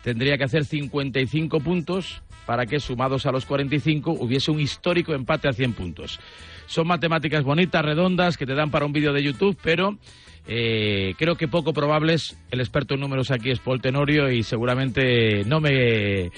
Tendría 0.02 0.36
que 0.36 0.44
hacer 0.44 0.64
55 0.64 1.60
puntos 1.60 2.24
para 2.46 2.66
que, 2.66 2.80
sumados 2.80 3.26
a 3.26 3.32
los 3.32 3.46
45, 3.46 4.12
hubiese 4.12 4.50
un 4.50 4.60
histórico 4.60 5.14
empate 5.14 5.48
a 5.48 5.52
100 5.52 5.72
puntos. 5.72 6.20
Son 6.66 6.86
matemáticas 6.86 7.44
bonitas, 7.44 7.84
redondas, 7.84 8.36
que 8.36 8.46
te 8.46 8.54
dan 8.54 8.70
para 8.70 8.86
un 8.86 8.92
vídeo 8.92 9.12
de 9.12 9.22
YouTube, 9.22 9.56
pero 9.62 9.98
eh, 10.46 11.14
creo 11.18 11.36
que 11.36 11.48
poco 11.48 11.72
probables. 11.72 12.36
El 12.50 12.60
experto 12.60 12.94
en 12.94 13.00
números 13.00 13.30
aquí 13.30 13.50
es 13.50 13.60
Paul 13.60 13.80
Tenorio 13.80 14.30
y 14.30 14.42
seguramente 14.42 15.44
no 15.44 15.60
me, 15.60 16.30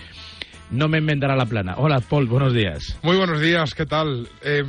no 0.71 0.89
me 0.89 0.99
enmendará 0.99 1.37
la 1.37 1.47
plana. 1.47 1.75
Hola, 1.77 2.01
Paul, 2.01 2.27
buenos 2.27 2.53
días. 2.53 2.99
Muy 3.03 3.17
buenos 3.17 3.41
días, 3.41 3.75
¿qué 3.75 3.87
tal? 3.87 4.29
Eh, 4.43 4.65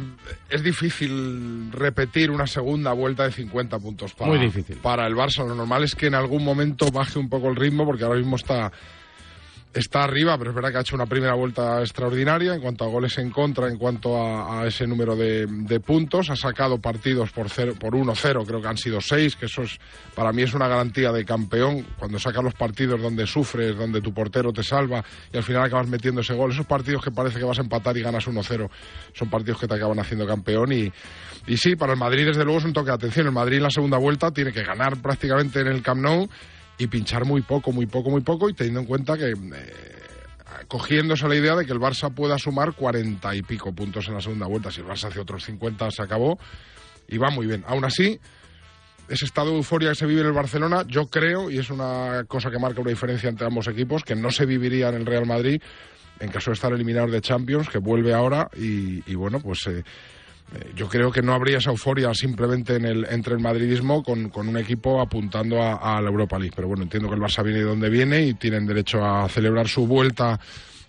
es 0.49 0.63
difícil 0.63 1.71
repetir 1.71 2.31
una 2.31 2.47
segunda 2.47 2.93
vuelta 2.93 3.23
de 3.23 3.31
50 3.31 3.79
puntos 3.79 4.13
para, 4.13 4.31
Muy 4.31 4.39
difícil. 4.39 4.77
para 4.77 5.07
el 5.07 5.15
Barça. 5.15 5.47
Lo 5.47 5.55
normal 5.55 5.83
es 5.83 5.95
que 5.95 6.07
en 6.07 6.15
algún 6.15 6.43
momento 6.43 6.91
baje 6.91 7.19
un 7.19 7.29
poco 7.29 7.49
el 7.49 7.55
ritmo 7.55 7.85
porque 7.85 8.03
ahora 8.03 8.17
mismo 8.17 8.35
está 8.35 8.71
está 9.73 10.03
arriba, 10.03 10.37
pero 10.37 10.51
es 10.51 10.55
verdad 10.55 10.71
que 10.71 10.77
ha 10.77 10.81
hecho 10.81 10.95
una 10.95 11.05
primera 11.05 11.33
vuelta 11.35 11.81
extraordinaria 11.81 12.53
en 12.53 12.61
cuanto 12.61 12.83
a 12.83 12.87
goles 12.87 13.17
en 13.17 13.29
contra, 13.29 13.67
en 13.67 13.77
cuanto 13.77 14.17
a, 14.17 14.61
a 14.61 14.67
ese 14.67 14.87
número 14.87 15.15
de, 15.15 15.45
de, 15.47 15.79
puntos. 15.79 16.29
Ha 16.29 16.35
sacado 16.35 16.79
partidos 16.79 17.31
por, 17.31 17.49
cero, 17.49 17.73
por 17.79 17.93
1-0, 17.93 18.45
creo 18.45 18.61
que 18.61 18.67
han 18.67 18.77
sido 18.77 19.01
6, 19.01 19.35
que 19.35 19.45
eso 19.45 19.63
es, 19.63 19.77
para 20.15 20.31
mí 20.31 20.41
es 20.41 20.53
una 20.53 20.67
garantía 20.67 21.11
de 21.11 21.23
campeón. 21.25 21.85
Cuando 21.97 22.19
sacas 22.19 22.43
los 22.43 22.53
partidos 22.53 23.01
donde 23.01 23.27
sufres, 23.27 23.77
donde 23.77 24.01
tu 24.01 24.13
portero 24.13 24.51
te 24.51 24.63
salva 24.63 25.03
y 25.31 25.37
al 25.37 25.43
final 25.43 25.63
acabas 25.63 25.87
metiendo 25.87 26.21
ese 26.21 26.33
gol, 26.33 26.51
esos 26.51 26.65
partidos 26.65 27.03
que 27.03 27.11
parece 27.11 27.37
que 27.37 27.45
vas 27.45 27.59
a 27.59 27.61
empatar 27.61 27.95
y 27.97 28.01
ganas 28.01 28.27
1-0, 28.27 28.69
son 29.13 29.29
partidos 29.29 29.59
que 29.59 29.67
te 29.67 29.75
acaban 29.75 29.99
haciendo 29.99 30.25
campeón. 30.25 30.71
Y, 30.71 30.91
y 31.45 31.57
sí, 31.57 31.75
para 31.75 31.93
el 31.93 31.99
Madrid, 31.99 32.25
desde 32.25 32.43
luego, 32.43 32.59
es 32.59 32.65
un 32.65 32.73
toque 32.73 32.89
de 32.89 32.95
atención. 32.95 33.27
El 33.27 33.33
Madrid 33.33 33.57
en 33.57 33.63
la 33.63 33.69
segunda 33.69 33.97
vuelta 33.97 34.31
tiene 34.31 34.51
que 34.51 34.63
ganar 34.63 35.01
prácticamente 35.01 35.59
en 35.59 35.67
el 35.67 35.81
Camp 35.81 36.01
Nou 36.01 36.27
y 36.77 36.87
pinchar 36.87 37.25
muy 37.25 37.41
poco, 37.41 37.71
muy 37.71 37.85
poco, 37.85 38.09
muy 38.09 38.21
poco, 38.21 38.49
y 38.49 38.53
teniendo 38.53 38.81
en 38.81 38.85
cuenta 38.85 39.17
que 39.17 39.31
eh, 39.31 39.35
cogiéndose 40.67 41.27
la 41.27 41.35
idea 41.35 41.55
de 41.55 41.65
que 41.65 41.71
el 41.71 41.79
Barça 41.79 42.13
pueda 42.13 42.37
sumar 42.37 42.73
cuarenta 42.73 43.35
y 43.35 43.41
pico 43.41 43.73
puntos 43.73 44.07
en 44.07 44.15
la 44.15 44.21
segunda 44.21 44.47
vuelta. 44.47 44.71
Si 44.71 44.81
el 44.81 44.87
Barça 44.87 45.05
hace 45.05 45.19
otros 45.19 45.43
50 45.45 45.89
se 45.91 46.03
acabó 46.03 46.37
y 47.07 47.17
va 47.17 47.29
muy 47.29 47.47
bien. 47.47 47.63
Aún 47.67 47.85
así, 47.85 48.19
ese 49.09 49.25
estado 49.25 49.51
de 49.51 49.57
euforia 49.57 49.89
que 49.89 49.95
se 49.95 50.05
vive 50.05 50.21
en 50.21 50.27
el 50.27 50.33
Barcelona, 50.33 50.83
yo 50.87 51.07
creo, 51.07 51.49
y 51.49 51.57
es 51.57 51.69
una 51.69 52.25
cosa 52.27 52.51
que 52.51 52.59
marca 52.59 52.81
una 52.81 52.91
diferencia 52.91 53.29
entre 53.29 53.47
ambos 53.47 53.67
equipos, 53.67 54.03
que 54.03 54.15
no 54.15 54.29
se 54.29 54.45
viviría 54.45 54.89
en 54.89 54.95
el 54.95 55.05
Real 55.05 55.25
Madrid 55.25 55.61
en 56.19 56.31
caso 56.31 56.49
de 56.49 56.55
estar 56.55 56.73
eliminado 56.73 57.07
de 57.07 57.21
Champions, 57.21 57.69
que 57.69 57.77
vuelve 57.77 58.13
ahora 58.13 58.49
y, 58.55 59.03
y 59.09 59.15
bueno, 59.15 59.39
pues... 59.39 59.67
Eh, 59.67 59.83
yo 60.75 60.87
creo 60.87 61.11
que 61.11 61.21
no 61.21 61.33
habría 61.33 61.57
esa 61.57 61.71
euforia 61.71 62.13
simplemente 62.13 62.75
en 62.75 62.85
el, 62.85 63.05
entre 63.09 63.33
el 63.33 63.39
madridismo 63.39 64.03
con, 64.03 64.29
con 64.29 64.47
un 64.47 64.57
equipo 64.57 65.01
apuntando 65.01 65.61
a, 65.61 65.97
a, 65.97 66.01
la 66.01 66.09
Europa 66.09 66.37
League. 66.39 66.53
Pero 66.55 66.67
bueno, 66.67 66.83
entiendo 66.83 67.09
que 67.09 67.15
el 67.15 67.21
Barça 67.21 67.43
viene 67.43 67.59
de 67.59 67.65
donde 67.65 67.89
viene 67.89 68.21
y 68.21 68.33
tienen 68.33 68.65
derecho 68.65 69.03
a 69.03 69.27
celebrar 69.29 69.67
su 69.67 69.85
vuelta 69.87 70.39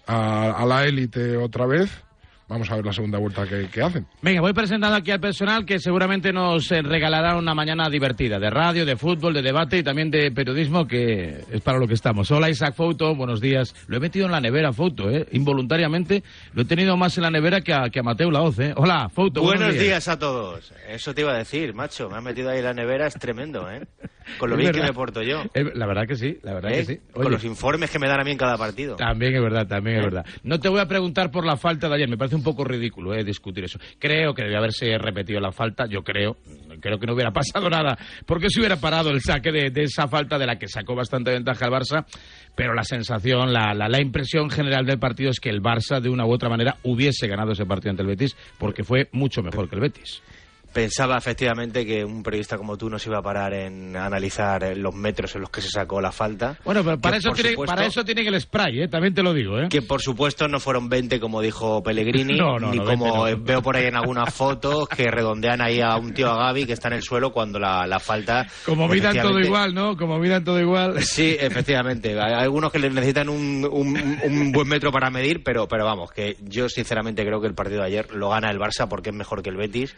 a, 0.06 0.52
a 0.52 0.66
la 0.66 0.86
élite 0.86 1.36
otra 1.36 1.66
vez 1.66 2.07
vamos 2.48 2.70
a 2.70 2.76
ver 2.76 2.84
la 2.86 2.92
segunda 2.92 3.18
vuelta 3.18 3.46
que, 3.46 3.68
que, 3.68 3.82
hacen. 3.82 4.06
Venga, 4.22 4.40
voy 4.40 4.52
presentando 4.52 4.96
aquí 4.96 5.10
al 5.10 5.20
personal 5.20 5.64
que 5.66 5.78
seguramente 5.78 6.32
nos 6.32 6.70
eh, 6.72 6.82
regalará 6.82 7.36
una 7.36 7.54
mañana 7.54 7.88
divertida 7.90 8.38
de 8.38 8.50
radio, 8.50 8.86
de 8.86 8.96
fútbol, 8.96 9.34
de 9.34 9.42
debate 9.42 9.78
y 9.78 9.82
también 9.82 10.10
de 10.10 10.30
periodismo, 10.30 10.86
que 10.86 11.44
es 11.50 11.60
para 11.60 11.78
lo 11.78 11.86
que 11.86 11.94
estamos. 11.94 12.30
Hola 12.30 12.48
Isaac 12.50 12.74
Foto, 12.74 13.14
buenos 13.14 13.40
días. 13.40 13.74
Lo 13.86 13.96
he 13.96 14.00
metido 14.00 14.26
en 14.26 14.32
la 14.32 14.40
nevera, 14.40 14.72
Foto, 14.72 15.10
¿eh? 15.10 15.26
involuntariamente. 15.32 16.22
Lo 16.54 16.62
he 16.62 16.64
tenido 16.64 16.96
más 16.96 17.16
en 17.18 17.24
la 17.24 17.30
nevera 17.30 17.60
que 17.60 17.72
a, 17.72 17.90
que 17.90 18.00
a 18.00 18.02
Mateo 18.02 18.30
Laoz. 18.30 18.58
¿eh? 18.60 18.72
Hola, 18.76 19.08
Foto. 19.08 19.42
Buenos, 19.42 19.58
buenos 19.60 19.74
días. 19.74 19.84
días. 19.84 20.08
a 20.08 20.18
todos. 20.18 20.72
Eso 20.88 21.14
te 21.14 21.20
iba 21.22 21.32
a 21.32 21.38
decir, 21.38 21.74
macho. 21.74 22.08
Me 22.08 22.16
has 22.16 22.22
metido 22.22 22.50
ahí 22.50 22.58
en 22.58 22.64
la 22.64 22.74
nevera, 22.74 23.06
es 23.06 23.14
tremendo, 23.14 23.70
¿eh? 23.70 23.82
Con 24.38 24.50
lo 24.50 24.56
Es 24.56 24.60
bien 24.60 24.72
verdad. 24.72 24.86
que 24.86 24.92
me 24.92 24.94
porto 24.94 25.22
yo. 25.22 25.42
Eh, 25.54 25.70
La 25.74 25.86
verdad 25.86 26.06
que 26.06 26.14
sí, 26.14 26.38
la 26.42 26.52
verdad 26.54 26.72
¿Eh? 26.72 26.76
que 26.76 26.84
sí. 26.84 26.98
Con 27.12 27.22
Oye, 27.22 27.30
los 27.30 27.44
informes 27.44 27.90
que 27.90 27.98
me 27.98 28.06
dan 28.08 28.20
a 28.20 28.24
mí 28.24 28.30
en 28.32 28.36
cada 28.36 28.58
partido. 28.58 28.96
También 28.96 29.34
es 29.34 29.40
verdad, 29.42 29.66
también 29.66 29.98
es 29.98 30.04
verdad. 30.04 30.26
No 30.42 30.60
te 30.60 30.68
voy 30.68 30.80
a 30.80 30.86
preguntar 30.86 31.30
por 31.30 31.46
la 31.46 31.56
falta 31.56 31.88
de 31.88 31.94
ayer, 31.94 32.08
me 32.08 32.18
parece 32.18 32.37
un 32.38 32.44
poco 32.44 32.64
ridículo 32.64 33.14
eh, 33.14 33.24
discutir 33.24 33.64
eso. 33.64 33.78
Creo 33.98 34.32
que 34.32 34.42
debe 34.42 34.56
haberse 34.56 34.96
repetido 34.98 35.40
la 35.40 35.52
falta, 35.52 35.86
yo 35.86 36.02
creo, 36.02 36.36
creo 36.80 36.98
que 36.98 37.06
no 37.06 37.14
hubiera 37.14 37.30
pasado 37.32 37.68
nada, 37.68 37.98
porque 38.26 38.48
se 38.48 38.60
hubiera 38.60 38.76
parado 38.76 39.10
el 39.10 39.20
saque 39.20 39.50
de, 39.52 39.70
de 39.70 39.82
esa 39.82 40.08
falta 40.08 40.38
de 40.38 40.46
la 40.46 40.58
que 40.58 40.68
sacó 40.68 40.94
bastante 40.94 41.30
ventaja 41.30 41.66
el 41.66 41.72
Barça, 41.72 42.06
pero 42.54 42.74
la 42.74 42.84
sensación, 42.84 43.52
la, 43.52 43.74
la, 43.74 43.88
la 43.88 44.00
impresión 44.00 44.50
general 44.50 44.86
del 44.86 44.98
partido 44.98 45.30
es 45.30 45.40
que 45.40 45.50
el 45.50 45.62
Barça 45.62 46.00
de 46.00 46.08
una 46.08 46.26
u 46.26 46.32
otra 46.32 46.48
manera 46.48 46.76
hubiese 46.84 47.26
ganado 47.26 47.52
ese 47.52 47.66
partido 47.66 47.90
ante 47.90 48.02
el 48.02 48.08
Betis, 48.08 48.36
porque 48.58 48.84
fue 48.84 49.08
mucho 49.12 49.42
mejor 49.42 49.68
que 49.68 49.76
el 49.76 49.82
Betis. 49.82 50.22
Pensaba 50.72 51.16
efectivamente 51.16 51.84
que 51.86 52.04
un 52.04 52.22
periodista 52.22 52.56
como 52.58 52.76
tú 52.76 52.90
no 52.90 52.98
se 52.98 53.08
iba 53.08 53.18
a 53.18 53.22
parar 53.22 53.54
en 53.54 53.96
analizar 53.96 54.62
eh, 54.64 54.76
los 54.76 54.94
metros 54.94 55.34
en 55.34 55.40
los 55.40 55.50
que 55.50 55.60
se 55.60 55.70
sacó 55.70 56.00
la 56.00 56.12
falta. 56.12 56.56
Bueno, 56.64 56.84
pero 56.84 56.98
para, 57.00 57.14
Que, 57.14 57.18
eso 57.20 57.30
tiene, 57.32 57.50
supuesto- 57.50 57.74
para 57.74 57.86
eso 57.86 58.04
tiene 58.04 58.22
que 58.22 58.28
el 58.28 58.40
spray, 58.40 58.82
¿eh? 58.82 58.88
también 58.88 59.14
te 59.14 59.22
lo 59.22 59.32
digo. 59.32 59.58
¿eh? 59.58 59.68
Que 59.70 59.82
por 59.82 60.02
supuesto 60.02 60.46
no 60.46 60.60
fueron 60.60 60.88
20 60.88 61.18
como 61.20 61.40
dijo 61.40 61.82
Pellegrini, 61.82 62.36
No, 62.38 62.58
no, 62.58 62.70
ni 62.70 62.78
no, 62.78 62.84
como 62.84 63.24
20 63.24 63.40
no. 63.40 63.44
veo 63.46 63.62
por 63.62 63.76
ahí 63.76 63.86
en 63.86 63.96
algunas 63.96 64.32
fotos 64.32 64.88
que 64.88 65.10
redondean 65.10 65.60
ahí 65.60 65.80
a 65.80 65.96
un 65.96 66.12
tío 66.12 66.30
a 66.30 66.36
Gaby 66.36 66.66
que 66.66 66.74
está 66.74 66.88
en 66.88 66.94
el 66.94 67.02
suelo 67.02 67.32
cuando 67.32 67.58
la, 67.58 67.86
la 67.86 67.98
falta. 67.98 68.46
Como 68.66 68.86
miran 68.88 69.16
todo 69.20 69.40
igual, 69.40 69.74
¿no? 69.74 69.96
Como 69.96 70.18
miran 70.18 70.44
todo 70.44 70.60
igual. 70.60 71.02
Sí, 71.02 71.36
efectivamente. 71.40 72.18
Hay 72.20 72.34
algunos 72.34 72.70
que 72.70 72.78
les 72.78 72.92
necesitan 72.92 73.28
un, 73.30 73.66
un- 73.70 74.18
un 74.22 74.52
buen 74.52 74.68
metro 74.68 74.92
para 74.92 75.10
medir, 75.10 75.42
pero, 75.42 75.66
pero 75.66 75.84
vamos, 75.86 76.12
que 76.12 76.36
yo 76.42 76.68
sinceramente 76.68 77.24
creo 77.24 77.40
que 77.40 77.46
el 77.46 77.54
partido 77.54 77.80
de 77.80 77.86
ayer 77.86 78.12
lo 78.12 78.28
gana 78.30 78.50
el 78.50 78.58
Barça 78.58 78.86
porque 78.88 79.10
es 79.10 79.16
mejor 79.16 79.42
que 79.42 79.50
el 79.50 79.56
Betis. 79.56 79.96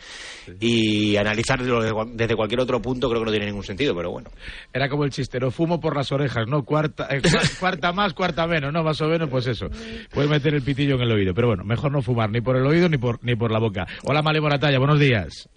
Y 0.61 0.70
analizarlo 1.17 1.81
desde, 1.81 1.93
cual- 1.95 2.11
desde 2.15 2.35
cualquier 2.37 2.61
otro 2.61 2.81
punto 2.83 3.09
creo 3.09 3.21
que 3.21 3.27
no 3.27 3.31
tiene 3.31 3.47
ningún 3.47 3.63
sentido, 3.65 3.95
pero 3.95 4.11
bueno. 4.11 4.31
Era 4.73 4.89
como 4.89 5.05
el 5.05 5.11
chistero, 5.11 5.51
fumo 5.51 5.81
por 5.81 5.97
las 5.97 6.11
orejas, 6.13 6.47
¿no? 6.49 6.63
Cuarta, 6.65 7.07
eh, 7.11 7.21
cua- 7.23 7.59
cuarta 7.61 7.93
más, 7.93 8.13
cuarta 8.15 8.47
menos, 8.47 8.73
¿no? 8.73 8.83
Más 8.83 9.01
o 9.01 9.07
menos, 9.09 9.29
pues 9.29 9.47
eso. 9.47 9.67
Puedes 10.13 10.31
meter 10.31 10.55
el 10.55 10.63
pitillo 10.63 10.97
en 10.97 11.03
el 11.03 11.13
oído, 11.13 11.35
pero 11.35 11.49
bueno, 11.49 11.65
mejor 11.65 11.93
no 11.93 12.03
fumar 12.03 12.31
ni 12.31 12.41
por 12.41 12.57
el 12.57 12.67
oído 12.67 12.89
ni 12.89 12.99
por, 12.99 13.19
ni 13.23 13.35
por 13.37 13.51
la 13.53 13.59
boca. 13.59 13.87
Hola, 14.05 14.23
Male 14.23 14.41
Moratalla, 14.41 14.79
buenos 14.79 14.99
días. 14.99 15.49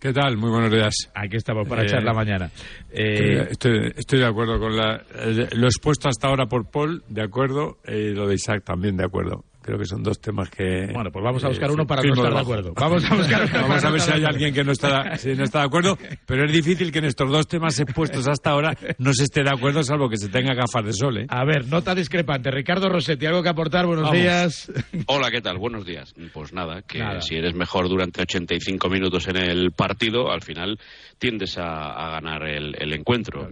¿Qué 0.00 0.12
tal? 0.12 0.36
Muy 0.36 0.50
buenos 0.50 0.70
días. 0.70 0.94
Aquí 1.12 1.36
estamos 1.36 1.66
para 1.68 1.82
Eh, 1.82 1.86
echar 1.86 2.04
la 2.04 2.12
mañana. 2.12 2.48
Eh, 2.92 3.48
Estoy, 3.50 3.92
estoy 3.96 4.20
de 4.20 4.26
acuerdo 4.26 4.60
con 4.60 4.76
la, 4.76 5.02
eh, 5.12 5.48
lo 5.56 5.66
expuesto 5.66 6.08
hasta 6.08 6.28
ahora 6.28 6.46
por 6.46 6.70
Paul, 6.70 7.02
de 7.08 7.22
acuerdo, 7.22 7.78
y 7.84 8.10
lo 8.14 8.28
de 8.28 8.34
Isaac 8.36 8.62
también 8.64 8.96
de 8.96 9.04
acuerdo. 9.04 9.44
Creo 9.68 9.78
que 9.78 9.84
son 9.84 10.02
dos 10.02 10.18
temas 10.18 10.48
que... 10.48 10.88
Bueno, 10.94 11.10
pues 11.12 11.22
vamos 11.22 11.44
a 11.44 11.48
buscar 11.48 11.68
eh, 11.68 11.72
uno 11.74 11.86
para 11.86 12.00
no 12.00 12.14
estar 12.14 12.32
de 12.32 12.40
acuerdo. 12.40 12.72
Vamos 12.74 13.04
a 13.04 13.14
buscar 13.14 13.42
uno 13.52 13.68
Vamos 13.68 13.84
a 13.84 13.90
ver 13.90 14.00
si 14.00 14.10
hay 14.12 14.24
alguien 14.24 14.54
que 14.54 14.64
no 14.64 14.72
está, 14.72 15.14
si 15.18 15.34
no 15.34 15.44
está 15.44 15.58
de 15.58 15.66
acuerdo, 15.66 15.98
pero 16.24 16.46
es 16.46 16.52
difícil 16.54 16.90
que 16.90 17.00
en 17.00 17.04
estos 17.04 17.30
dos 17.30 17.46
temas 17.46 17.78
expuestos 17.78 18.26
hasta 18.28 18.48
ahora 18.48 18.74
no 18.96 19.12
se 19.12 19.24
esté 19.24 19.42
de 19.42 19.50
acuerdo, 19.50 19.82
salvo 19.82 20.08
que 20.08 20.16
se 20.16 20.30
tenga 20.30 20.54
gafas 20.54 20.86
de 20.86 20.94
sol, 20.94 21.18
¿eh? 21.18 21.26
A 21.28 21.44
ver, 21.44 21.66
nota 21.68 21.94
discrepante. 21.94 22.50
Ricardo 22.50 22.88
Rossetti, 22.88 23.26
¿algo 23.26 23.42
que 23.42 23.50
aportar? 23.50 23.84
Buenos 23.84 24.04
Vamos. 24.04 24.18
días. 24.18 24.72
Hola, 25.06 25.30
¿qué 25.30 25.42
tal? 25.42 25.58
Buenos 25.58 25.84
días. 25.84 26.14
Pues 26.32 26.54
nada, 26.54 26.80
que 26.80 27.00
Nada. 27.00 27.20
si 27.20 27.36
eres 27.36 27.52
mejor 27.54 27.90
durante 27.90 28.22
85 28.22 28.88
minutos 28.88 29.28
en 29.28 29.36
el 29.36 29.72
partido, 29.72 30.32
al 30.32 30.40
final 30.40 30.78
tiendes 31.18 31.58
a, 31.58 31.90
a 32.06 32.10
ganar 32.12 32.42
el, 32.48 32.74
el 32.80 32.94
encuentro. 32.94 33.50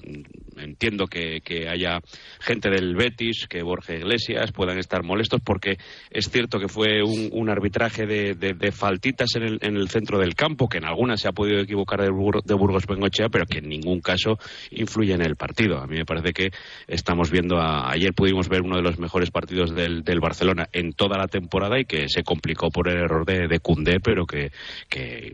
Entiendo 0.56 1.06
que, 1.06 1.40
haya 1.68 2.00
gente 2.40 2.70
del 2.70 2.94
Betis, 2.96 3.46
que 3.48 3.62
Borja 3.62 3.94
Iglesias 3.94 4.52
puedan 4.52 4.78
estar 4.78 5.02
molestos 5.02 5.40
porque 5.44 5.76
es 6.10 6.30
cierto 6.30 6.58
que 6.58 6.68
fue 6.68 7.02
un, 7.02 7.50
arbitraje 7.50 8.06
de, 8.06 8.34
faltitas 8.72 9.34
en 9.36 9.42
el, 9.42 9.58
en 9.62 9.76
el 9.76 9.88
centro 9.88 10.18
del 10.18 10.34
campo, 10.34 10.68
que 10.68 10.78
en 10.78 10.84
algunas 10.84 11.20
se 11.20 11.28
ha 11.28 11.32
podido 11.32 11.60
equivocar 11.60 12.00
de, 12.02 12.10
Bur- 12.10 12.42
de 12.44 12.54
Burgos 12.54 12.86
Bengochea, 12.86 13.28
pero 13.28 13.44
que 13.46 13.58
en 13.58 13.68
ningún 13.68 14.00
caso 14.00 14.38
influye 14.70 15.14
en 15.14 15.22
el 15.22 15.36
partido. 15.36 15.78
A 15.78 15.86
mí 15.86 15.96
me 15.96 16.04
parece 16.04 16.32
que 16.32 16.50
estamos 16.86 17.30
viendo, 17.30 17.58
a- 17.58 17.90
ayer 17.90 18.12
pudimos 18.14 18.48
ver 18.48 18.62
uno 18.62 18.76
de 18.76 18.82
los 18.82 18.98
mejores 18.98 19.30
partidos 19.30 19.74
del, 19.74 20.02
del 20.02 20.20
Barcelona 20.20 20.68
en 20.72 20.92
toda 20.92 21.18
la 21.18 21.28
temporada 21.28 21.78
y 21.78 21.84
que 21.84 22.08
se 22.08 22.22
complicó 22.22 22.70
por 22.70 22.88
el 22.88 22.96
error 22.98 23.24
de, 23.24 23.48
de 23.48 23.60
Koundé, 23.60 24.00
pero 24.00 24.26
que, 24.26 24.50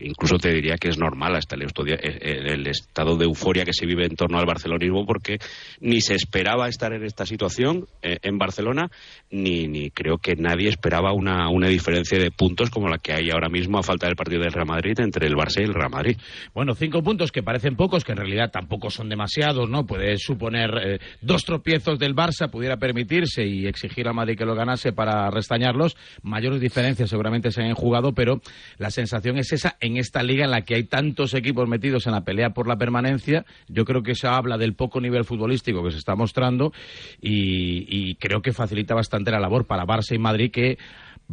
incluso 0.03 0.37
te 0.37 0.53
diría 0.53 0.75
que 0.77 0.89
es 0.89 0.97
normal 0.97 1.35
hasta 1.35 1.55
el, 1.55 1.63
eh, 1.63 2.19
el 2.53 2.67
estado 2.67 3.17
de 3.17 3.25
euforia 3.25 3.65
que 3.65 3.73
se 3.73 3.85
vive 3.85 4.05
en 4.05 4.15
torno 4.15 4.37
al 4.37 4.45
barcelonismo, 4.45 5.05
porque 5.13 5.37
ni 5.79 6.01
se 6.01 6.15
esperaba 6.15 6.67
estar 6.67 6.91
en 6.91 7.03
esta 7.03 7.27
situación 7.27 7.85
eh, 8.01 8.17
en 8.23 8.39
Barcelona, 8.39 8.89
ni, 9.29 9.67
ni 9.67 9.91
creo 9.91 10.17
que 10.17 10.35
nadie 10.35 10.69
esperaba 10.69 11.13
una, 11.13 11.49
una 11.49 11.67
diferencia 11.67 12.17
de 12.17 12.31
puntos 12.31 12.71
como 12.71 12.89
la 12.89 12.97
que 12.97 13.13
hay 13.13 13.29
ahora 13.29 13.47
mismo 13.47 13.77
a 13.77 13.83
falta 13.83 14.07
del 14.07 14.15
partido 14.15 14.41
del 14.41 14.53
Real 14.53 14.65
Madrid 14.65 14.99
entre 14.99 15.27
el 15.27 15.35
Barça 15.35 15.61
y 15.61 15.65
el 15.65 15.73
Real 15.75 15.91
Madrid. 15.91 16.17
Bueno, 16.55 16.73
cinco 16.73 17.03
puntos 17.03 17.31
que 17.31 17.43
parecen 17.43 17.75
pocos, 17.75 18.03
que 18.03 18.13
en 18.13 18.17
realidad 18.17 18.49
tampoco 18.51 18.89
son 18.89 19.07
demasiados, 19.07 19.69
¿no? 19.69 19.85
Puede 19.85 20.17
suponer 20.17 20.71
eh, 20.83 20.99
dos 21.21 21.43
tropiezos 21.43 21.99
del 21.99 22.15
Barça, 22.15 22.49
pudiera 22.49 22.77
permitirse 22.77 23.45
y 23.45 23.67
exigir 23.67 24.07
a 24.07 24.13
Madrid 24.13 24.35
que 24.35 24.45
lo 24.45 24.55
ganase 24.55 24.93
para 24.93 25.29
restañarlos. 25.29 25.95
Mayores 26.23 26.59
diferencias 26.59 27.07
seguramente 27.07 27.51
se 27.51 27.61
han 27.61 27.75
jugado, 27.75 28.13
pero 28.13 28.41
la 28.79 28.89
sensación 28.89 29.37
es 29.37 29.53
esa 29.53 29.77
en 29.79 29.97
esta 29.97 30.23
liga 30.23 30.45
en 30.45 30.51
la 30.51 30.61
que 30.61 30.73
hay 30.73 30.85
tantos 30.85 31.35
equipos 31.35 31.69
metidos 31.69 32.07
en 32.07 32.13
la 32.13 32.23
pelea 32.23 32.49
por 32.49 32.67
la 32.67 32.77
permanencia. 32.77 33.45
Yo 33.67 33.85
creo 33.85 34.01
que 34.01 34.13
eso 34.13 34.29
habla 34.29 34.57
del 34.57 34.73
poco 34.73 34.99
nivel 35.03 35.25
futbolístico 35.25 35.83
que 35.83 35.91
se 35.91 35.99
está 35.99 36.15
mostrando 36.15 36.73
y, 37.21 37.85
y 37.87 38.15
creo 38.15 38.41
que 38.41 38.53
facilita 38.53 38.95
bastante 38.95 39.29
la 39.29 39.39
labor 39.39 39.65
para 39.65 39.85
Barça 39.85 40.15
y 40.15 40.17
Madrid 40.17 40.51
que 40.51 40.77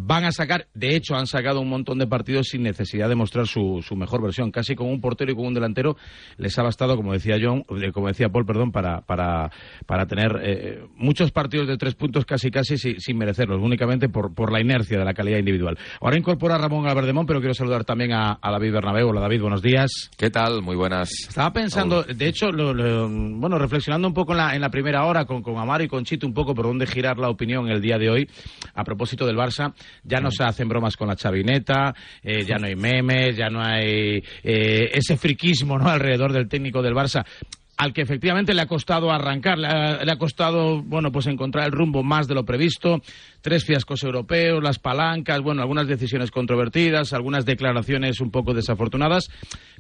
van 0.03 0.25
a 0.25 0.33
sacar, 0.33 0.67
de 0.75 0.97
hecho 0.97 1.15
han 1.15 1.27
sacado 1.27 1.61
un 1.61 1.69
montón 1.69 1.99
de 1.99 2.07
partidos 2.07 2.49
sin 2.49 2.63
necesidad 2.63 3.09
de 3.09 3.15
mostrar 3.15 3.47
su, 3.47 3.85
su 3.87 3.97
mejor 3.97 4.23
versión, 4.23 4.51
casi 4.51 4.75
con 4.75 4.89
un 4.89 5.01
portero 5.01 5.33
y 5.33 5.35
con 5.35 5.47
un 5.47 5.55
delantero 5.55 5.97
les 6.37 6.59
ha 6.59 6.63
bastado, 6.63 6.97
como 6.97 7.13
decía 7.13 7.37
John, 7.41 7.65
eh, 7.83 7.93
como 7.93 8.09
decía 8.09 8.29
Paul, 8.29 8.47
perdón, 8.47 8.73
para, 8.73 9.03
para, 9.03 9.51
para 9.87 10.07
tener 10.07 10.41
eh, 10.43 10.85
muchos 10.97 11.31
partidos 11.33 11.69
de 11.69 11.77
tres 11.77 11.95
puntos 11.95 12.25
casi 12.25 12.51
casi 12.51 12.77
sin, 12.79 12.99
sin 12.99 13.19
merecerlos, 13.19 13.61
únicamente 13.61 14.09
por, 14.09 14.35
por 14.35 14.53
la 14.53 14.61
inercia 14.61 14.99
de 14.99 15.05
la 15.05 15.15
calidad 15.15 15.39
individual. 15.39 15.79
Ahora 16.01 16.17
incorpora 16.19 16.55
a 16.55 16.59
Ramón 16.59 16.87
Alberdemón, 16.89 17.27
pero 17.27 17.41
quiero 17.41 17.55
saludar 17.55 17.85
también 17.85 18.13
a, 18.13 18.39
a 18.41 18.51
David 18.51 18.73
Bernabéu. 18.73 19.09
Hola 19.09 19.21
David, 19.21 19.41
buenos 19.43 19.63
días. 19.63 20.11
¿Qué 20.17 20.31
tal? 20.31 20.63
Muy 20.63 20.77
buenas. 20.77 21.11
Estaba 21.29 21.53
pensando, 21.53 22.03
de 22.03 22.27
hecho, 22.29 22.51
lo- 22.51 22.73
lo- 22.75 23.09
bueno, 23.09 23.59
reflexionando 23.59 24.09
un 24.09 24.15
poco 24.15 24.33
en 24.33 24.39
la, 24.39 24.55
en 24.55 24.61
la 24.61 24.71
primera 24.71 25.05
hora 25.05 25.25
con, 25.25 25.43
con 25.43 25.59
Amaro 25.59 25.85
y 25.85 25.89
con 25.89 26.05
Chito, 26.05 26.27
un 26.27 26.35
poco 26.35 26.55
por 26.55 26.67
dónde 26.67 26.87
girar 26.87 27.19
la 27.19 27.29
opinión 27.29 27.69
el 27.69 27.81
día 27.81 27.99
de 27.99 28.11
hoy, 28.11 28.29
a 28.75 28.85
propósito 28.85 29.27
del 29.27 29.37
Barça, 29.37 29.73
ya 30.05 30.21
no 30.21 30.31
se 30.31 30.45
hacen 30.45 30.69
bromas 30.69 30.97
con 30.97 31.09
la 31.09 31.17
chavineta, 31.17 31.95
eh, 32.23 32.45
ya 32.45 32.57
no 32.57 32.67
hay 32.67 32.77
memes, 32.77 33.37
ya 33.37 33.49
no 33.49 33.63
hay 33.63 34.23
eh, 34.43 34.91
ese 34.93 35.17
friquismo 35.17 35.79
¿no? 35.79 35.89
alrededor 35.89 36.33
del 36.33 36.49
técnico 36.49 36.83
del 36.83 36.95
Barça 36.95 37.25
al 37.81 37.95
que 37.95 38.03
efectivamente 38.03 38.53
le 38.53 38.61
ha 38.61 38.67
costado 38.67 39.11
arrancar, 39.11 39.57
le 39.57 39.67
ha, 39.67 40.05
le 40.05 40.13
ha 40.13 40.19
costado, 40.19 40.83
bueno, 40.83 41.11
pues 41.11 41.27
encontrar 41.27 41.65
el 41.65 41.73
rumbo 41.73 42.03
más 42.03 42.29
de 42.29 42.35
lo 42.35 42.45
previsto, 42.45 43.01
tres 43.41 43.65
fiascos 43.65 44.03
europeos, 44.03 44.63
las 44.63 44.79
palancas, 44.79 45.41
bueno, 45.41 45.63
algunas 45.63 45.87
decisiones 45.87 46.31
controvertidas, 46.31 47.13
algunas 47.13 47.45
declaraciones 47.45 48.21
un 48.21 48.31
poco 48.31 48.55
desafortunadas, 48.55 49.31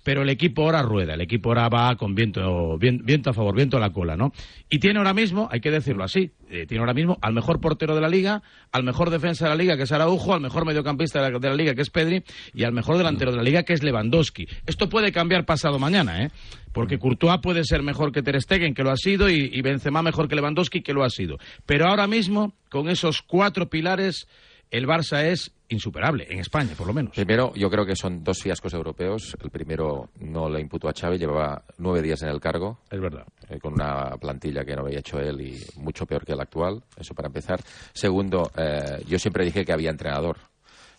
pero 0.02 0.22
el 0.22 0.30
equipo 0.30 0.62
ahora 0.62 0.82
rueda, 0.82 1.14
el 1.14 1.20
equipo 1.20 1.50
ahora 1.50 1.68
va 1.68 1.94
con 1.96 2.14
viento, 2.14 2.78
vien- 2.78 3.02
viento 3.04 3.30
a 3.30 3.32
favor, 3.34 3.54
viento 3.54 3.76
a 3.76 3.80
la 3.80 3.90
cola, 3.90 4.16
¿no? 4.16 4.32
Y 4.68 4.78
tiene 4.78 4.98
ahora 4.98 5.12
mismo, 5.14 5.48
hay 5.50 5.60
que 5.60 5.70
decirlo 5.70 6.04
así, 6.04 6.30
eh, 6.48 6.66
tiene 6.66 6.80
ahora 6.80 6.94
mismo 6.94 7.18
al 7.20 7.32
mejor 7.34 7.60
portero 7.60 7.94
de 7.94 8.00
la 8.00 8.08
liga, 8.08 8.42
al 8.72 8.82
mejor 8.82 9.10
defensa 9.10 9.44
de 9.44 9.50
la 9.50 9.56
liga, 9.56 9.76
que 9.76 9.82
es 9.82 9.92
Araujo, 9.92 10.32
al 10.34 10.40
mejor 10.40 10.64
mediocampista 10.64 11.22
de 11.22 11.30
la, 11.30 11.38
de 11.38 11.48
la 11.48 11.54
liga, 11.54 11.74
que 11.74 11.82
es 11.82 11.90
Pedri, 11.90 12.22
y 12.54 12.64
al 12.64 12.72
mejor 12.72 12.96
delantero 12.96 13.30
de 13.30 13.36
la 13.36 13.42
liga, 13.42 13.62
que 13.62 13.72
es 13.74 13.82
Lewandowski. 13.82 14.46
Esto 14.66 14.88
puede 14.88 15.12
cambiar 15.12 15.44
pasado 15.44 15.78
mañana, 15.78 16.24
¿eh? 16.24 16.30
Porque 16.72 16.98
Courtois 16.98 17.40
puede 17.42 17.64
ser 17.64 17.82
mejor 17.82 18.12
que 18.12 18.22
Ter 18.22 18.40
Stegen, 18.40 18.74
que 18.74 18.84
lo 18.84 18.90
ha 18.92 18.96
sido, 18.96 19.28
y, 19.28 19.50
y 19.52 19.60
Benzema 19.60 20.02
mejor 20.02 20.28
que 20.28 20.36
Lewandowski, 20.36 20.82
que 20.82 20.92
lo 20.92 21.02
ha 21.04 21.10
sido. 21.10 21.36
Pero 21.66 21.88
ahora 21.88 22.06
mismo, 22.06 22.54
con 22.70 22.88
esos 22.88 23.22
cuatro 23.22 23.68
pilares, 23.68 24.26
el 24.70 24.86
Barça 24.86 25.24
es 25.24 25.50
insuperable, 25.68 26.26
en 26.30 26.38
España, 26.38 26.70
por 26.76 26.86
lo 26.86 26.92
menos. 26.92 27.14
Primero, 27.14 27.52
yo 27.54 27.68
creo 27.70 27.84
que 27.84 27.94
son 27.96 28.24
dos 28.24 28.38
fiascos 28.40 28.72
europeos. 28.74 29.36
El 29.42 29.50
primero 29.50 30.10
no 30.20 30.48
le 30.48 30.60
imputó 30.60 30.88
a 30.88 30.92
Chávez, 30.92 31.20
llevaba 31.20 31.62
nueve 31.78 32.02
días 32.02 32.22
en 32.22 32.28
el 32.28 32.40
cargo. 32.40 32.78
Es 32.90 33.00
verdad. 33.00 33.24
eh, 33.48 33.58
con 33.60 33.74
una 33.74 34.16
plantilla 34.16 34.64
que 34.64 34.74
no 34.74 34.82
había 34.82 35.00
hecho 35.00 35.18
él 35.20 35.40
y 35.40 35.58
mucho 35.80 36.06
peor 36.06 36.24
que 36.24 36.32
el 36.32 36.40
actual. 36.40 36.82
Eso 36.96 37.14
para 37.14 37.26
empezar. 37.28 37.60
Segundo, 37.92 38.50
eh, 38.56 39.02
yo 39.06 39.18
siempre 39.18 39.44
dije 39.44 39.64
que 39.64 39.72
había 39.72 39.90
entrenador. 39.90 40.38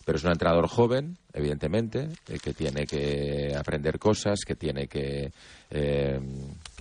pero 0.04 0.18
es 0.18 0.24
un 0.24 0.32
entrenador 0.32 0.66
joven, 0.68 1.16
evidentemente, 1.32 2.08
eh, 2.28 2.38
que 2.42 2.52
tiene 2.54 2.86
que 2.86 3.54
aprender 3.56 3.98
cosas, 4.00 4.40
que 4.44 4.56
tiene 4.56 4.88
que 4.88 5.30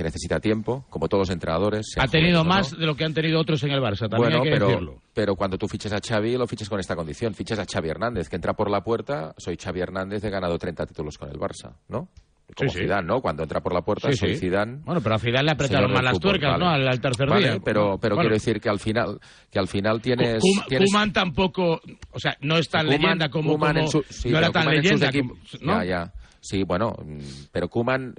que 0.02 0.06
necesita 0.08 0.40
tiempo, 0.40 0.86
como 0.90 1.08
todos 1.08 1.22
los 1.28 1.30
entrenadores. 1.30 1.96
Ha 1.98 2.08
tenido 2.08 2.44
no. 2.44 2.50
más 2.50 2.78
de 2.78 2.86
lo 2.86 2.96
que 2.96 3.06
han 3.06 3.14
tenido 3.14 3.40
otros 3.40 3.62
en 3.64 3.72
el 3.72 3.80
Barça, 3.82 4.10
también 4.10 4.22
Bueno, 4.24 4.38
hay 4.38 4.44
que 4.44 4.50
pero, 4.52 4.68
decirlo. 4.68 5.02
pero 5.14 5.36
cuando 5.36 5.58
tú 5.58 5.68
fiches 5.68 5.94
a 5.94 6.00
Xavi, 6.00 6.38
lo 6.38 6.48
fiches 6.48 6.68
con 6.70 6.80
esta 6.80 6.96
condición. 6.96 7.34
Fiches 7.34 7.60
a 7.60 7.66
Xavi 7.66 7.90
Hernández, 7.90 8.30
que 8.30 8.36
entra 8.36 8.54
por 8.54 8.70
la 8.70 8.82
puerta, 8.84 9.34
soy 9.38 9.58
Xavi 9.58 9.80
Hernández, 9.82 10.24
he 10.24 10.30
ganado 10.30 10.58
30 10.58 10.86
títulos 10.88 11.18
con 11.18 11.30
el 11.30 11.38
Barça, 11.38 11.76
¿no? 11.88 12.10
Como 12.54 12.70
Sí. 12.70 12.80
Zidane, 12.80 13.08
¿no? 13.08 13.22
Cuando 13.22 13.44
entra 13.44 13.62
por 13.62 13.74
la 13.74 13.82
puerta, 13.82 14.12
Sí, 14.12 14.18
soy 14.18 14.34
sí. 14.34 14.42
Zidane. 14.42 14.80
Bueno, 14.84 15.00
pero 15.02 15.16
a 15.16 15.20
Zidane 15.20 15.44
le 15.46 15.52
apretaron 15.52 15.94
del 15.94 16.04
las 16.04 16.20
tuercas, 16.20 16.52
vale. 16.52 16.66
¿no? 16.66 16.70
Al, 16.70 16.86
al 16.88 17.00
tercer 17.00 17.30
Vale, 17.30 17.50
día. 17.52 17.60
pero, 17.64 17.98
pero 17.98 18.16
Bueno, 18.16 18.28
quiero 18.30 18.34
decir 18.36 18.60
que 18.60 18.68
al 18.68 18.80
final, 18.80 19.20
que 19.50 19.58
al 19.58 19.70
final 19.70 20.02
tienes... 20.02 20.42
Kuma- 20.42 20.66
tienes- 20.68 20.90
Kuman 20.92 21.14
tampoco, 21.14 21.80
o 22.12 22.20
sea, 22.20 22.36
no 22.42 22.58
es 22.58 22.68
tan 22.68 22.88
Koeman- 22.88 22.90
leyenda 22.90 23.30
como, 23.30 23.52
Koeman 23.52 23.78
en 23.78 23.86
como- 23.86 24.04
su- 24.04 24.06
sí, 24.14 24.30
no 24.30 24.40
era 24.40 24.50
tan 24.50 24.66
Koeman 24.66 24.84
leyenda, 24.84 25.12
como- 25.14 25.36
¿no? 25.62 25.84
Ya, 25.84 25.86
ya. 25.86 26.14
Sí, 26.44 26.64
bueno, 26.64 26.94
mm, 27.06 27.20
pero 27.52 27.70
Kuman, 27.70 28.14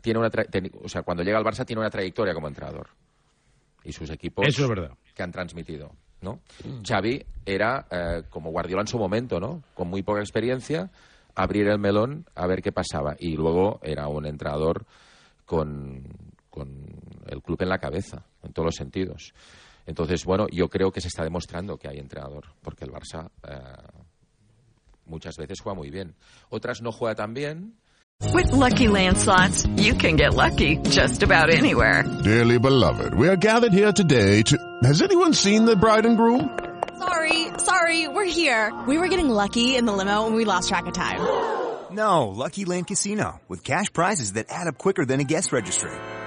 tiene 0.00 0.18
una 0.18 0.30
tra- 0.30 0.70
o 0.82 0.88
sea, 0.88 1.02
cuando 1.02 1.22
llega 1.22 1.38
al 1.38 1.44
Barça 1.44 1.64
tiene 1.66 1.80
una 1.80 1.90
trayectoria 1.90 2.32
como 2.34 2.48
entrenador 2.48 2.88
y 3.84 3.92
sus 3.92 4.08
equipos 4.10 4.46
Eso 4.48 4.62
es 4.64 4.68
verdad. 4.70 4.92
que 5.14 5.22
han 5.22 5.30
transmitido, 5.30 5.90
¿no? 6.22 6.40
Xavi 6.82 7.22
era 7.44 7.86
eh, 7.90 8.22
como 8.30 8.50
Guardiola 8.50 8.80
en 8.82 8.86
su 8.88 8.98
momento, 8.98 9.38
¿no? 9.38 9.62
Con 9.74 9.88
muy 9.88 10.02
poca 10.02 10.20
experiencia, 10.20 10.90
abrir 11.34 11.68
el 11.68 11.78
melón 11.78 12.24
a 12.34 12.46
ver 12.46 12.62
qué 12.62 12.72
pasaba 12.72 13.14
y 13.18 13.36
luego 13.36 13.80
era 13.82 14.08
un 14.08 14.24
entrenador 14.24 14.86
con, 15.44 16.02
con 16.48 16.86
el 17.26 17.42
club 17.42 17.60
en 17.60 17.68
la 17.68 17.78
cabeza, 17.78 18.24
en 18.42 18.52
todos 18.54 18.64
los 18.66 18.74
sentidos. 18.76 19.34
Entonces, 19.86 20.24
bueno, 20.24 20.46
yo 20.50 20.68
creo 20.70 20.90
que 20.90 21.02
se 21.02 21.08
está 21.08 21.22
demostrando 21.24 21.76
que 21.76 21.88
hay 21.88 21.98
entrenador, 21.98 22.46
porque 22.62 22.86
el 22.86 22.90
Barça 22.92 23.28
eh, 23.46 24.03
muchas 25.06 25.36
veces 25.36 25.60
juega 25.60 25.76
muy 25.76 25.90
bien. 25.90 26.14
Otras 26.50 26.82
no 26.82 26.92
juega 26.92 27.14
tan 27.14 27.34
bien. 27.34 27.74
With 28.32 28.52
Lucky 28.52 28.88
Land 28.88 29.18
slots, 29.18 29.66
you 29.76 29.94
can 29.94 30.16
get 30.16 30.34
lucky 30.34 30.76
just 30.88 31.22
about 31.22 31.50
anywhere. 31.50 32.04
Dearly 32.22 32.58
beloved, 32.58 33.14
we 33.14 33.28
are 33.28 33.36
gathered 33.36 33.72
here 33.72 33.92
today 33.92 34.42
to. 34.42 34.56
Has 34.82 35.02
anyone 35.02 35.34
seen 35.34 35.64
the 35.64 35.76
bride 35.76 36.06
and 36.06 36.16
groom? 36.16 36.48
Sorry, 36.98 37.48
sorry, 37.58 38.08
we're 38.08 38.24
here. 38.24 38.72
We 38.86 38.98
were 38.98 39.08
getting 39.08 39.28
lucky 39.28 39.76
in 39.76 39.84
the 39.84 39.92
limo 39.92 40.26
and 40.26 40.36
we 40.36 40.44
lost 40.44 40.68
track 40.68 40.86
of 40.86 40.94
time. 40.94 41.20
No, 41.90 42.28
Lucky 42.28 42.64
Land 42.64 42.86
Casino, 42.86 43.40
with 43.48 43.62
cash 43.62 43.92
prizes 43.92 44.32
that 44.32 44.46
add 44.48 44.66
up 44.68 44.78
quicker 44.78 45.04
than 45.04 45.20
a 45.20 45.24
guest 45.24 45.52
registry. 45.52 45.92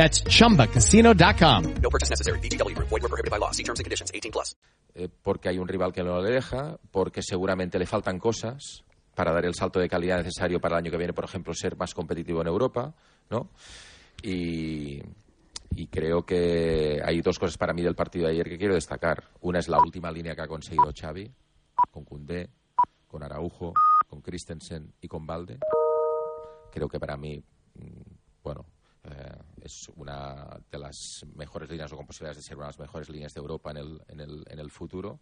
That's 0.00 0.24
chumbacasino.com. 0.24 1.74
No 1.82 1.90
purchase 1.90 2.08
necessary. 2.08 2.38
VGW 2.40 2.74
Group. 2.74 2.88
Void 2.88 3.02
were 3.02 3.10
prohibited 3.10 3.30
by 3.30 3.38
law. 3.38 3.50
See 3.52 3.64
terms 3.64 3.80
and 3.80 3.84
conditions. 3.84 4.10
18 4.14 4.32
plus. 4.32 4.56
eh, 4.94 5.08
porque 5.22 5.48
hay 5.48 5.58
un 5.58 5.68
rival 5.68 5.92
que 5.92 6.02
no 6.02 6.20
le 6.20 6.30
deja, 6.32 6.78
porque 6.90 7.22
seguramente 7.22 7.78
le 7.78 7.86
faltan 7.86 8.18
cosas 8.18 8.82
para 9.14 9.32
dar 9.32 9.44
el 9.44 9.54
salto 9.54 9.78
de 9.78 9.88
calidad 9.88 10.16
necesario 10.18 10.60
para 10.60 10.76
el 10.76 10.84
año 10.84 10.90
que 10.90 10.96
viene, 10.96 11.12
por 11.12 11.24
ejemplo, 11.24 11.52
ser 11.54 11.76
más 11.76 11.94
competitivo 11.94 12.40
en 12.40 12.46
Europa, 12.48 12.94
¿no? 13.28 13.50
Y, 14.22 15.00
y 15.76 15.86
creo 15.88 16.24
que 16.24 17.00
hay 17.04 17.20
dos 17.20 17.38
cosas 17.38 17.58
para 17.58 17.72
mí 17.74 17.82
del 17.82 17.94
partido 17.94 18.26
de 18.26 18.32
ayer 18.32 18.48
que 18.48 18.58
quiero 18.58 18.74
destacar. 18.74 19.24
Una 19.42 19.58
es 19.58 19.68
la 19.68 19.78
última 19.78 20.10
línea 20.10 20.34
que 20.34 20.42
ha 20.42 20.48
conseguido 20.48 20.92
Xavi, 20.98 21.30
con 21.90 22.04
Koundé, 22.04 22.48
con 23.06 23.22
Araujo, 23.22 23.74
con 24.08 24.22
Christensen 24.22 24.92
y 25.00 25.08
con 25.08 25.26
Valde. 25.26 25.58
Creo 26.72 26.88
que 26.88 26.98
para 26.98 27.16
mí, 27.16 27.42
mm, 27.74 28.12
bueno, 28.42 28.64
eh, 29.04 29.38
es 29.62 29.90
una 29.96 30.60
de 30.70 30.78
las 30.78 31.24
mejores 31.34 31.70
líneas 31.70 31.92
o 31.92 31.96
con 31.96 32.06
posibilidades 32.06 32.38
de 32.38 32.42
ser 32.42 32.56
una 32.56 32.66
de 32.66 32.70
las 32.70 32.78
mejores 32.78 33.08
líneas 33.08 33.34
de 33.34 33.40
Europa 33.40 33.70
en 33.70 33.76
el, 33.78 34.00
en 34.08 34.20
el, 34.20 34.44
en 34.48 34.58
el 34.58 34.70
futuro. 34.70 35.20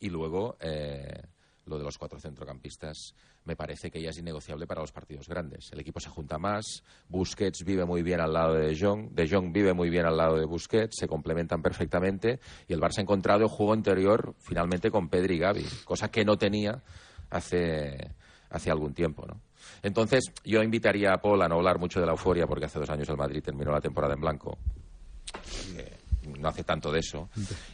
Y 0.00 0.10
luego, 0.10 0.56
eh, 0.60 1.22
lo 1.66 1.78
de 1.78 1.84
los 1.84 1.98
cuatro 1.98 2.18
centrocampistas 2.18 3.14
me 3.44 3.56
parece 3.56 3.90
que 3.90 4.00
ya 4.00 4.10
es 4.10 4.18
innegociable 4.18 4.66
para 4.66 4.80
los 4.80 4.92
partidos 4.92 5.28
grandes. 5.28 5.70
El 5.72 5.80
equipo 5.80 6.00
se 6.00 6.08
junta 6.08 6.38
más, 6.38 6.82
Busquets 7.08 7.64
vive 7.64 7.84
muy 7.84 8.02
bien 8.02 8.20
al 8.20 8.32
lado 8.32 8.54
de 8.54 8.68
De 8.68 8.78
Jong, 8.78 9.10
De 9.12 9.28
Jong 9.28 9.52
vive 9.52 9.72
muy 9.72 9.90
bien 9.90 10.06
al 10.06 10.16
lado 10.16 10.36
de 10.36 10.44
Busquets, 10.44 10.96
se 10.96 11.08
complementan 11.08 11.62
perfectamente 11.62 12.40
y 12.68 12.72
el 12.72 12.80
Barça 12.80 12.98
ha 12.98 13.02
encontrado 13.02 13.48
juego 13.48 13.74
interior 13.74 14.34
finalmente 14.38 14.90
con 14.90 15.08
Pedri 15.08 15.36
y 15.36 15.38
Gavi, 15.38 15.64
cosa 15.84 16.10
que 16.10 16.24
no 16.24 16.36
tenía 16.36 16.82
hace, 17.30 18.14
hace 18.50 18.70
algún 18.70 18.94
tiempo, 18.94 19.26
¿no? 19.26 19.40
Entonces, 19.82 20.32
yo 20.44 20.62
invitaría 20.62 21.12
a 21.12 21.20
Paul 21.20 21.42
a 21.42 21.48
no 21.48 21.56
hablar 21.56 21.78
mucho 21.78 22.00
de 22.00 22.06
la 22.06 22.12
euforia, 22.12 22.46
porque 22.46 22.66
hace 22.66 22.78
dos 22.78 22.90
años 22.90 23.08
el 23.08 23.16
Madrid 23.16 23.42
terminó 23.42 23.72
la 23.72 23.80
temporada 23.80 24.14
en 24.14 24.20
blanco. 24.20 24.58
No 26.38 26.48
hace 26.48 26.64
tanto 26.64 26.90
de 26.92 27.00
eso. 27.00 27.28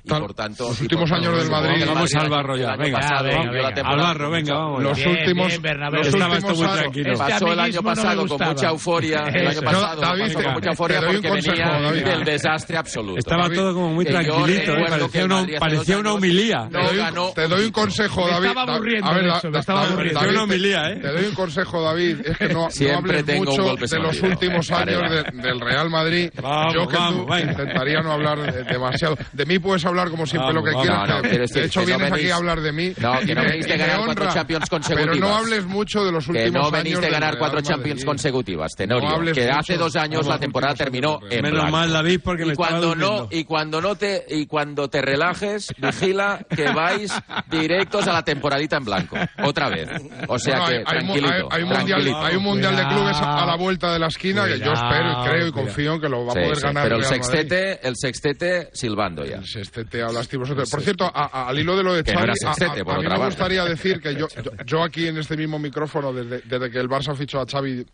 Y 0.04 0.08
Tal- 0.08 0.20
por 0.22 0.34
tanto. 0.34 0.68
los 0.68 0.80
últimos 0.80 1.10
años 1.12 1.36
del 1.38 1.50
Madrid- 1.50 1.84
Vamos 1.86 2.14
al 2.14 2.28
barro 2.30 2.56
ya, 2.56 2.76
venga. 2.76 2.98
pasado, 2.98 3.24
venga, 3.24 3.50
venga. 3.50 3.68
Al 3.90 3.98
barro, 3.98 4.30
venga, 4.30 4.54
vamos. 4.54 4.82
Los 4.82 4.96
Bien, 4.96 5.10
últimos, 5.10 5.46
bien, 5.48 5.62
Bernabéu. 5.62 5.98
los 5.98 6.08
Estaba 6.08 6.34
últimos 6.34 6.58
muy 6.58 6.66
tranquilo. 6.68 7.18
Pasó 7.18 7.44
el 7.46 7.52
año 7.52 7.60
amiguismo 7.60 7.82
no 7.82 7.88
me 7.90 7.94
pasado 7.96 8.26
con 8.26 8.46
mucha 8.48 8.68
euforia. 8.68 9.20
El 9.32 9.46
año 9.48 9.60
pasado 9.62 9.94
No, 9.94 10.00
David, 10.00 10.22
pasó 10.32 10.42
con 10.44 10.52
mucha 10.54 10.70
euforia 10.70 11.00
porque 11.00 11.28
consejo, 11.28 11.56
venía 11.56 11.80
David. 11.80 12.04
del 12.04 12.24
desastre 12.24 12.76
absoluto. 12.76 13.18
Estaba 13.18 13.42
David, 13.44 13.56
todo 13.56 13.74
como 13.74 13.88
muy 13.94 14.04
tranquilito, 14.04 14.72
¿eh? 14.76 14.84
parecía 14.88 15.24
una, 15.24 15.46
parecía 15.58 15.98
una 15.98 16.12
humilía. 16.14 16.68
Te 16.70 16.78
doy, 16.78 16.96
ganó 16.96 17.30
te 17.34 17.48
doy 17.48 17.64
un 17.66 17.72
consejo, 17.72 18.24
Me 18.24 18.30
David. 18.32 18.46
estaba 18.48 18.66
Da- 18.66 18.74
aburriendo 18.74 19.06
a 19.10 19.14
ver, 19.14 19.26
eso, 19.26 19.50
me 19.50 19.58
estaba 19.58 19.82
aburriendo. 19.84 20.20
Una 20.28 20.42
humilía, 20.44 20.90
¿eh? 20.90 20.96
Te 21.00 21.08
doy 21.08 21.24
un 21.26 21.34
consejo, 21.34 21.82
David. 21.82 22.20
Es 22.24 22.38
que 22.38 22.48
no, 22.48 22.68
hables 22.96 23.26
mucho 23.38 23.76
de 23.76 23.98
los 24.00 24.22
últimos 24.22 24.70
años 24.70 25.02
de- 25.10 25.42
del 25.42 25.60
Real 25.60 25.90
Madrid. 25.90 26.30
Yo 26.74 26.86
que 26.88 26.96
tú 26.96 27.26
intentaría 27.36 28.00
no 28.00 28.12
hablar 28.12 28.37
de- 28.42 28.64
demasiado. 28.64 29.16
De 29.32 29.46
mí 29.46 29.58
puedes 29.58 29.84
hablar 29.84 30.10
como 30.10 30.26
siempre 30.26 30.52
lo 30.52 30.62
que 30.62 30.72
quieras. 30.72 31.08
No, 31.08 31.22
que- 31.22 31.38
decir 31.38 31.62
de 31.62 31.66
hecho, 31.66 31.80
que 31.84 31.92
no 31.92 31.98
vienes 31.98 32.12
aquí 32.12 32.30
a 32.30 32.36
hablar 32.36 32.60
de 32.60 32.72
mí. 32.72 32.92
No, 32.98 33.20
que 33.20 33.34
no 33.34 33.42
venís 33.42 33.66
de 33.66 33.76
ganar 33.76 34.00
cuatro. 34.04 34.28
Champions 34.32 34.64
Pero 34.68 34.80
consecutivas. 34.82 35.18
no 35.18 35.34
hables 35.36 35.64
mucho 35.66 36.04
de 36.04 36.12
los 36.12 36.24
Que 36.26 36.32
últimos 36.32 36.52
no 36.64 36.70
venís 36.70 36.92
años 36.94 37.00
de 37.04 37.10
ganar 37.10 37.38
cuatro. 37.38 37.60
Champions 37.60 38.04
consecutivas, 38.04 38.72
Tenorio. 38.76 39.32
Que 39.32 39.46
mucho 39.46 39.58
hace 39.58 39.76
dos 39.76 39.96
años 39.96 40.26
la 40.26 40.38
temporada 40.38 40.74
terminó 40.74 41.18
años. 41.18 41.30
en 41.32 41.42
Menos 41.42 41.60
blanco. 41.60 41.72
mal, 41.72 41.92
David, 41.92 42.20
porque 42.22 42.44
me 42.46 42.54
cuando 42.54 42.94
no 42.94 43.28
y 43.30 43.44
cuando 43.44 43.80
no 43.80 43.94
te 43.96 44.24
y 44.28 44.46
cuando 44.46 44.88
te 44.88 45.00
relajes, 45.02 45.72
vigila 45.78 46.40
que 46.48 46.70
vais 46.72 47.12
directos 47.50 48.06
a 48.06 48.12
la 48.12 48.22
temporadita 48.22 48.76
en 48.76 48.84
blanco. 48.84 49.16
Otra 49.42 49.68
vez. 49.68 49.88
O 50.28 50.38
sea 50.38 50.60
Bueno, 50.60 50.66
que 50.68 50.74
hay, 50.76 50.98
hay 50.98 51.04
mu- 51.04 51.12
tranquilito. 51.14 51.48
hay- 51.50 51.58
hay 51.58 51.62
un 51.62 51.68
mundial, 51.68 52.14
hay 52.24 52.36
un 52.36 52.42
mundial 52.42 52.76
de 52.76 52.86
clubes 52.86 53.16
a, 53.20 53.46
la 53.46 53.56
vuelta 53.56 53.92
de 53.92 53.98
la 53.98 54.06
esquina 54.08 54.44
que 54.46 54.58
yo 54.58 54.72
espero 54.72 55.12
y 55.24 55.28
creo 55.28 55.46
y 55.48 55.52
confío 55.52 55.94
en 55.94 56.00
que 56.00 56.08
lo 56.08 56.24
va 56.26 56.32
a 56.32 56.34
poder 56.34 56.60
ganar 56.60 56.84
pero 56.84 56.96
el 56.96 57.04
sextete, 57.04 57.86
el 57.86 57.94
sextete 57.96 58.27
silbando 58.72 59.24
ya. 59.24 59.36
El 59.38 59.46
sextete 59.46 60.02
a 60.02 60.08
lastimoso. 60.12 60.54
Por 60.54 60.80
cierto, 60.82 61.04
a- 61.04 61.26
a- 61.32 61.48
al 61.48 61.58
hilo 61.58 61.76
de 61.76 61.82
lo 61.82 61.94
de 61.94 62.02
Que 62.04 62.12
Xavi, 62.14 62.30
a- 62.30 62.34
sextete, 62.34 62.80
a, 62.80 62.84
por 62.84 62.94
a 62.94 62.98
mí 62.98 63.06
me 63.08 63.24
gustaría 63.26 63.64
decir 63.64 64.00
que 64.00 64.14
yo, 64.14 64.26
yo, 64.44 64.50
yo 64.66 64.82
aquí 64.82 65.06
en 65.06 65.18
este 65.18 65.36
mismo 65.36 65.58
micrófono, 65.58 66.12
desde, 66.12 66.40
desde 66.42 66.70
que 66.70 66.78
el 66.78 66.88
Barça 66.88 67.14
fichó 67.16 67.40
a 67.40 67.46
Xavi, 67.46 67.84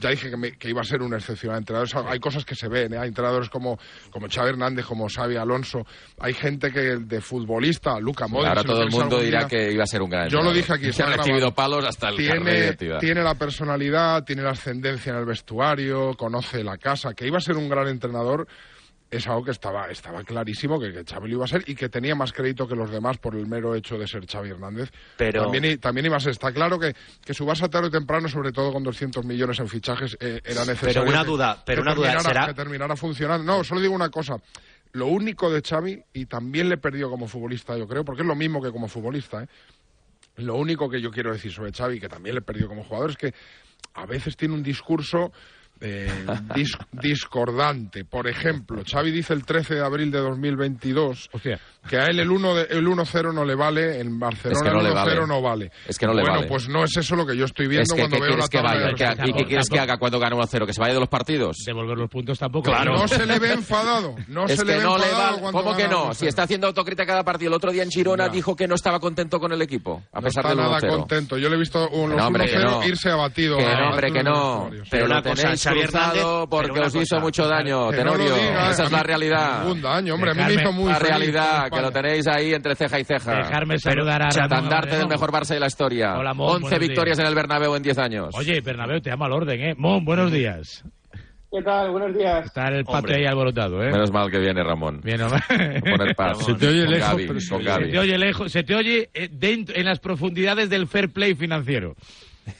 ya 0.00 0.10
dije 0.10 0.30
que, 0.30 0.36
me- 0.36 0.52
que 0.52 0.68
iba 0.70 0.80
a 0.80 0.84
ser 0.84 1.02
un 1.02 1.14
excepcional 1.14 1.58
entrenador. 1.58 1.86
O 1.86 1.90
sea, 1.90 2.10
hay 2.10 2.18
cosas 2.20 2.44
que 2.44 2.54
se 2.54 2.68
ven, 2.68 2.94
¿eh? 2.94 2.98
hay 2.98 3.08
entrenadores 3.08 3.48
como, 3.48 3.78
como 4.10 4.26
Xavi 4.28 4.50
Hernández, 4.50 4.84
como 4.86 5.08
Xavi 5.08 5.36
Alonso, 5.36 5.86
hay 6.20 6.34
gente 6.34 6.70
que 6.72 6.96
de 6.96 7.20
futbolista, 7.20 7.98
Luca 8.00 8.26
Modric... 8.26 8.48
Ahora 8.48 8.64
todo 8.64 8.82
el 8.82 8.90
mundo 8.90 9.20
dirá 9.20 9.40
día, 9.40 9.48
que 9.48 9.72
iba 9.72 9.84
a 9.84 9.86
ser 9.86 10.02
un 10.02 10.10
gran 10.10 10.28
Yo 10.28 10.38
lo 10.42 10.50
entrenador. 10.50 10.56
dije 10.56 10.72
aquí, 10.88 10.92
Se 10.92 11.02
ha 11.02 11.06
grabado. 11.06 11.22
recibido 11.26 11.54
palos 11.54 11.84
hasta 11.84 12.08
el 12.10 12.16
tiene, 12.16 12.72
tiene 13.00 13.22
la 13.22 13.34
personalidad, 13.34 14.24
tiene 14.24 14.42
la 14.42 14.50
ascendencia 14.50 15.12
en 15.12 15.18
el 15.18 15.24
vestuario, 15.26 16.14
conoce 16.16 16.62
la 16.64 16.76
casa, 16.78 17.14
que 17.14 17.26
iba 17.26 17.38
a 17.38 17.40
ser 17.40 17.56
un 17.56 17.68
gran 17.68 17.88
entrenador, 17.88 18.46
es 19.16 19.26
algo 19.26 19.44
que 19.44 19.50
estaba, 19.50 19.88
estaba 19.90 20.22
clarísimo 20.24 20.78
que, 20.80 20.92
que 20.92 21.04
Xavi 21.04 21.28
lo 21.28 21.34
iba 21.36 21.44
a 21.44 21.48
ser 21.48 21.64
y 21.66 21.74
que 21.74 21.88
tenía 21.88 22.14
más 22.14 22.32
crédito 22.32 22.66
que 22.68 22.74
los 22.74 22.90
demás 22.90 23.18
por 23.18 23.34
el 23.34 23.46
mero 23.46 23.74
hecho 23.74 23.98
de 23.98 24.06
ser 24.06 24.26
Xavi 24.26 24.50
Hernández. 24.50 24.90
Pero- 25.16 25.42
También, 25.50 25.78
también 25.78 26.06
iba 26.06 26.16
a 26.16 26.20
ser, 26.20 26.32
está 26.32 26.52
claro 26.52 26.78
que, 26.78 26.94
que 27.24 27.34
su 27.34 27.44
Barça 27.46 27.68
tarde 27.70 27.88
o 27.88 27.90
temprano, 27.90 28.28
sobre 28.28 28.52
todo 28.52 28.72
con 28.72 28.82
200 28.82 29.24
millones 29.24 29.58
en 29.60 29.68
fichajes, 29.68 30.16
eh, 30.20 30.40
era 30.44 30.64
necesario 30.64 31.02
Pero 31.02 31.10
una 31.10 31.24
duda, 31.24 31.62
pero 31.64 31.82
que 31.82 31.88
una 31.88 31.94
duda, 31.94 32.20
¿será- 32.20 32.46
que 32.46 32.54
terminara 32.54 32.96
funcionando. 32.96 33.44
No, 33.44 33.64
solo 33.64 33.80
digo 33.80 33.94
una 33.94 34.10
cosa. 34.10 34.36
Lo 34.92 35.06
único 35.06 35.50
de 35.50 35.60
Xavi, 35.60 36.02
y 36.12 36.26
también 36.26 36.68
le 36.68 36.76
perdió 36.76 37.10
como 37.10 37.26
futbolista, 37.26 37.76
yo 37.76 37.88
creo, 37.88 38.04
porque 38.04 38.22
es 38.22 38.28
lo 38.28 38.36
mismo 38.36 38.62
que 38.62 38.70
como 38.70 38.86
futbolista, 38.88 39.42
¿eh? 39.42 39.48
Lo 40.36 40.56
único 40.56 40.88
que 40.90 41.00
yo 41.00 41.10
quiero 41.10 41.32
decir 41.32 41.52
sobre 41.52 41.72
Xavi, 41.72 42.00
que 42.00 42.08
también 42.08 42.34
le 42.34 42.42
perdió 42.42 42.68
como 42.68 42.82
jugador, 42.84 43.10
es 43.10 43.16
que 43.16 43.34
a 43.94 44.06
veces 44.06 44.36
tiene 44.36 44.54
un 44.54 44.62
discurso 44.64 45.32
eh, 45.84 46.08
dis- 46.54 46.76
discordante. 46.92 48.04
Por 48.04 48.26
ejemplo, 48.28 48.82
Xavi 48.84 49.10
dice 49.10 49.32
el 49.34 49.44
13 49.44 49.74
de 49.76 49.84
abril 49.84 50.10
de 50.10 50.18
2022 50.18 51.28
que 51.88 51.96
a 51.98 52.06
él 52.06 52.20
el 52.20 52.30
1 52.30 52.54
de- 52.54 52.66
el 52.70 52.86
1-0 52.86 53.32
no 53.32 53.44
le 53.44 53.54
vale, 53.54 54.00
en 54.00 54.18
Barcelona 54.18 54.56
Es 54.58 54.62
que 54.62 54.70
no 54.70 54.78
el 54.80 54.84
le 54.86 54.90
1-0 54.92 54.94
vale. 55.20 55.26
no 55.26 55.42
vale. 55.42 55.70
Es 55.86 55.98
que 55.98 56.06
no 56.06 56.12
le 56.14 56.22
bueno, 56.22 56.36
vale. 56.36 56.48
pues 56.48 56.68
no 56.68 56.84
es 56.84 56.96
eso 56.96 57.16
lo 57.16 57.26
que 57.26 57.36
yo 57.36 57.44
estoy 57.44 57.66
viendo 57.68 57.82
Es 57.84 57.92
que, 57.92 57.98
cuando 58.00 58.16
¿qué 58.16 58.22
veo 58.22 58.30
la 58.30 58.36
quieres 58.36 58.48
que 58.50 58.56
tabla 58.58 58.72
de 58.72 58.76
vaya? 58.78 58.94
¿Qué- 58.96 59.04
resultados. 59.04 59.28
¿Y 59.30 59.32
qué 59.34 59.44
quieres 59.48 59.68
que 59.68 59.78
haga 59.80 59.96
cuando 59.98 60.18
gane 60.18 60.36
1-0? 60.36 60.66
¿Que 60.66 60.72
se 60.72 60.80
vaya 60.80 60.94
de 60.94 61.00
los 61.00 61.08
partidos? 61.08 61.56
Devolver 61.66 61.98
los 61.98 62.10
puntos 62.10 62.38
tampoco. 62.38 62.70
No 62.84 63.08
se 63.08 63.26
le 63.26 63.38
ve 63.38 63.52
enfadado. 63.52 64.14
No 64.28 64.44
es 64.46 64.56
se 64.56 64.64
le 64.64 64.72
que 64.72 64.78
ve 64.78 64.84
no 64.84 64.96
le 64.98 65.04
enfadado 65.04 65.24
vale. 65.30 65.40
cuando 65.42 65.62
¿Cómo 65.62 65.76
que 65.76 65.82
gana 65.84 65.94
no? 65.94 66.04
1-0. 66.10 66.14
Si 66.14 66.26
está 66.26 66.42
haciendo 66.44 66.66
autocrítica 66.66 67.06
cada 67.06 67.22
partido. 67.24 67.48
El 67.50 67.54
otro 67.56 67.72
día 67.72 67.82
en 67.82 67.90
Girona 67.90 68.26
Ya. 68.26 68.32
dijo 68.32 68.56
que 68.56 68.66
no 68.66 68.74
estaba 68.74 68.98
contento 69.00 69.38
con 69.38 69.52
el 69.52 69.60
equipo, 69.62 70.02
a 70.12 70.20
No 70.20 70.24
pesar 70.24 70.44
está 70.44 70.48
del 70.50 70.58
nada 70.58 70.78
1-0. 70.78 70.98
contento. 70.98 71.38
Yo 71.38 71.48
le 71.48 71.56
he 71.56 71.58
visto 71.58 71.88
un, 71.90 72.04
Que 72.04 72.08
los 72.08 72.16
no, 72.16 72.26
hombre, 72.26 72.46
que 72.46 72.56
1-0 72.56 72.70
no. 72.70 72.84
irse 72.86 73.10
abatido. 73.10 73.56
Que 73.58 73.64
no, 73.64 73.90
hombre, 73.90 74.12
que 74.12 74.22
no. 74.22 74.70
Pero 74.90 75.06
lo 75.06 75.22
tenéis 75.22 75.66
cruzado 75.66 76.48
porque 76.48 76.80
os 76.80 76.94
hizo 76.94 77.20
mucho 77.20 77.46
daño, 77.46 77.90
Que 77.90 78.04
no 78.04 78.12
Tenorio. 78.12 78.36
Esa 78.70 78.84
es 78.84 78.92
la 78.92 79.02
realidad. 79.02 79.62
Ningún 79.62 79.82
daño, 79.82 80.14
hombre. 80.14 80.30
A 80.30 80.34
mí 80.34 80.42
me 80.54 80.62
hizo 80.62 80.72
muy 80.72 80.90
La 80.92 80.98
realidad, 80.98 81.68
que 81.74 81.82
lo 81.82 81.90
tenéis 81.90 82.26
ahí 82.26 82.54
entre 82.54 82.74
ceja 82.74 82.98
y 83.00 83.04
ceja. 83.04 83.36
Dejarme 83.36 83.78
saludar 83.78 84.22
a 84.22 84.28
Estandarte 84.28 84.96
del 84.96 85.08
mejor 85.08 85.30
Barça 85.32 85.54
de 85.54 85.60
la 85.60 85.66
historia. 85.66 86.14
Hola, 86.18 86.34
Mon, 86.34 86.48
11 86.56 86.60
buenos 86.62 86.78
victorias 86.80 87.16
días. 87.18 87.26
en 87.26 87.30
el 87.30 87.34
Bernabéu 87.34 87.74
en 87.76 87.82
10 87.82 87.98
años. 87.98 88.28
Oye, 88.34 88.60
Bernabéu, 88.60 89.00
te 89.00 89.10
llama 89.10 89.26
al 89.26 89.32
orden, 89.32 89.60
¿eh? 89.60 89.74
Mon, 89.76 90.04
buenos 90.04 90.30
días. 90.32 90.84
¿Qué 91.50 91.62
tal? 91.62 91.90
Buenos 91.92 92.16
días. 92.16 92.46
Está 92.46 92.66
el 92.68 92.84
patio 92.84 93.14
ahí 93.14 93.26
alborotado, 93.26 93.80
¿eh? 93.80 93.92
Menos 93.92 94.10
mal 94.10 94.28
que 94.28 94.40
viene 94.40 94.62
Ramón. 94.64 95.00
Bien. 95.04 95.20
A 95.22 95.28
poner 95.28 96.16
paz. 96.16 96.44
Se 96.44 96.54
te 96.54 96.66
oye 96.66 96.82
Con 96.84 96.92
lejos, 96.94 97.10
Gaby, 97.10 97.40
se 97.40 97.58
Gaby. 97.62 97.90
te 97.92 97.98
oye 98.00 98.18
lejos, 98.18 98.52
se 98.52 98.62
te 98.64 98.74
oye 98.74 99.10
eh, 99.14 99.28
dentro, 99.30 99.76
en 99.76 99.84
las 99.84 100.00
profundidades 100.00 100.68
del 100.68 100.88
fair 100.88 101.12
play 101.12 101.36
financiero. 101.36 101.94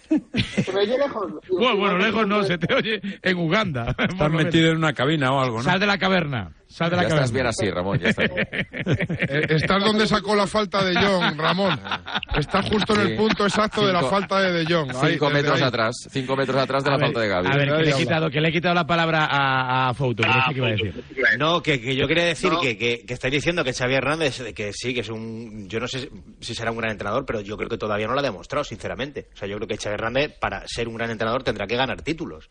¿Se 0.09 0.73
me 0.73 0.81
oye 0.81 0.97
lejos? 0.97 1.33
Bueno, 1.51 1.77
bueno, 1.77 1.99
lejos 1.99 2.27
no, 2.29 2.43
se 2.45 2.57
te 2.57 2.73
oye 2.73 3.01
en 3.21 3.37
Uganda. 3.37 3.97
Estás 3.99 4.31
metido 4.31 4.71
en 4.71 4.77
una 4.77 4.93
cabina 4.93 5.33
o 5.33 5.41
algo, 5.41 5.57
¿no? 5.57 5.63
Sal 5.65 5.81
de 5.81 5.87
la 5.87 5.99
caverna, 5.99 6.53
sal 6.75 6.91
de 6.91 6.97
la 6.97 7.03
Ya 7.03 7.09
caverna. 7.09 7.25
estás 7.25 7.33
bien 7.33 7.47
así, 7.47 7.71
Ramón, 7.71 7.99
ya 8.01 8.09
estás. 8.09 8.31
Eh, 8.37 9.47
Estás 9.51 9.85
donde 9.85 10.07
sacó 10.07 10.35
la 10.35 10.47
falta 10.47 10.85
de 10.85 10.95
Jong, 10.95 11.37
Ramón. 11.39 11.79
Estás 12.37 12.69
justo 12.69 12.95
en 12.95 13.01
el 13.01 13.09
Sí. 13.09 13.15
punto 13.17 13.45
exacto 13.45 13.87
de 13.87 13.93
la 13.93 14.01
Cinco- 14.01 14.11
falta 14.11 14.41
de 14.41 14.53
De 14.53 14.65
Jong. 14.75 14.91
Ahí, 14.97 15.13
Cinco 15.13 15.27
desde 15.27 15.43
metros 15.43 15.61
ahí. 15.61 15.69
atrás, 15.69 15.95
cinco 16.11 16.37
metros 16.37 16.57
atrás 16.57 16.83
de 16.85 16.91
la 16.91 16.97
A 16.97 16.99
ver, 16.99 17.07
falta 17.07 17.21
de 17.21 17.29
Gaby. 17.29 17.47
A 17.47 17.57
ver, 17.57 17.69
que 17.77 17.83
le, 17.85 17.91
he 17.91 17.95
quitado, 17.95 18.31
que 18.31 18.41
le 18.41 18.49
he 18.49 18.53
quitado 18.53 18.75
la 18.75 18.87
palabra 18.87 19.25
a, 19.31 19.89
a 19.91 19.95
Fouto, 19.95 20.23
que 20.23 20.29
no 20.29 20.35
sé 20.35 20.51
qué 20.53 20.57
iba 20.59 20.67
a 20.67 20.71
decir. 20.71 21.05
No, 21.39 21.63
que, 21.63 21.81
que 21.81 21.95
yo 21.97 22.07
quería 22.09 22.25
decir 22.25 22.51
que, 22.61 22.77
que, 22.77 23.05
que 23.07 23.15
estáis 23.15 23.33
diciendo 23.33 23.63
que 23.65 23.73
Xavi 23.73 23.95
Hernández, 23.95 24.43
que 24.55 24.73
sí, 24.73 24.93
que 24.95 25.01
es 25.01 25.09
un... 25.09 25.69
Yo 25.69 25.79
no 25.81 25.87
sé 25.89 26.11
si 26.41 26.55
será 26.55 26.71
un 26.73 26.79
gran 26.79 26.91
entrenador, 26.91 27.25
pero 27.25 27.41
yo 27.41 27.57
creo 27.57 27.69
que 27.69 27.79
todavía 27.79 28.07
no 28.07 28.15
lo 28.15 28.21
ha 28.21 28.23
demostrado, 28.23 28.65
sinceramente. 28.65 29.29
O 29.33 29.37
sea, 29.37 29.49
yo 29.49 29.57
creo 29.57 29.69
que 29.69 29.77
Xavi 29.77 29.95
Hernández, 29.95 30.39
para 30.41 30.67
ser 30.67 30.89
un 30.89 30.97
gran 30.97 31.11
entrenador, 31.11 31.43
tendrá 31.45 31.67
que 31.67 31.77
ganar 31.77 32.03
títulos. 32.03 32.49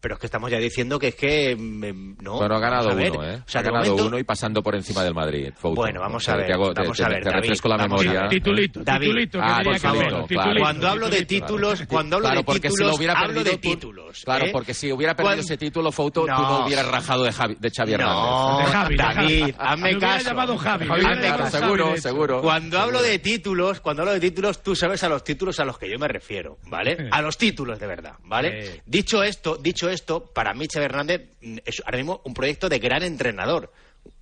Pero 0.00 0.14
es 0.14 0.20
que 0.20 0.26
estamos 0.26 0.50
ya 0.50 0.58
diciendo 0.58 0.98
que 0.98 1.08
es 1.08 1.14
que... 1.14 1.56
mm, 1.56 2.16
No, 2.22 2.36
Bueno, 2.36 2.56
ha 2.56 2.60
ganado 2.60 2.90
a 2.90 2.94
uno, 2.94 3.24
¿eh? 3.24 3.42
O 3.44 3.48
sea, 3.48 3.60
ha 3.60 3.64
ganado 3.64 3.84
momento- 3.86 4.06
uno 4.06 4.18
y 4.18 4.24
pasando 4.24 4.62
por 4.62 4.74
encima 4.74 5.02
del 5.02 5.14
Madrid. 5.14 5.52
Fouto. 5.56 5.76
Bueno, 5.80 6.00
vamos 6.00 6.28
a 6.28 6.36
ver, 6.36 6.46
Te, 6.46 6.52
hago- 6.52 6.72
vamos 6.74 6.96
te- 6.96 7.04
a 7.04 7.08
ver, 7.08 7.22
te 7.22 7.30
David, 7.30 7.40
refresco 7.42 7.68
la 7.68 7.74
a 7.74 7.78
memoria. 7.78 8.12
ver. 8.22 8.28
Titulito, 8.28 8.80
David, 8.84 9.06
titulito, 9.06 9.38
ah, 9.42 9.60
por 9.64 9.78
favor, 9.78 10.04
titulito. 10.04 10.26
claro. 10.28 10.60
Cuando 10.60 10.88
hablo 10.88 11.08
de 11.08 11.24
títulos, 11.24 11.82
cuando 11.88 12.16
hablo 12.16 12.26
Claro, 12.28 12.40
de 12.40 12.44
porque 12.44 12.68
si 12.68 12.74
títulos, 12.74 12.90
lo 12.90 12.96
hubiera 12.96 13.12
hablo 13.14 13.26
perdido 13.34 13.50
de 13.50 13.58
títulos. 13.58 14.22
Claro, 14.24 14.46
porque 14.52 14.74
si 14.74 14.92
hubiera 14.92 15.16
perdido 15.16 15.40
ese 15.40 15.56
título, 15.56 15.90
Fouto, 15.90 16.20
tú 16.22 16.26
No. 16.26 16.66
hubieras 16.66 16.86
rajado 16.88 17.24
de, 17.24 17.32
Javi, 17.32 17.56
de 17.58 17.70
Xavi 17.70 17.92
Hernández. 17.94 18.14
No, 18.16 18.58
De 18.58 18.64
Javi, 18.66 18.96
de 18.96 19.02
Javi. 19.02 19.16
David, 19.40 19.44
Me 19.46 19.54
hazme 19.58 19.98
caso. 19.98 20.24
llamado 20.28 20.56
Javi, 20.58 20.86
claro, 20.86 21.50
seguro, 21.50 21.96
seguro. 21.96 22.40
Cuando 22.42 22.78
hablo 22.78 23.02
de 23.02 23.18
títulos, 23.18 23.80
cuando 23.80 24.02
hablo 24.02 24.12
de 24.12 24.20
títulos, 24.20 24.62
tú 24.62 24.76
sabes 24.76 25.02
a 25.02 25.08
los 25.08 25.24
títulos 25.24 25.58
a 25.58 25.64
los 25.64 25.78
que 25.78 25.90
yo 25.90 25.98
me 25.98 26.06
refiero, 26.08 26.58
¿vale? 26.68 27.08
A 27.10 27.22
los 27.22 27.36
títulos 27.38 27.78
de 27.80 27.86
verdad, 27.86 28.12
¿vale? 28.24 28.82
Dicho 28.86 29.22
esto, 29.22 29.56
dicho 29.56 29.85
esto, 29.88 30.24
para 30.34 30.54
mí 30.54 30.66
Xavi 30.72 30.84
Hernández 30.86 31.22
mm, 31.40 31.58
es 31.64 31.82
ahora 31.84 31.98
mismo 31.98 32.20
un 32.24 32.34
proyecto 32.34 32.68
de 32.68 32.78
gran 32.78 33.02
entrenador. 33.02 33.72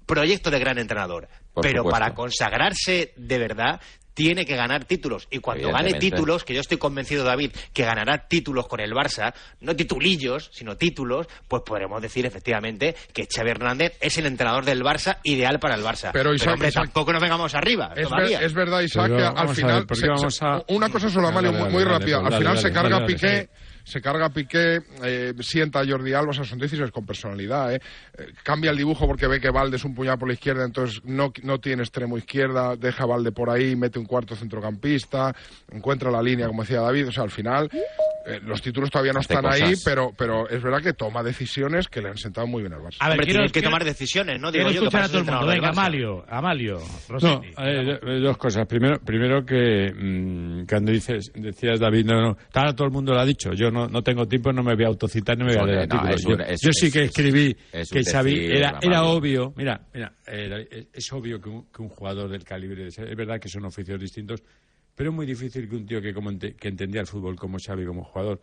Proyecto 0.06 0.50
de 0.50 0.58
gran 0.58 0.78
entrenador. 0.78 1.28
Por 1.52 1.62
Pero 1.62 1.78
supuesto. 1.82 1.90
para 2.00 2.14
consagrarse 2.14 3.12
de 3.16 3.38
verdad 3.38 3.80
tiene 4.12 4.44
que 4.46 4.54
ganar 4.54 4.84
títulos 4.84 5.26
y 5.28 5.38
cuando 5.40 5.72
gane 5.72 5.94
títulos, 5.94 6.44
que 6.44 6.54
yo 6.54 6.60
estoy 6.60 6.76
convencido 6.78 7.24
David 7.24 7.50
que 7.72 7.82
ganará 7.84 8.28
títulos 8.28 8.68
con 8.68 8.78
el 8.78 8.92
Barça, 8.92 9.34
no 9.60 9.74
titulillos, 9.74 10.50
sino 10.52 10.76
títulos, 10.76 11.26
pues 11.48 11.62
podremos 11.66 12.00
decir 12.00 12.24
efectivamente 12.24 12.94
que 13.12 13.26
Xavi 13.26 13.50
Hernández 13.50 13.96
es 14.00 14.16
el 14.18 14.26
entrenador 14.26 14.64
del 14.64 14.82
Barça 14.84 15.18
ideal 15.24 15.58
para 15.58 15.74
el 15.74 15.82
Barça. 15.82 16.10
Pero, 16.12 16.32
Isaac, 16.32 16.52
hombre, 16.52 16.68
Isaac- 16.68 16.84
tampoco 16.84 17.12
nos 17.12 17.22
vengamos 17.22 17.54
arriba 17.56 17.92
Es, 17.96 18.08
todavía. 18.08 18.38
ver- 18.38 18.46
es 18.46 18.54
verdad, 18.54 18.80
Isaac, 18.82 19.04
Pero 19.06 19.16
que 19.16 19.24
al 19.40 19.48
a 19.50 19.54
final. 19.54 19.74
ver, 19.78 19.86
¿por 19.86 19.96
qué 19.96 20.00
se- 20.02 20.08
vamos 20.08 20.34
se- 20.36 20.44
a- 20.44 20.62
Una 20.68 20.88
cosa 20.90 21.08
solo, 21.10 21.26
Amalio, 21.28 21.52
muy, 21.52 21.70
muy 21.70 21.82
rápida. 21.84 22.18
al 22.18 22.24
final 22.26 22.42
dale, 22.44 22.60
se 22.60 22.72
carga 22.72 23.00
dale. 23.00 23.48
Se 23.84 24.00
carga 24.00 24.30
Piqué, 24.30 24.80
eh, 25.04 25.32
sienta 25.40 25.80
a 25.80 25.86
Jordi 25.86 26.12
Alba, 26.14 26.30
o 26.30 26.32
sea, 26.32 26.44
son 26.44 26.58
decisiones 26.58 26.90
con 26.90 27.04
personalidad. 27.04 27.74
¿eh? 27.74 27.80
Eh, 28.18 28.32
cambia 28.42 28.70
el 28.70 28.76
dibujo 28.78 29.06
porque 29.06 29.26
ve 29.26 29.40
que 29.40 29.50
Valde 29.50 29.76
es 29.76 29.84
un 29.84 29.94
puñado 29.94 30.18
por 30.18 30.28
la 30.28 30.34
izquierda, 30.34 30.64
entonces 30.64 31.00
no, 31.04 31.32
no 31.42 31.58
tiene 31.58 31.82
extremo 31.82 32.16
izquierda, 32.18 32.76
deja 32.76 33.04
a 33.04 33.06
Valde 33.06 33.30
por 33.32 33.50
ahí, 33.50 33.76
mete 33.76 33.98
un 33.98 34.06
cuarto 34.06 34.34
centrocampista, 34.34 35.34
encuentra 35.70 36.10
la 36.10 36.22
línea, 36.22 36.46
como 36.46 36.62
decía 36.62 36.80
David. 36.80 37.08
O 37.08 37.12
sea, 37.12 37.24
al 37.24 37.30
final 37.30 37.68
eh, 38.26 38.40
los 38.42 38.62
títulos 38.62 38.90
todavía 38.90 39.12
no 39.12 39.20
Hace 39.20 39.34
están 39.34 39.52
ahí, 39.52 39.74
pero, 39.84 40.12
pero 40.16 40.48
es 40.48 40.62
verdad 40.62 40.80
que 40.82 40.94
toma 40.94 41.22
decisiones 41.22 41.88
que 41.88 42.00
le 42.00 42.08
han 42.08 42.16
sentado 42.16 42.46
muy 42.46 42.62
bien 42.62 42.72
al 42.72 42.80
Barça. 42.80 42.96
A 43.00 43.08
ver, 43.08 43.12
Hombre, 43.18 43.26
quiero, 43.26 43.38
tienes 43.40 43.52
que 43.52 43.60
quiero- 43.60 43.68
tomar 43.70 43.84
decisiones, 43.84 44.40
¿no? 44.40 44.50
Digo 44.50 44.70
yo, 44.70 44.88
que 44.88 44.96
a 44.96 45.08
todo 45.08 45.18
el 45.18 45.24
mundo. 45.26 45.46
Venga. 45.46 45.68
Amalio, 45.68 46.24
Amalio, 46.26 46.78
No, 47.20 47.42
eh, 47.58 48.20
dos 48.22 48.38
cosas. 48.38 48.66
Primero, 48.66 48.98
primero 49.04 49.44
que 49.44 49.92
mm, 49.94 50.64
cuando 50.66 50.90
dices, 50.90 51.30
decías 51.34 51.78
David, 51.78 52.06
no, 52.06 52.20
no, 52.20 52.36
ahora 52.54 52.74
todo 52.74 52.86
el 52.86 52.92
mundo 52.92 53.12
lo 53.12 53.20
ha 53.20 53.26
dicho. 53.26 53.52
Yo 53.52 53.70
no, 53.74 53.88
no 53.88 54.02
tengo 54.02 54.26
tiempo, 54.26 54.52
no 54.52 54.62
me 54.62 54.74
voy 54.74 54.84
a 54.84 54.88
autocitar, 54.88 55.36
no 55.36 55.44
me 55.44 55.52
voy 55.54 55.62
a 55.62 55.66
leer 55.66 55.88
no, 55.88 56.02
un- 56.02 56.16
yo, 56.16 56.44
es- 56.44 56.60
yo 56.62 56.70
sí 56.72 56.90
que 56.90 57.00
es- 57.00 57.10
escribí 57.10 57.54
es 57.72 57.90
que 57.90 58.02
Xavi 58.04 58.46
era, 58.46 58.78
era 58.80 59.04
obvio. 59.04 59.52
Mira, 59.56 59.80
mira, 59.92 60.12
eh, 60.26 60.48
David, 60.48 60.66
es, 60.70 60.86
es 60.92 61.12
obvio 61.12 61.40
que 61.40 61.48
un, 61.50 61.66
que 61.66 61.82
un 61.82 61.88
jugador 61.90 62.30
del 62.30 62.44
calibre 62.44 62.84
de 62.84 62.88
es 62.88 63.16
verdad 63.16 63.38
que 63.38 63.48
son 63.50 63.64
oficios 63.66 64.00
distintos, 64.00 64.42
pero 64.94 65.10
es 65.10 65.16
muy 65.16 65.26
difícil 65.26 65.68
que 65.68 65.76
un 65.76 65.84
tío 65.86 66.00
que 66.00 66.14
como 66.14 66.30
ente- 66.30 66.54
que 66.54 66.68
entendía 66.68 67.00
el 67.02 67.06
fútbol 67.06 67.36
como 67.36 67.58
Xavi 67.58 67.84
como 67.84 68.04
jugador 68.04 68.40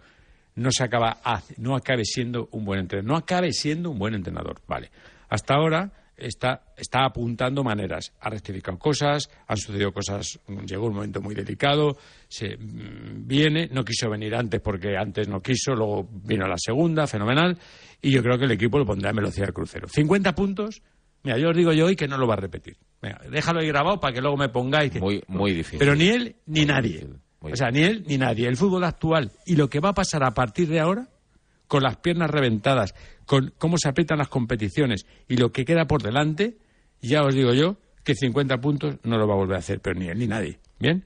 no 0.56 0.70
se 0.72 0.84
acaba 0.84 1.18
no 1.58 1.76
acabe 1.76 2.04
siendo 2.04 2.50
un 2.52 2.66
buen 2.66 2.82
entrenador, 2.82 3.08
no 3.10 3.16
acabe 3.18 3.54
siendo 3.54 3.90
un 3.90 3.98
buen 3.98 4.14
entrenador, 4.14 4.62
vale. 4.68 4.92
Hasta 5.30 5.56
ahora 5.56 5.92
está, 6.22 6.64
está 6.78 7.06
apuntando 7.06 7.64
maneras, 7.64 8.14
ha 8.20 8.30
rectificado 8.30 8.78
cosas, 8.78 9.30
han 9.48 9.58
sucedido 9.58 9.92
cosas, 9.92 10.40
llegó 10.66 10.88
un 10.88 10.94
momento 10.96 11.22
muy 11.22 11.36
delicado, 11.36 11.98
se 12.28 12.58
mm, 12.58 13.28
viene, 13.28 13.68
no 13.72 13.84
quiso 13.84 14.10
venir 14.10 14.36
antes 14.36 14.62
porque 14.62 14.96
antes 14.98 15.28
no 15.28 15.42
quiso, 15.42 15.74
luego 15.74 16.08
vino 16.12 16.48
la 16.48 16.58
segunda, 16.58 17.08
fenomenal, 17.08 17.58
y 18.02 18.12
yo 18.12 18.22
creo 18.24 18.38
que 18.38 18.46
el 18.46 18.52
equipo 18.52 18.78
lo 18.78 18.86
pondrá 18.86 19.10
en 19.10 19.16
velocidad 19.18 19.48
de 19.48 19.54
crucero. 19.54 19.88
50 19.88 20.34
puntos, 20.36 20.82
mira, 21.24 21.38
yo 21.38 21.50
os 21.50 21.56
digo 21.58 21.74
yo 21.74 21.86
hoy 21.88 21.96
que 21.96 22.08
no 22.08 22.18
lo 22.18 22.28
va 22.28 22.36
a 22.36 22.38
repetir. 22.38 22.78
Venga, 23.02 23.20
déjalo 23.30 23.60
ahí 23.62 23.68
grabado 23.68 24.00
para 24.00 24.14
que 24.14 24.22
luego 24.22 24.38
me 24.38 24.50
pongáis 24.50 24.92
que- 24.92 25.00
Muy, 25.00 25.24
muy 25.28 25.54
difícil. 25.54 25.80
pero 25.80 25.96
ni 25.96 26.08
él 26.10 26.36
ni 26.46 26.66
nadie. 26.66 27.00
difícil, 27.00 27.16
O 27.42 27.56
sea, 27.56 27.72
ni 27.72 27.82
él 27.82 28.04
ni 28.08 28.18
nadie. 28.20 28.48
El 28.48 28.56
fútbol 28.58 28.84
actual 28.84 29.32
y 29.48 29.56
lo 29.56 29.68
que 29.68 29.80
va 29.80 29.90
a 29.90 29.94
pasar 29.96 30.24
a 30.24 30.32
partir 30.32 30.68
de 30.68 30.80
ahora, 30.80 31.08
con 31.72 31.84
las 31.84 31.96
piernas 31.96 32.30
reventadas, 32.30 32.94
con 33.26 33.54
cómo 33.58 33.78
se 33.78 33.88
aprietan 33.88 34.18
las 34.18 34.28
competiciones 34.28 35.06
y 35.30 35.38
lo 35.38 35.54
que 35.54 35.64
queda 35.64 35.86
por 35.86 36.04
delante, 36.04 36.58
ya 37.02 37.22
os 37.22 37.34
digo 37.34 37.54
yo 37.54 37.78
que 38.04 38.14
50 38.14 38.58
puntos 38.58 38.98
no 39.04 39.18
lo 39.18 39.26
va 39.26 39.36
a 39.36 39.38
volver 39.38 39.56
a 39.56 39.60
hacer, 39.60 39.80
pero 39.80 39.98
ni 39.98 40.10
él 40.10 40.20
ni 40.20 40.28
nadie. 40.28 40.60
¿Bien? 40.80 41.06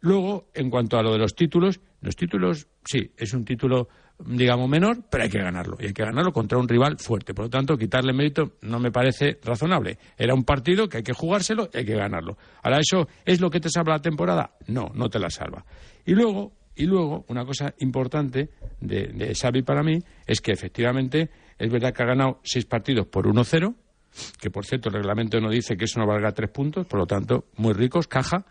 Luego, 0.00 0.48
en 0.54 0.70
cuanto 0.70 0.96
a 0.96 1.02
lo 1.02 1.12
de 1.12 1.18
los 1.18 1.34
títulos, 1.34 1.80
los 2.00 2.16
títulos, 2.16 2.66
sí, 2.82 3.12
es 3.14 3.34
un 3.34 3.44
título, 3.44 3.88
digamos, 4.24 4.70
menor, 4.70 5.04
pero 5.10 5.24
hay 5.24 5.28
que 5.28 5.38
ganarlo. 5.38 5.76
Y 5.78 5.88
hay 5.88 5.92
que 5.92 6.02
ganarlo 6.02 6.32
contra 6.32 6.56
un 6.56 6.66
rival 6.66 6.96
fuerte. 6.98 7.34
Por 7.34 7.44
lo 7.44 7.50
tanto, 7.50 7.76
quitarle 7.76 8.14
mérito 8.14 8.52
no 8.62 8.80
me 8.80 8.90
parece 8.90 9.38
razonable. 9.44 9.98
Era 10.16 10.32
un 10.32 10.44
partido 10.44 10.88
que 10.88 10.96
hay 10.96 11.02
que 11.02 11.12
jugárselo 11.12 11.68
y 11.74 11.76
hay 11.76 11.84
que 11.84 11.94
ganarlo. 11.94 12.38
Ahora, 12.62 12.78
¿eso 12.78 13.06
es 13.26 13.38
lo 13.42 13.50
que 13.50 13.60
te 13.60 13.68
salva 13.68 13.92
la 13.96 14.00
temporada? 14.00 14.54
No, 14.66 14.90
no 14.94 15.10
te 15.10 15.18
la 15.18 15.28
salva. 15.28 15.62
Y 16.06 16.14
luego, 16.14 16.54
y 16.80 16.86
luego 16.86 17.26
una 17.28 17.44
cosa 17.44 17.74
importante 17.80 18.48
de, 18.80 19.08
de 19.08 19.62
para 19.62 19.82
mí 19.82 19.98
es 20.26 20.40
que 20.40 20.50
efectivamente 20.50 21.28
es 21.58 21.70
verdad 21.70 21.92
que 21.92 22.02
ha 22.02 22.06
ganado 22.06 22.40
seis 22.42 22.64
partidos 22.64 23.06
por 23.06 23.26
1-0, 23.26 23.74
que 24.40 24.50
por 24.50 24.64
cierto 24.64 24.88
el 24.88 24.94
reglamento 24.94 25.38
no 25.40 25.50
dice 25.50 25.76
que 25.76 25.84
eso 25.84 26.00
no 26.00 26.06
valga 26.06 26.32
tres 26.32 26.48
puntos, 26.48 26.86
por 26.86 26.98
lo 26.98 27.06
tanto, 27.06 27.48
muy 27.58 27.74
ricos, 27.74 28.08
caja, 28.08 28.46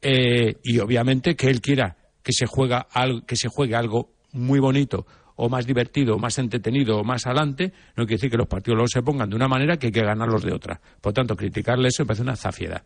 eh, 0.00 0.56
y 0.62 0.78
obviamente 0.78 1.36
que 1.36 1.48
él 1.48 1.60
quiera 1.60 1.98
que 2.22 2.32
se, 2.32 2.46
juega 2.46 2.86
que 3.26 3.36
se 3.36 3.48
juegue 3.48 3.76
algo 3.76 4.14
muy 4.32 4.58
bonito 4.58 5.06
o 5.36 5.50
más 5.50 5.66
divertido, 5.66 6.16
o 6.16 6.18
más 6.18 6.38
entretenido, 6.38 6.96
o 6.98 7.04
más 7.04 7.26
adelante, 7.26 7.74
no 7.94 8.06
quiere 8.06 8.16
decir 8.16 8.30
que 8.30 8.38
los 8.38 8.48
partidos 8.48 8.76
luego 8.76 8.88
se 8.88 9.02
pongan 9.02 9.28
de 9.28 9.36
una 9.36 9.48
manera 9.48 9.76
que 9.76 9.88
hay 9.88 9.92
que 9.92 10.00
ganarlos 10.00 10.42
de 10.42 10.54
otra. 10.54 10.80
Por 11.02 11.12
tanto, 11.12 11.36
criticarle 11.36 11.88
eso 11.88 12.04
me 12.04 12.06
parece 12.06 12.22
una 12.22 12.36
zafiedad. 12.36 12.82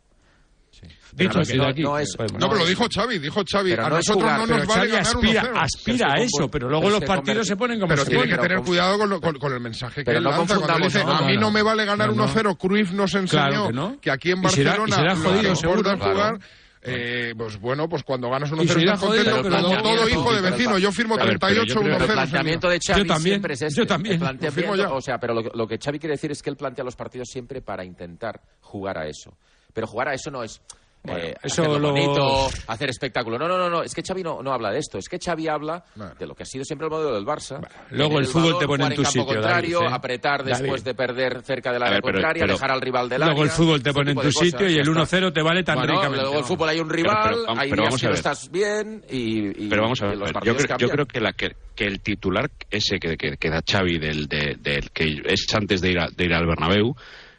Dicho 1.13 1.35
no, 1.35 1.41
así 1.41 1.57
no, 1.57 1.65
de 1.65 1.71
aquí, 1.71 1.83
no 1.83 1.99
es- 1.99 2.17
No, 2.19 2.49
pero 2.49 2.55
lo 2.61 2.67
dijo 2.67 2.87
Xavi, 2.93 3.19
dijo 3.19 3.43
Xavi. 3.45 3.71
Pero 3.71 3.87
a 3.87 3.89
nosotros 3.91 4.23
jugar, 4.23 4.39
no 4.39 4.47
nos 4.47 4.67
vale 4.67 4.73
Xavi 4.73 4.89
ganar 4.89 5.03
aspira, 5.07 5.43
1-0. 5.43 5.57
aspira 5.61 6.13
a 6.13 6.15
Que 6.17 6.23
eso, 6.25 6.49
pero 6.51 6.69
luego 6.69 6.85
pero 6.87 6.99
los 7.01 7.05
partidos 7.09 7.47
se 7.49 7.57
ponen 7.57 7.81
como 7.81 7.89
Pero 7.89 8.05
se 8.05 8.11
tiene 8.11 8.29
que 8.29 8.37
tener 8.39 8.61
cuidado 8.61 8.99
con, 8.99 9.11
lo- 9.11 9.21
con- 9.21 9.39
con 9.39 9.53
el 9.53 9.61
mensaje 9.61 9.97
que 10.03 10.05
Pero 10.05 10.19
él 10.19 10.25
no 10.25 10.31
lanza 10.31 10.57
cuando 10.59 10.87
dice, 10.87 11.05
no, 11.05 11.11
a 11.13 11.21
mí 11.23 11.35
no, 11.35 11.41
no, 11.41 11.47
no. 11.49 11.51
me 11.51 11.63
vale 11.63 11.85
ganar 11.85 12.09
No, 12.11 12.15
no. 12.15 12.29
1-0. 12.29 12.57
Cruyff 12.57 12.93
nos 12.93 13.15
enseñó 13.15 13.43
Claro 13.49 13.67
que 13.69 13.73
no. 14.09 14.13
aquí 14.13 14.31
en 14.31 14.49
será- 14.51 14.71
Barcelona 14.77 14.97
será 14.97 15.15
lo 15.15 15.21
jodido, 15.21 15.51
que 15.51 15.57
seguro, 15.57 15.99
jugar 15.99 16.39
eh, 16.83 17.35
pues 17.37 17.61
bueno, 17.61 17.89
pues 17.91 18.03
cuando 18.05 18.31
ganas 18.31 18.49
Y 18.51 18.55
1-0 18.55 18.73
se 18.73 18.81
irá 18.81 18.95
estás 18.95 19.07
contento, 19.07 19.43
pero 19.43 19.63
como 19.63 19.83
todo 19.83 20.09
hijo 20.09 20.33
de 20.33 20.41
vecino. 20.41 20.79
Yo 20.79 20.91
firmo 20.93 21.15
A 21.15 21.19
ver, 21.25 21.39
pero 21.39 21.55
38 21.55 21.75
yo 21.75 21.81
creo 21.81 21.99
que 21.99 22.05
1-0. 22.05 22.09
El 22.09 22.13
planteamiento 22.15 22.69
de 22.71 22.79
Xavi 22.81 23.01
Yo 23.01 23.07
también, 23.07 23.33
siempre 23.35 23.53
es 23.55 23.63
este. 23.63 23.81
yo 23.81 23.87
también. 23.87 24.15
El 24.15 24.21
Lo 24.21 24.27
firmo 24.27 24.39
planteamiento, 24.41 24.77
ya. 24.89 24.95
o 24.95 25.01
sea, 25.03 25.19
pero 25.19 25.35
lo, 25.35 25.43
que- 25.43 25.51
lo 25.53 25.67
que 25.69 25.77
Xavi 25.77 25.99
quiere 25.99 26.15
decir 26.15 26.31
es 26.31 26.41
que 26.43 26.49
él 26.49 26.57
plantea 26.57 26.83
los 26.85 26.97
partidos 26.97 27.29
siempre 27.29 27.61
para 27.61 27.85
intentar 27.85 28.41
jugar 28.61 28.97
a 28.97 29.07
eso. 29.09 29.37
Pero 29.73 29.87
jugar 29.87 30.09
a 30.09 30.15
eso 30.15 30.31
no 30.31 30.43
es 30.43 30.61
eh, 31.09 31.35
eso 31.43 31.63
hacerlo 31.63 31.79
lo- 31.79 31.93
bonito, 31.93 32.49
hacer 32.67 32.91
espectáculo. 32.91 33.39
No, 33.39 33.49
no, 33.49 33.57
no, 33.57 33.71
no. 33.71 33.83
Es 33.83 33.95
que 33.95 34.03
Xavi 34.07 34.23
no, 34.23 34.43
no 34.43 34.53
habla 34.53 34.71
de 34.71 34.81
esto. 34.81 34.99
Es 34.99 35.09
que 35.09 35.19
Xavi 35.19 35.49
habla 35.49 35.83
de 36.19 36.27
lo 36.27 36.35
que 36.35 36.43
ha 36.43 36.47
sido 36.47 36.63
siempre 36.63 36.89
el 36.89 36.91
modelo 36.93 37.15
del 37.15 37.25
Barça. 37.25 37.59
Luego 37.89 38.17
Tener 38.17 38.25
el 38.25 38.27
fútbol 38.27 38.49
te 38.59 38.67
balón, 38.67 38.67
pone 38.67 38.85
en 38.85 38.95
tu 38.97 39.05
sitio, 39.07 39.25
contrario, 39.25 39.79
David, 39.79 39.91
¿eh? 39.93 39.95
apretar 39.97 40.45
después 40.45 40.71
David. 40.71 40.85
de 40.85 40.95
perder 40.95 41.43
cerca 41.43 41.73
del 41.73 41.83
área 41.85 41.95
ver, 41.95 42.03
pero- 42.03 42.13
contraria, 42.17 42.43
pero- 42.43 42.53
dejar 42.53 42.71
al 42.71 42.81
rival 42.83 43.09
del 43.09 43.21
Luego 43.23 43.33
área. 43.41 43.45
el 43.45 43.51
fútbol 43.51 43.83
te 43.83 43.93
pone 43.95 44.11
en 44.11 44.17
tu 44.19 44.23
cosas, 44.25 44.43
sitio 44.45 44.69
y 44.69 44.75
el 44.75 44.81
está. 44.81 44.91
1-0 44.91 45.33
te 45.33 45.43
vale 45.43 45.63
tan 45.65 45.77
Bueno, 45.79 45.93
ricamente. 45.95 46.23
Luego 46.23 46.39
el 46.39 46.45
fútbol 46.45 46.69
hay 46.69 46.81
un 46.81 46.91
rival, 46.91 47.17
pero 47.23 47.37
hay 47.59 47.71
pero 47.71 47.83
días 47.83 47.89
vamos 47.89 48.01
que 48.03 48.07
no 48.09 48.13
estás 48.15 48.51
bien 48.51 49.05
y, 49.09 49.65
y- 49.65 49.69
Pero 49.71 49.83
vamos 49.85 50.03
a 50.03 50.07
ver, 50.07 50.19
los 50.19 50.29
yo 50.29 50.33
partidos 50.35 50.65
creo, 50.67 50.77
yo 50.79 50.89
creo 50.91 51.07
que, 51.07 51.21
la, 51.21 51.33
que, 51.33 51.57
que 51.75 51.85
el 51.87 52.01
titular 52.01 52.51
ese 52.71 52.99
que, 52.99 53.17
que, 53.17 53.39
que 53.39 53.49
da 53.49 53.63
Xavi 53.67 53.99
del, 53.99 54.27
de- 54.29 54.57
del 54.61 54.91
que 54.91 55.23
es 55.25 55.47
antes 55.55 55.81
de 55.81 55.93
ir, 55.93 55.99
a- 55.99 56.11
de 56.15 56.25
ir 56.27 56.35
al 56.35 56.45
Bernabéu, 56.47 56.95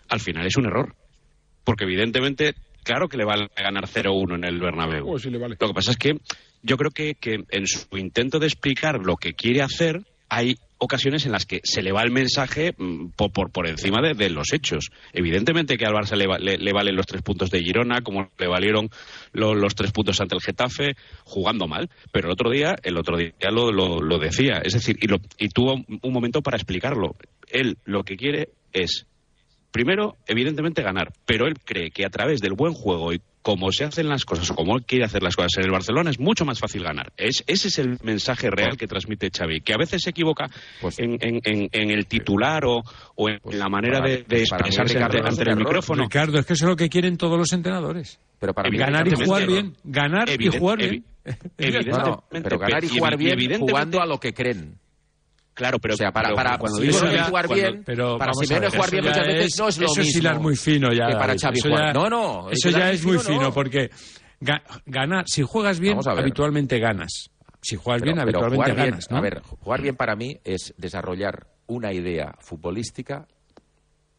al 0.10 0.20
final 0.20 0.48
es 0.48 0.58
un 0.58 0.66
error. 0.66 0.96
Porque 1.72 1.86
evidentemente, 1.86 2.54
claro 2.84 3.08
que 3.08 3.18
le 3.18 3.26
vale 3.26 3.48
ganar 3.56 3.86
0-1 3.88 4.36
en 4.36 4.44
el 4.44 4.60
Bernabéu. 4.60 5.06
Pues 5.06 5.24
sí 5.24 5.30
le 5.30 5.38
vale. 5.38 5.56
Lo 5.60 5.68
que 5.68 5.74
pasa 5.74 5.92
es 5.92 5.98
que 5.98 6.18
yo 6.64 6.78
creo 6.78 6.92
que, 6.92 7.16
que 7.16 7.44
en 7.50 7.66
su 7.68 7.98
intento 7.98 8.40
de 8.40 8.48
explicar 8.48 9.00
lo 9.04 9.16
que 9.16 9.34
quiere 9.34 9.62
hacer, 9.62 10.02
hay 10.30 10.56
ocasiones 10.78 11.26
en 11.26 11.32
las 11.32 11.46
que 11.46 11.60
se 11.64 11.82
le 11.84 11.92
va 11.92 12.02
el 12.02 12.10
mensaje 12.12 12.74
mm, 12.78 13.10
por, 13.16 13.32
por, 13.32 13.52
por 13.52 13.68
encima 13.68 14.02
de, 14.02 14.14
de 14.16 14.30
los 14.32 14.52
hechos. 14.52 14.90
Evidentemente 15.14 15.78
que 15.78 15.86
al 15.86 15.94
Barça 15.94 16.16
le, 16.16 16.26
va- 16.28 16.40
le- 16.40 16.58
le 16.58 16.74
valen 16.74 16.96
los 16.96 17.06
tres 17.06 17.22
puntos 17.22 17.52
de 17.52 17.60
Girona, 17.62 18.02
como 18.02 18.30
le 18.38 18.48
valieron 18.48 18.90
lo- 19.34 19.54
los 19.54 19.76
tres 19.76 19.92
puntos 19.92 20.20
ante 20.22 20.36
el 20.36 20.42
Getafe, 20.42 20.96
jugando 21.24 21.68
mal. 21.68 21.90
Pero 22.12 22.28
el 22.28 22.34
otro 22.34 22.50
día, 22.50 22.76
el 22.84 22.98
otro 22.98 23.18
día 23.18 23.32
lo, 23.52 23.72
lo- 23.72 24.02
lo 24.02 24.18
decía. 24.18 24.62
Es 24.64 24.74
decir, 24.74 24.98
y, 25.02 25.08
lo- 25.08 25.20
y 25.38 25.50
tuvo 25.50 25.74
un 25.74 26.14
momento 26.14 26.42
para 26.42 26.58
explicarlo. 26.58 27.16
Él 27.48 27.78
lo 27.86 28.04
que 28.04 28.16
quiere 28.18 28.50
es 28.74 29.06
primero, 29.72 30.18
evidentemente, 30.28 30.82
ganar, 30.82 31.12
pero 31.26 31.48
él 31.48 31.56
cree 31.64 31.92
que 31.92 32.06
a 32.06 32.10
través 32.10 32.42
del 32.42 32.54
buen 32.54 32.74
juego 32.74 33.14
y 33.14 33.22
como 33.42 33.72
se 33.72 33.86
hacen 33.86 34.08
las 34.08 34.24
cosas, 34.24 34.52
o 34.52 34.56
como 34.56 34.78
él 34.78 34.84
quiere 34.86 35.04
hacer 35.06 35.24
las 35.24 35.36
cosas 35.36 35.54
en 35.58 35.64
el 35.66 35.72
Barcelona, 35.72 36.12
es 36.12 36.20
mucho 36.20 36.46
más 36.46 36.60
fácil 36.60 36.84
ganar. 36.84 37.12
Es, 37.18 37.44
ese 37.48 37.70
es 37.70 37.80
el 37.80 37.98
mensaje 38.04 38.52
real 38.52 38.78
que 38.78 38.86
transmite 38.86 39.32
Xavi, 39.36 39.62
que 39.62 39.74
a 39.74 39.78
veces 39.78 40.04
se 40.04 40.12
equivoca 40.12 40.48
en, 40.98 41.18
en- 41.22 41.40
en- 41.44 41.70
en 41.72 41.90
el 41.90 42.06
titular 42.06 42.64
o, 42.66 42.84
o 43.16 43.30
en 43.30 43.40
la 43.58 43.68
manera 43.68 43.98
para- 44.00 44.12
de, 44.12 44.26
pues 44.28 44.42
expresarse 44.44 44.94
Ricardo, 44.94 45.28
ante, 45.28 45.42
el 45.42 45.48
error. 45.48 45.58
micrófono. 45.58 46.04
Ricardo, 46.04 46.38
es 46.38 46.46
que 46.46 46.54
eso 46.54 46.66
es 46.66 46.70
lo 46.70 46.76
que 46.76 46.88
quieren 46.90 47.18
todos 47.18 47.38
los 47.40 47.52
entrenadores. 47.52 48.20
Pero 48.40 48.54
para 48.54 48.70
mí, 48.70 48.78
ganar 48.78 49.08
y 49.08 49.12
jugar 49.16 49.48
bien. 49.48 49.76
Ganar 49.84 50.30
y 50.30 50.48
jugar 50.60 50.78
bien. 50.78 51.06
No, 51.88 51.98
no, 51.98 52.24
pero 52.30 52.60
ganar 52.60 52.84
y 52.84 52.90
jugar 52.90 53.18
bien 53.18 53.34
evidentemente- 53.34 53.72
jugando 53.72 54.02
a 54.02 54.06
lo 54.06 54.20
que 54.20 54.34
creen. 54.34 54.78
Claro, 55.54 55.80
pero 55.80 55.94
o 55.96 55.98
sea, 55.98 56.12
para, 56.12 56.30
pero 56.30 56.36
para 56.38 56.58
cuando 56.58 56.78
si 56.80 56.88
digo 56.88 57.00
ya- 57.12 57.26
jugar 57.26 57.48
cuando- 57.48 57.72
bien, 57.72 57.84
pero 57.86 58.18
para 58.18 58.32
Simeone 58.34 58.68
jugar 58.70 58.84
eso 58.86 58.92
bien 58.92 59.04
muchas 59.06 59.28
veces 59.28 59.46
es- 59.54 59.60
no 59.60 59.68
es 59.68 59.78
lo 59.78 59.86
eso 59.86 59.96
mismo 59.96 60.10
es 60.10 60.16
hilar 60.16 60.40
muy 60.40 60.56
fino 60.56 60.94
ya, 60.94 61.08
que 61.08 61.14
para 61.14 61.28
David, 61.28 61.40
Xavi 61.42 61.58
eso 61.60 61.70
jugar. 61.70 61.86
ya- 61.88 61.94
No, 61.94 62.10
no, 62.10 62.50
Eso 62.50 62.70
ya 62.70 62.92
es 62.92 63.06
muy 63.06 63.18
no. 63.18 63.20
fino 63.22 63.54
porque 63.54 63.90
ga- 64.40 64.64
ganar, 64.86 65.26
si 65.28 65.44
juegas 65.44 65.80
bien, 65.80 66.00
habitualmente 66.06 66.80
ganas. 66.80 67.30
Si 67.62 67.76
juegas 67.76 68.02
Pero- 68.02 68.14
bien, 68.16 68.26
pero 68.26 68.40
habitualmente 68.40 68.72
bien- 68.74 68.90
ganas, 68.92 69.12
¿no? 69.12 69.18
A 69.18 69.22
ver, 69.22 69.42
jugar 69.42 69.82
bien 69.82 69.96
para 69.96 70.16
mí 70.16 70.40
es 70.44 70.74
desarrollar 70.78 71.48
una 71.68 71.92
idea 71.94 72.34
futbolística 72.40 73.28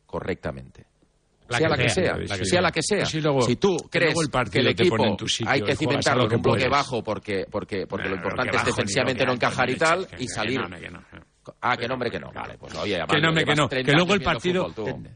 correctamente. 0.07 0.87
La 1.53 1.59
sea 1.59 1.68
que 1.68 1.70
la 1.70 1.76
que 1.82 1.88
sea, 1.90 2.14
sea, 2.26 2.36
sí. 2.36 2.44
sea 2.44 2.61
la 2.61 2.70
que 2.72 2.82
sea. 2.82 3.20
Luego- 3.20 3.42
si 3.42 3.57
tú 3.57 3.76
crees 3.90 4.14
el 4.18 4.50
que 4.50 4.59
el 4.59 4.68
equipo 4.68 4.96
pone 4.96 5.11
en 5.11 5.16
tu 5.16 5.28
sitio 5.28 5.53
hay 5.53 5.62
que 5.62 5.76
cimentarlo 5.76 6.24
lo 6.24 6.28
que 6.28 6.34
en 6.34 6.38
un 6.38 6.42
bloque 6.42 6.68
bajo 6.68 7.03
porque 7.05 7.46
porque 7.50 7.86
porque 7.86 8.09
lo 8.09 8.16
Pero 8.16 8.22
importante 8.28 8.50
que 8.53 8.57
es 8.57 8.64
defensivamente 8.64 9.24
no 9.24 9.32
encajar 9.32 9.70
y 9.70 9.76
tal 9.76 10.07
y 10.18 10.26
que- 10.26 10.28
salir. 10.28 10.61
que 10.61 10.68
no, 10.68 10.78
que 10.80 10.90
no, 10.90 11.00
Ah, 11.61 11.76
que 11.76 11.88
no, 11.88 11.94
hombre, 11.94 12.09
que 12.11 12.20
no. 12.20 12.30
Vale, 12.32 12.57
pues 12.57 12.72
oye, 12.76 12.98
Que 13.09 13.20
no, 13.20 13.28
hombre, 13.30 13.44
que 13.44 13.55
no. 13.57 13.68
Que 13.68 13.82
luego 13.92 14.14
el 14.14 14.22
partido... 14.22 14.72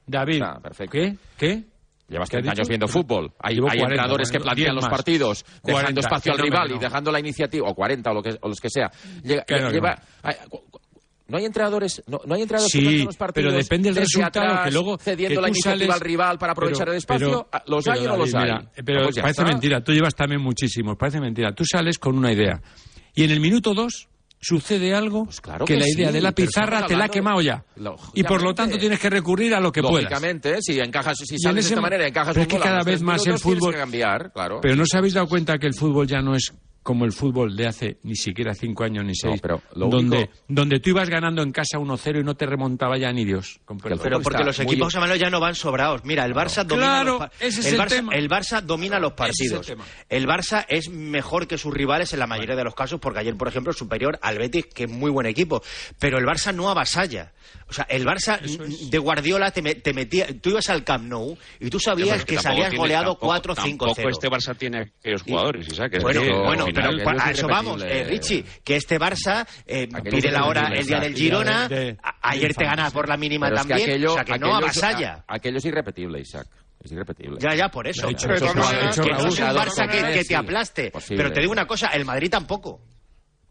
David, 0.07 0.43
¿qué? 0.91 1.17
¿qué? 1.39 1.65
Llevas 2.09 2.31
¿Qué 2.31 2.37
ha 2.37 2.41
30 2.41 2.53
años 2.53 2.69
viendo 2.69 2.87
fútbol. 2.87 3.33
Hay, 3.41 3.55
hay 3.55 3.61
40, 3.61 3.83
entrenadores 3.85 4.31
que 4.31 4.39
plantean 4.39 4.75
10 4.75 4.75
los 4.77 4.89
partidos 4.89 5.45
dejando 5.65 5.73
40, 5.73 6.01
espacio 6.01 6.33
al 6.33 6.37
que 6.39 6.43
no, 6.43 6.45
rival 6.47 6.67
que 6.69 6.73
y 6.73 6.77
no. 6.77 6.81
dejando 6.81 7.11
la 7.13 7.19
iniciativa, 7.21 7.69
o 7.69 7.75
40 7.75 8.11
o, 8.11 8.15
lo 8.15 8.23
que, 8.23 8.37
o 8.41 8.49
los 8.49 8.61
que 8.61 8.71
sea. 8.71 8.91
Llega- 9.25 9.43
Que 9.45 9.61
no, 9.61 9.69
que 9.69 9.75
lleva- 9.75 10.01
no. 10.23 10.31
No 11.29 11.39
hay 11.39 11.45
entrenadores, 11.45 12.03
no, 12.07 12.21
no 12.25 12.35
hay 12.35 12.43
entrenadores 12.43 12.73
que 12.73 12.79
Sí, 12.79 12.85
plantean 12.85 13.07
los 13.07 13.17
partidos 13.17 13.51
pero 13.53 13.63
depende 13.63 13.89
del 13.91 13.97
resultado, 13.97 14.47
atrás, 14.47 14.65
que 14.67 14.71
luego 14.73 14.99
cediendo 14.99 15.35
que 15.37 15.43
la 15.43 15.49
iniciativa 15.49 15.79
sales- 15.87 15.95
al 15.95 16.01
rival 16.01 16.39
para 16.39 16.53
aprovechar 16.53 16.81
Pero- 16.87 16.93
el 16.93 16.99
espacio. 16.99 17.49
pero- 17.51 17.63
¿Los 17.67 17.85
pero, 17.85 17.99
hay 18.01 18.07
o 18.07 18.09
no 18.11 18.17
los 18.17 18.35
hay? 18.35 18.43
mira, 18.45 18.71
pero 18.85 19.03
Pues 19.05 19.17
parece 19.17 19.41
está. 19.43 19.45
mentira, 19.53 19.81
tú 19.83 19.93
llevas 19.93 20.15
también 20.15 20.41
muchísimos, 20.41 20.97
parece 20.97 21.21
mentira. 21.21 21.53
Tú 21.53 21.65
sales 21.65 21.99
con 21.99 22.17
una 22.17 22.33
idea 22.33 22.61
y 23.15 23.25
en 23.25 23.31
el 23.31 23.41
minuto 23.41 23.75
dos 23.75 24.09
sucede 24.39 24.95
algo 24.95 25.25
Pues 25.25 25.41
claro 25.41 25.65
que, 25.65 25.75
que 25.75 25.81
la 25.81 25.89
idea 25.89 26.09
sí, 26.09 26.13
de 26.15 26.21
la 26.21 26.31
pizarra 26.33 26.87
te 26.87 26.95
la 26.97 27.07
ha 27.07 27.09
quemado 27.09 27.41
ya. 27.41 27.65
Y 28.15 28.23
por 28.23 28.43
lo 28.43 28.55
tanto 28.55 28.79
tienes 28.79 29.01
que 29.01 29.11
recurrir 29.11 29.55
a 29.55 29.61
lo 29.61 29.73
que 29.73 29.83
puedas. 29.83 30.05
Lógicamente, 30.05 30.63
si 30.63 30.79
encajas, 30.79 31.17
si 31.25 31.35
en 31.35 31.41
sales 31.41 31.65
de 31.65 31.69
esta 31.71 31.81
manera 31.81 32.07
encajas 32.07 32.35
pero 32.35 32.45
un 32.47 32.51
es 32.53 32.55
que 32.57 32.63
cada 32.63 32.83
vez 32.85 33.03
más 33.03 33.27
el 33.27 33.39
fútbol- 33.39 33.73
que 33.73 33.79
cambiar, 33.79 34.33
claro. 34.33 34.61
Pero 34.61 34.77
¿no 34.77 34.83
os 34.85 34.95
habéis 34.95 35.15
dado 35.15 35.27
cuenta 35.27 35.59
que 35.59 35.67
el 35.67 35.75
fútbol 35.75 36.07
ya 36.07 36.21
no 36.21 36.35
es 36.37 36.53
como 36.87 37.05
el 37.05 37.11
fútbol 37.13 37.57
de 37.57 37.67
hace 37.67 37.97
ni 38.05 38.15
siquiera 38.15 38.55
cinco 38.55 38.85
años 38.85 39.05
ni 39.05 39.15
seis? 39.17 39.41
pero 39.43 39.61
lo 39.75 39.89
donde, 39.89 40.19
único- 40.19 40.33
donde 40.47 40.79
tú 40.79 40.91
ibas 40.91 41.09
ganando 41.11 41.43
en 41.43 41.51
casa 41.51 41.79
1-0 41.79 42.21
y 42.21 42.23
no 42.23 42.37
te 42.37 42.47
remontaba 42.47 42.97
ya 42.97 43.13
ni 43.13 43.25
Dios. 43.25 43.59
Pero 43.83 44.21
porque 44.23 44.45
los 44.45 44.59
equipos 44.61 44.95
amarillos 44.95 45.19
ya 45.19 45.29
no 45.29 45.41
van 45.41 45.57
sobrados. 45.57 46.05
Mira, 46.05 46.25
el 46.25 46.33
Barça 46.33 46.65
domina 46.65 46.87
Claro, 47.03 47.11
los 47.11 47.19
pa- 47.19 47.33
ese 47.41 47.61
es 47.61 47.67
el, 47.67 47.75
el 47.75 47.81
Barça, 47.81 47.89
tema. 47.89 48.15
el 48.15 48.29
Barça 48.31 48.61
domina 48.63 49.01
los 49.01 49.13
Ese 49.19 49.25
es 49.45 49.53
el 49.53 49.57
partidos. 49.59 49.89
El 50.09 50.27
Barça 50.29 50.65
es 50.69 50.89
mejor 50.89 51.49
que 51.49 51.59
sus 51.59 51.75
rivales 51.75 52.13
en 52.13 52.21
la 52.21 52.29
mayoría 52.29 52.55
de 52.55 52.63
los 52.65 52.75
casos, 52.77 53.01
porque 53.01 53.19
ayer, 53.19 53.37
por 53.37 53.49
ejemplo, 53.49 53.73
es 53.73 53.77
superior 53.79 54.19
al 54.23 54.39
Betis, 54.39 54.67
que 54.67 54.85
es 54.85 54.91
muy 54.91 55.11
buen 55.11 55.27
equipo. 55.27 55.63
Pero 55.99 56.19
el 56.19 56.25
Barça 56.25 56.55
no 56.55 56.71
avasalla. 56.71 57.33
O 57.69 57.73
sea, 57.73 57.85
el 57.91 58.05
Barça 58.07 58.39
de 58.41 58.99
Guardiola 58.99 59.51
te, 59.51 59.63
te 59.75 59.93
metía. 59.93 60.27
Tú 60.41 60.51
ibas 60.51 60.69
al 60.71 60.85
Camp 60.85 61.05
Nou 61.09 61.37
y 61.59 61.69
tú 61.69 61.81
sabías 61.81 62.25
que, 62.25 62.37
tampoco 62.37 62.43
salías 62.43 62.69
tiene- 62.71 62.79
goleado 62.79 63.17
tampoco- 63.17 63.27
4-5-0. 63.27 63.95
Tampoco 63.95 64.09
este 64.11 64.29
Barça 64.29 64.57
tiene 64.57 64.93
aquellos 65.01 65.23
jugadores, 65.23 65.67
Isaac. 65.69 65.95
es 65.95 66.03
Bueno, 66.03 66.21
que, 66.23 66.31
al 66.31 66.67
pero 66.83 67.21
a 67.21 67.31
eso 67.31 67.49
vamos, 67.49 67.83
eh, 67.83 68.05
Richie, 68.05 68.45
que 68.65 68.77
este 68.77 68.99
Barça 68.99 69.47
eh, 69.67 69.89
pide 70.11 70.31
la 70.31 70.45
hora 70.47 70.69
el 70.75 70.87
día 70.87 71.01
del 71.01 71.15
Girona, 71.15 71.69
ayer 72.23 72.55
te 72.55 72.65
gana 72.65 72.91
por 72.91 73.09
la 73.09 73.17
mínima 73.17 73.47
Pero 73.49 73.57
es 73.61 73.63
que 73.63 73.69
también, 73.69 73.91
aquello- 73.91 74.11
o 74.13 74.15
sea 74.15 74.25
que 74.25 74.39
no 74.39 74.55
avasalla. 74.55 75.25
Aquello 75.27 75.59
es 75.59 75.65
irrepetible, 75.65 76.21
Isaac. 76.21 76.47
Es 76.83 76.93
irrepetible. 76.93 77.39
Ya, 77.41 77.55
ya, 77.55 77.69
por 77.69 77.89
eso. 77.89 78.09
Pero 78.09 78.55
no 78.55 78.71
es- 78.71 79.01
que 79.01 79.11
no 79.11 79.19
es 79.29 79.39
un 79.41 79.47
Barça 79.47 79.89
que, 79.91 80.23
te 80.25 80.37
aplaste. 80.37 80.91
posible. 80.91 81.17
Pero 81.17 81.33
te 81.35 81.41
digo 81.41 81.53
una 81.53 81.67
cosa, 81.67 81.89
el 81.89 82.05
Madrid 82.05 82.31
tampoco. 82.31 82.81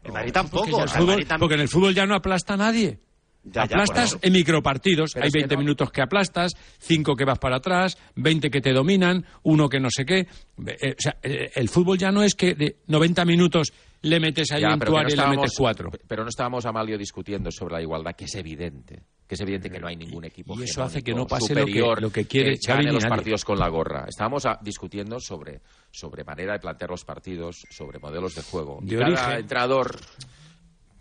El 0.04 0.12
Madrid 0.12 0.32
tampoco. 0.32 0.64
Porque, 0.70 0.76
el 0.82 0.84
o 0.84 0.88
sea, 0.88 0.98
el 0.98 1.02
fútbol- 1.02 1.14
Madrid 1.16 1.26
tam- 1.28 1.38
porque 1.40 1.54
en 1.56 1.60
el 1.60 1.68
fútbol 1.68 1.94
ya 1.94 2.06
no 2.06 2.14
aplasta 2.14 2.54
a 2.54 2.56
nadie. 2.56 3.00
Ya, 3.48 3.62
aplastas 3.62 4.18
en 4.22 4.32
micropartidos. 4.32 5.12
Pero 5.14 5.24
Hay 5.24 5.28
es 5.28 5.32
que 5.34 5.38
20 5.40 5.54
no. 5.54 5.60
minutos 5.60 5.90
que 5.92 6.02
aplastas, 6.02 6.52
5 6.78 7.14
que 7.14 7.24
vas 7.24 7.38
para 7.38 7.56
atrás, 7.56 7.96
20 8.16 8.50
que 8.50 8.60
te 8.60 8.72
dominan, 8.72 9.24
uno 9.44 9.68
que 9.68 9.78
no 9.78 9.88
sé 9.90 10.04
qué. 10.04 10.18
Eh, 10.66 10.92
o 10.92 10.94
sea, 10.98 11.16
eh, 11.22 11.50
el 11.54 11.68
fútbol 11.68 11.96
ya 11.96 12.10
no 12.10 12.22
es 12.24 12.34
que 12.34 12.54
de 12.54 12.78
90 12.88 13.24
minutos 13.24 13.72
le 14.02 14.18
metes 14.20 14.50
ahí 14.52 14.62
Ya, 14.62 14.68
en 14.68 14.78
tu 14.80 14.86
que 14.86 14.90
no 14.92 15.08
y 15.08 15.16
le 15.16 15.26
metes 15.28 15.54
4. 15.56 15.90
Pero 16.08 16.22
no 16.24 16.28
estábamos, 16.28 16.66
Amalio, 16.66 16.98
discutiendo 16.98 17.50
sobre 17.50 17.74
la 17.74 17.82
igualdad, 17.82 18.14
que 18.16 18.24
es 18.24 18.34
evidente. 18.34 19.02
Que 19.26 19.34
es 19.34 19.40
evidente 19.40 19.70
que 19.70 19.80
no 19.80 19.88
hay 19.88 19.96
ningún 19.96 20.24
equipo 20.24 20.54
y 20.58 20.62
eso 20.64 20.84
hace 20.84 21.02
que 21.02 21.12
no 21.12 21.26
pase 21.26 21.52
lo 21.54 21.66
que- 21.66 21.80
lo 22.00 22.10
que 22.12 22.26
quiere 22.26 22.56
Xavi 22.64 22.84
gane 22.84 22.92
los 22.92 23.02
nadie. 23.02 23.16
partidos 23.16 23.44
con 23.44 23.58
la 23.58 23.68
gorra. 23.68 24.04
Estábamos 24.08 24.46
ah, 24.46 24.56
discutiendo 24.62 25.18
sobre, 25.18 25.60
sobre 25.90 26.22
manera 26.22 26.52
de 26.52 26.60
plantear 26.60 26.90
los 26.90 27.04
partidos, 27.04 27.64
sobre 27.70 27.98
modelos 27.98 28.36
de 28.36 28.42
juego. 28.42 28.78
Y 28.86 28.94
cada 28.96 29.38
entrenador 29.38 29.98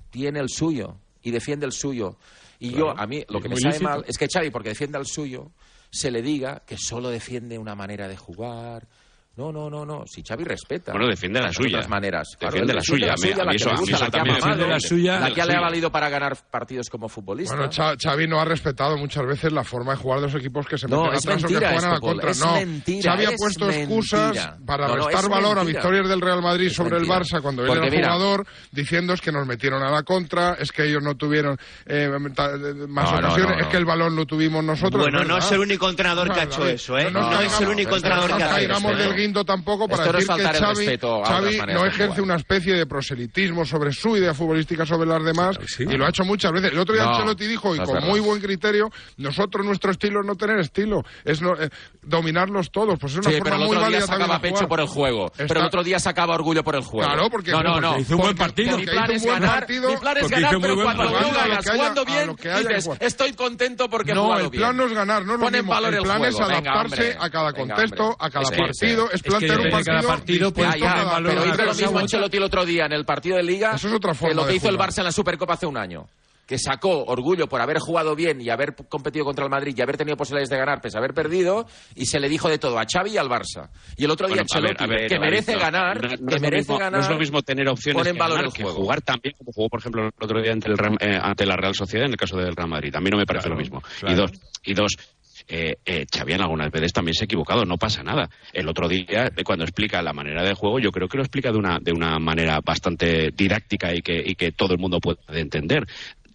tiene 0.10 0.40
el 0.40 0.50
suyo 0.50 0.98
y 1.26 1.32
defiende 1.32 1.66
el 1.66 1.74
suyo. 1.74 2.18
Y 2.60 2.70
Claro, 2.70 2.94
yo, 2.94 3.00
a 3.00 3.06
mí, 3.08 3.26
lo 3.28 3.42
que 3.42 3.50
me 3.50 3.58
sabe 3.58 3.74
lícito. 3.74 3.90
mal 3.90 4.06
es 4.08 4.18
que 4.18 4.28
Xavi, 4.32 4.52
porque 4.52 4.70
defiende 4.70 4.98
al 4.98 5.06
suyo, 5.06 5.52
se 5.92 6.12
le 6.12 6.22
diga 6.22 6.64
que 6.66 6.78
solo 6.78 7.10
defiende 7.10 7.58
una 7.58 7.76
manera 7.76 8.08
de 8.08 8.16
jugar. 8.16 8.88
No, 9.38 9.52
no, 9.52 9.70
no, 9.70 9.86
no. 9.86 10.06
Si 10.08 10.24
Xavi 10.24 10.46
respeta. 10.46 10.94
Bueno, 10.94 11.08
defiende 11.10 11.42
la 11.42 11.52
suya. 11.52 11.78
otras 11.80 11.90
maneras. 11.90 12.38
Defiende 12.40 12.74
la 12.74 12.82
suya. 12.82 13.12
A 13.12 13.16
mí- 13.22 13.32
a 13.34 13.44
la 13.44 13.52
que 13.52 13.56
eso- 13.58 13.66
le 13.66 13.72
a 13.72 13.74
mí 13.76 13.80
gusta, 13.82 13.96
eso 13.98 14.06
la 14.06 14.10
que 14.12 14.18
ha 14.18 14.20
también 14.20 14.36
mamado, 14.40 14.56
defiende 14.56 14.74
la 14.74 14.80
suya. 14.80 15.20
la 15.20 15.32
que 15.34 15.40
La 15.42 15.46
le 15.46 15.56
ha 15.56 15.60
valido 15.60 15.92
para 15.92 16.08
ganar 16.10 16.38
partidos 16.50 16.90
como 16.90 17.10
futbolista. 17.10 17.54
Bueno, 17.56 17.70
Xa- 17.70 17.98
Xavi 18.02 18.28
no 18.28 18.40
ha 18.40 18.46
respetado 18.46 18.98
muchas 18.98 19.26
veces 19.26 19.52
la 19.52 19.66
forma 19.66 19.92
de 19.92 19.98
jugar 19.98 20.22
de 20.22 20.28
los 20.28 20.36
equipos 20.36 20.66
que 20.68 20.78
se 20.78 20.88
No, 20.88 21.04
meten 21.04 21.18
atrás 21.18 21.44
o 21.44 21.48
que 21.48 21.54
juegan 21.56 21.86
a 21.86 21.90
la 21.96 22.00
contra. 22.00 22.32
es 22.32 22.40
no, 22.40 22.54
mentira, 22.54 23.12
Xavi 23.12 23.26
ha 23.26 23.30
es 23.32 23.36
puesto 23.38 23.66
mentira. 23.66 23.84
excusas 23.84 24.50
para 24.66 24.88
No, 24.88 24.96
no, 24.96 25.06
restar 25.08 25.24
es 25.26 25.30
valor 25.30 25.60
a 25.60 25.64
victorias 25.66 26.08
del 26.08 26.22
Real 26.22 26.42
Madrid 26.42 26.68
Es 26.68 26.74
sobre 26.76 26.98
el. 26.98 27.06
Barça 27.06 27.42
cuando 27.42 27.64
él 27.66 27.72
era 27.72 27.90
mira- 27.90 28.14
jugador, 28.14 28.48
diciendo 28.72 29.12
es 29.14 29.20
que 29.20 29.34
nos 29.34 29.46
metieron 29.46 29.84
a 29.84 29.92
la 29.92 30.04
contra, 30.04 30.54
es 30.54 30.72
que 30.72 30.86
ellos 30.86 31.04
no 31.04 31.16
tuvieron 31.16 31.58
eh, 31.86 32.10
ta- 32.34 32.52
más 32.88 33.12
No, 33.12 33.20
no, 33.22 33.28
ocasiones, 33.28 33.58
no, 33.58 33.64
es 33.64 33.68
que 33.68 33.78
el 33.78 33.86
balón 33.86 34.16
lo 34.16 34.26
tuvimos 34.26 34.64
nosotros. 34.64 35.02
Bueno, 35.04 35.26
no 35.26 35.38
es 35.40 35.52
el 35.52 35.60
único 35.60 35.90
entrenador 35.90 36.34
que 36.34 36.40
ha 36.40 36.44
hecho 36.44 36.66
eso, 36.66 36.98
¿eh? 36.98 37.12
no 37.12 37.42
es 37.42 37.60
el 37.60 37.68
único 37.68 37.98
entrenador 37.98 38.28
que 38.38 38.44
ha 38.44 38.46
hecho 38.48 38.56
caigamos 38.56 38.92
eso. 38.94 39.10
Pero 39.26 39.44
pinto 39.44 39.46
tampoco 39.46 39.88
para 39.88 40.04
Esto 40.04 40.14
no 40.14 40.20
decir 40.20 40.36
que 40.36 40.42
el 40.42 40.56
Xavi, 40.64 40.76
respeto 40.86 41.24
a 41.24 41.26
Xavi 41.28 41.58
no 41.74 41.86
ejerce 41.86 42.22
una 42.22 42.36
especie 42.36 42.74
de 42.76 42.86
proselitismo 42.86 43.66
sobre 43.66 43.92
su 43.92 44.16
idea 44.18 44.34
futbolística 44.34 44.86
sobre 44.86 45.08
las 45.08 45.24
demás 45.24 45.58
y 45.80 45.86
lo 45.98 46.06
ha 46.06 46.10
hecho 46.10 46.24
muchas 46.24 46.52
veces. 46.52 46.72
El 46.72 46.80
otro 46.80 46.94
día 46.94 47.04
No, 47.06 47.12
Ancelotti 47.16 47.48
dijo, 47.48 47.76
y 47.76 47.80
no 47.80 47.86
con 47.86 48.04
muy 48.06 48.20
buen 48.20 48.40
criterio, 48.42 48.90
nosotros 49.18 49.66
nuestro 49.66 49.92
estilo 49.92 50.22
es 50.22 50.26
no 50.28 50.36
tener 50.36 50.60
estilo, 50.60 51.02
es 51.24 51.42
no, 51.42 51.54
eh, 51.60 51.70
dominarlos 52.04 52.72
todos. 52.72 52.98
Pues 53.00 53.14
es 53.14 53.20
una 53.20 53.30
Sí, 53.32 53.38
forma 53.38 53.44
pero 53.44 53.56
el 53.56 53.62
muy 53.62 53.68
otro 53.78 53.80
día 53.80 53.86
válida 54.00 54.08
también 54.08 54.22
sacaba 54.28 54.42
pecho 54.42 54.56
jugar. 54.56 54.70
por 54.70 54.80
el 54.80 54.88
juego. 54.88 55.32
Pero 55.36 55.46
Está- 55.48 55.60
el 55.60 55.66
otro 55.66 55.84
día 55.84 56.00
sacaba 56.00 56.36
orgullo 56.36 56.64
por 56.64 56.76
el 56.76 56.82
juego. 56.82 57.08
Claro, 57.12 57.30
porque 57.30 57.52
no, 57.52 57.62
no, 57.64 57.82
no. 57.82 58.00
hizo 58.00 58.16
un 58.16 58.22
buen 58.22 58.36
partido. 58.36 58.72
porque 58.72 58.86
Mi 58.86 58.92
plan 58.92 59.12
es 59.12 59.26
ganar, 59.26 59.50
partido. 59.60 59.90
mi 59.90 59.98
plan 59.98 60.18
es 60.18 60.30
ganar, 60.30 60.52
muy 60.54 60.62
pero 60.62 60.76
cuando 60.84 61.04
no 61.06 61.10
lo 61.10 61.32
ganas 61.34 61.70
jugando 61.70 62.06
bien, 62.06 62.36
dices, 62.36 62.90
estoy 63.00 63.34
contento 63.34 63.90
porque 63.90 64.12
he 64.12 64.16
No, 64.16 64.24
jugado 64.24 64.42
el 64.46 64.50
bien. 64.50 64.62
plan 64.62 64.78
no 64.78 64.86
es 64.86 64.94
ganar, 64.94 65.26
no 65.26 65.34
es 65.36 65.40
lo 65.40 65.50
mismo. 65.52 65.72
valor 65.72 65.90
el 65.94 65.96
el 66.00 66.04
plan 66.04 66.24
es 66.26 66.40
adaptarse 66.40 67.18
a 67.20 67.30
cada 67.30 67.54
contexto, 67.54 68.16
a 68.20 68.30
cada 68.30 68.50
partido, 68.50 69.10
es 69.16 69.22
es 69.22 69.24
que 69.24 69.30
plantear 69.30 69.60
un 69.60 69.70
partido 69.72 70.08
partido, 70.08 70.54
pues, 70.54 70.68
ya, 70.80 71.18
pero 71.24 71.46
hizo 71.46 71.64
lo 71.66 71.74
mismo. 71.74 72.00
Ancelotti 72.00 72.38
el 72.38 72.44
otro 72.44 72.66
día 72.66 72.86
en 72.86 72.94
el 72.94 73.06
partido 73.06 73.38
de 73.38 73.44
Liga 73.44 73.74
Eso 73.76 73.88
es 73.88 73.94
otra 73.94 74.12
que 74.12 74.18
forma 74.18 74.42
lo 74.42 74.48
que 74.48 74.56
hizo 74.56 74.70
el. 74.70 74.78
Barça 74.78 75.00
en 75.00 75.06
la 75.06 75.12
Supercopa 75.12 75.54
hace 75.54 75.66
un 75.66 75.78
año. 75.78 76.08
Que 76.46 76.60
sacó 76.60 77.06
orgullo 77.06 77.48
por 77.48 77.60
haber 77.60 77.80
jugado 77.80 78.16
bien 78.16 78.40
y 78.40 78.52
haber 78.52 78.76
competido 78.88 79.26
contra 79.26 79.44
el 79.46 79.50
Madrid 79.50 79.74
y 79.76 79.82
haber 79.82 79.98
tenido 79.98 80.16
posibilidades 80.16 80.52
de 80.52 80.58
ganar, 80.58 80.80
pese 80.80 80.96
a 80.96 81.00
haber 81.00 81.16
perdido, 81.16 81.66
y 81.96 82.06
se 82.06 82.20
le 82.20 82.30
dijo 82.30 82.48
de 82.50 82.60
todo 82.60 82.78
a 82.78 82.84
Xavi 82.86 83.14
y 83.14 83.18
al 83.18 83.28
Barça. 83.28 83.70
Y 83.98 84.06
el 84.06 84.12
otro 84.12 84.28
día 84.28 84.44
Bueno, 84.44 84.46
a 84.54 84.60
ver, 84.62 84.70
Ancelotti, 84.70 84.84
a 84.84 84.88
ver, 84.88 85.08
que 85.10 85.16
a 85.16 85.20
ver, 85.20 85.30
merece 85.32 85.54
no, 85.56 85.60
ganar, 85.60 85.96
no- 85.96 86.02
no 86.04 86.08
que 86.10 86.14
es 86.14 86.22
lo 86.22 86.40
merece 86.42 86.58
mismo- 86.58 86.78
ganar, 86.78 86.92
No 87.00 87.00
es 87.00 87.10
lo 87.10 87.18
mismo 87.18 87.42
tener 87.42 87.68
opciones 87.68 88.04
que, 88.04 88.12
valor 88.14 88.36
ganar 88.38 88.46
el 88.46 88.54
que 88.54 88.62
juego. 88.62 88.78
jugar 88.78 89.02
también 89.02 89.34
como 89.40 89.52
jugó, 89.54 89.70
por 89.70 89.80
ejemplo, 89.80 90.04
el 90.04 90.12
otro 90.22 90.40
día 90.40 90.52
ante, 90.54 90.68
el 90.70 90.76
eh, 91.00 91.20
ante 91.20 91.46
la 91.48 91.56
Real 91.56 91.74
Sociedad 91.74 92.06
en 92.06 92.12
el 92.12 92.18
caso 92.18 92.38
del 92.38 92.56
Real 92.56 92.70
Madrid. 92.70 92.96
A 92.96 93.00
mí 93.02 93.10
no 93.10 93.18
me 93.18 93.26
parece 93.26 93.46
Claro, 93.48 93.56
lo 93.56 93.62
mismo. 93.62 93.82
claro. 94.00 94.14
Y 94.14 94.16
dos, 94.16 94.32
y 94.66 94.74
dos 94.76 94.92
eh, 95.48 95.78
eh, 95.86 96.06
algunas 96.40 96.72
veces 96.72 96.94
también 96.94 97.14
se 97.14 97.24
ha 97.24 97.26
equivocado, 97.26 97.66
no 97.66 97.78
pasa 97.78 98.04
nada. 98.04 98.30
El 98.54 98.68
otro 98.68 98.88
día, 98.88 99.32
eh, 99.36 99.44
cuando 99.44 99.64
explica 99.64 100.02
la 100.02 100.14
manera 100.14 100.44
de 100.44 100.54
juego, 100.54 100.80
yo 100.80 100.92
creo 100.92 101.08
que 101.08 101.18
lo 101.18 101.24
explica 101.24 101.52
de 101.52 101.58
una, 101.58 101.80
de 101.80 101.92
una 101.92 102.20
manera 102.20 102.60
bastante 102.64 103.32
didáctica 103.32 103.94
y 103.94 104.02
que, 104.02 104.22
y 104.26 104.36
que 104.36 104.52
todo 104.52 104.74
el 104.74 104.80
mundo 104.80 105.00
puede 105.00 105.18
entender. 105.40 105.86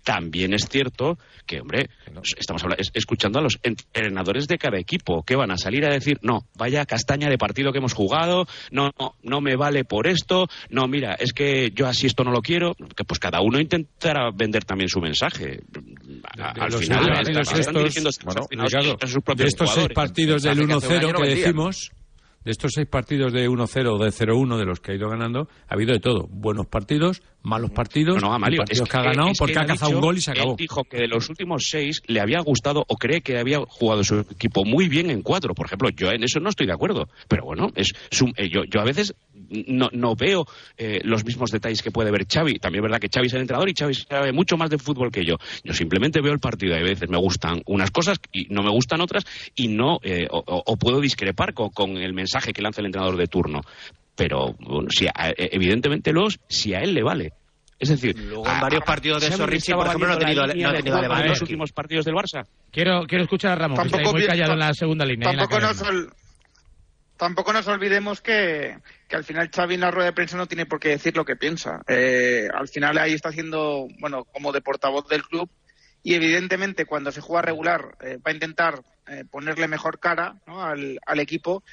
También 0.04 0.54
es 0.54 0.66
cierto 0.68 1.18
que, 1.46 1.60
hombre, 1.60 1.90
estamos 2.38 2.62
habla- 2.62 2.76
es- 2.78 2.90
escuchando 2.94 3.38
a 3.38 3.42
los 3.42 3.58
entrenadores 3.62 4.46
de 4.48 4.58
cada 4.58 4.78
equipo 4.78 5.22
que 5.22 5.36
van 5.36 5.50
a 5.50 5.56
salir 5.58 5.84
a 5.84 5.90
decir, 5.92 6.18
no, 6.22 6.46
vaya 6.56 6.86
castaña 6.86 7.28
de 7.28 7.36
partido 7.38 7.72
que 7.72 7.78
hemos 7.78 7.92
jugado, 7.92 8.46
no, 8.70 8.90
no, 8.98 9.14
no 9.22 9.40
me 9.40 9.56
vale 9.56 9.84
por 9.84 10.06
esto, 10.06 10.46
no, 10.70 10.86
mira, 10.88 11.14
es 11.14 11.32
que 11.32 11.70
yo 11.74 11.86
así 11.86 12.06
esto 12.06 12.24
no 12.24 12.30
lo 12.30 12.40
quiero, 12.42 12.74
que 12.74 13.04
pues 13.04 13.18
cada 13.20 13.40
uno 13.40 13.60
intentará 13.60 14.30
vender 14.34 14.64
también 14.64 14.88
su 14.88 15.00
mensaje. 15.00 15.60
A- 16.38 16.52
de 16.54 16.60
al 16.60 16.70
los 16.70 16.80
final, 16.80 17.00
están 17.20 17.58
estos, 17.60 17.74
dirigiendo 17.74 18.10
bueno, 18.24 18.40
a 18.40 18.44
sus- 18.44 18.72
Ricardo, 18.72 18.98
a 19.02 19.06
sus 19.06 19.22
propios 19.22 19.36
de 19.44 19.48
estos 19.48 19.74
seis 19.74 19.88
partidos 19.94 20.42
del 20.42 20.56
Mensaje 20.58 20.66
que 20.66 20.72
hace 20.74 20.86
un 20.86 20.92
1-0 20.92 21.06
año 21.08 21.12
no 21.12 21.20
que 21.24 21.28
decimos, 21.34 21.92
de 22.44 22.50
estos 22.50 22.72
seis 22.74 22.86
partidos 22.88 23.32
de 23.32 23.48
1-0 23.48 23.86
o 23.94 23.98
de 23.98 24.10
0-1 24.10 24.56
de 24.58 24.64
los 24.64 24.80
que 24.80 24.92
ha 24.92 24.94
ido 24.94 25.08
ganando, 25.10 25.48
ha 25.68 25.74
habido 25.74 25.92
de 25.92 26.00
todo. 26.00 26.26
Buenos 26.30 26.66
partidos, 26.66 27.22
malos 27.42 27.70
partidos, 27.70 28.22
No, 28.22 28.28
no, 28.28 28.34
Amalio, 28.34 28.58
partidos 28.58 28.88
es 28.88 28.90
que, 28.90 28.96
ha 28.96 29.02
ganado 29.02 29.28
es 29.30 29.38
porque 29.38 29.58
ha 29.58 29.66
cazado 29.66 29.88
dicho- 29.90 29.98
un 29.98 30.02
gol 30.04 30.16
y 30.16 30.20
se 30.22 30.30
acabó. 30.30 30.50
Él 30.52 30.56
dijo 30.56 30.84
que 30.84 30.96
de 30.98 31.08
los 31.08 31.28
últimos 31.28 31.64
seis 31.68 32.02
le 32.06 32.20
había 32.20 32.40
gustado 32.40 32.84
o 32.88 32.96
cree 32.96 33.20
que 33.20 33.38
había 33.38 33.58
jugado 33.68 34.02
su 34.04 34.20
equipo 34.20 34.64
muy 34.64 34.88
bien 34.88 35.10
en 35.10 35.22
cuatro. 35.22 35.54
Por 35.54 35.66
ejemplo, 35.66 35.90
yo 35.90 36.10
en 36.10 36.24
eso 36.24 36.40
no 36.40 36.48
estoy 36.48 36.66
de 36.66 36.72
acuerdo. 36.72 37.08
Pero 37.28 37.44
bueno, 37.44 37.68
es 37.74 37.88
su- 38.10 38.32
eh, 38.36 38.48
yo, 38.48 38.64
yo 38.64 38.80
a 38.80 38.84
veces 38.84 39.14
no, 39.68 39.88
no 39.92 40.14
veo 40.14 40.46
eh, 40.78 41.00
los 41.04 41.24
mismos 41.24 41.50
detalles 41.50 41.82
que 41.82 41.90
puede 41.90 42.10
ver 42.10 42.26
Xavi. 42.26 42.58
También 42.58 42.82
es 42.84 42.90
verdad 42.90 43.00
que 43.00 43.08
Xavi 43.12 43.26
es 43.26 43.32
el 43.34 43.40
entrenador 43.42 43.68
y 43.68 43.74
Xavi 43.78 43.94
sabe 43.94 44.32
mucho 44.32 44.56
más 44.56 44.70
de 44.70 44.78
fútbol 44.78 45.10
que 45.10 45.24
yo. 45.24 45.36
Yo 45.64 45.74
simplemente 45.74 46.20
veo 46.20 46.32
el 46.32 46.38
partido 46.40 46.74
y 46.74 46.78
a 46.80 46.82
veces 46.82 47.08
me 47.08 47.18
gustan 47.18 47.62
unas 47.66 47.90
cosas 47.90 48.18
y 48.32 48.46
no 48.52 48.62
me 48.62 48.70
gustan 48.70 49.00
otras 49.00 49.24
y 49.54 49.68
no 49.68 49.98
eh, 50.02 50.26
o, 50.30 50.76
puedo 50.76 51.00
discrepar 51.00 51.52
con, 51.54 51.70
con 51.70 51.96
el 51.98 52.12
mensaje 52.14 52.52
que 52.52 52.62
lanza 52.62 52.80
el 52.80 52.86
entrenador 52.86 53.16
de 53.16 53.26
turno. 53.26 53.60
Pero 54.16 54.54
bueno, 54.60 54.88
si 54.90 55.06
a- 55.06 55.30
eh, 55.30 55.50
evidentemente 55.52 56.12
los 56.12 56.38
si 56.48 56.74
a 56.74 56.78
él 56.78 56.94
le 56.94 57.02
vale. 57.02 57.32
Es 57.78 57.88
decir, 57.88 58.14
Luego 58.18 58.46
en 58.46 58.60
varios 58.60 58.82
partidos 58.84 59.22
de 59.22 59.32
Sorrisi, 59.32 59.72
por 59.72 59.86
ejemplo, 59.86 60.08
no 60.08 60.12
ha 60.14 60.18
tenido, 60.18 60.46
la 60.46 60.52
no 60.54 60.68
ha 60.68 60.72
tenido 60.74 60.98
en 61.02 61.28
los 61.28 61.40
últimos 61.40 61.72
partidos 61.72 62.04
del 62.04 62.14
Barça. 62.14 62.44
Quiero, 62.70 63.06
quiero 63.06 63.24
escuchar 63.24 63.52
a 63.52 63.54
Ramón, 63.54 63.78
que 63.78 63.86
está 63.86 63.96
ahí 63.96 64.02
Tampoco 64.04 64.18
muy 64.18 64.26
callado 64.26 64.52
en 64.52 64.58
la 64.58 64.74
segunda 64.74 65.04
línea. 65.06 65.30
Tampoco 65.30 65.60
nos, 65.60 65.82
ol- 65.82 66.12
tampoco 67.16 67.52
nos 67.54 67.66
olvidemos 67.68 68.20
que, 68.20 68.76
que 69.10 69.16
al 69.16 69.24
final 69.24 69.50
Xavi 69.54 69.74
en 69.74 69.80
la 69.80 69.90
rueda 69.90 70.06
de 70.06 70.14
prensa 70.14 70.36
no 70.36 70.46
tiene 70.46 70.66
por 70.66 70.78
qué 70.78 70.90
decir 70.90 71.16
lo 71.16 71.24
que 71.24 71.34
piensa. 71.34 71.82
Eh, 71.88 72.48
al 72.54 72.68
final 72.68 72.96
ahí 72.96 73.12
está 73.12 73.30
haciendo, 73.30 73.88
bueno, 73.98 74.24
como 74.24 74.52
de 74.52 74.62
portavoz 74.62 75.08
del 75.08 75.24
club 75.24 75.50
y 76.04 76.14
evidentemente 76.14 76.86
cuando 76.86 77.10
se 77.10 77.20
juega 77.20 77.42
regular 77.42 77.96
eh, 78.00 78.18
va 78.18 78.30
a 78.30 78.34
intentar 78.34 78.84
eh, 79.08 79.24
ponerle 79.28 79.66
mejor 79.66 79.98
cara 79.98 80.40
al, 80.46 81.00
al 81.04 81.20
equipo 81.20 81.64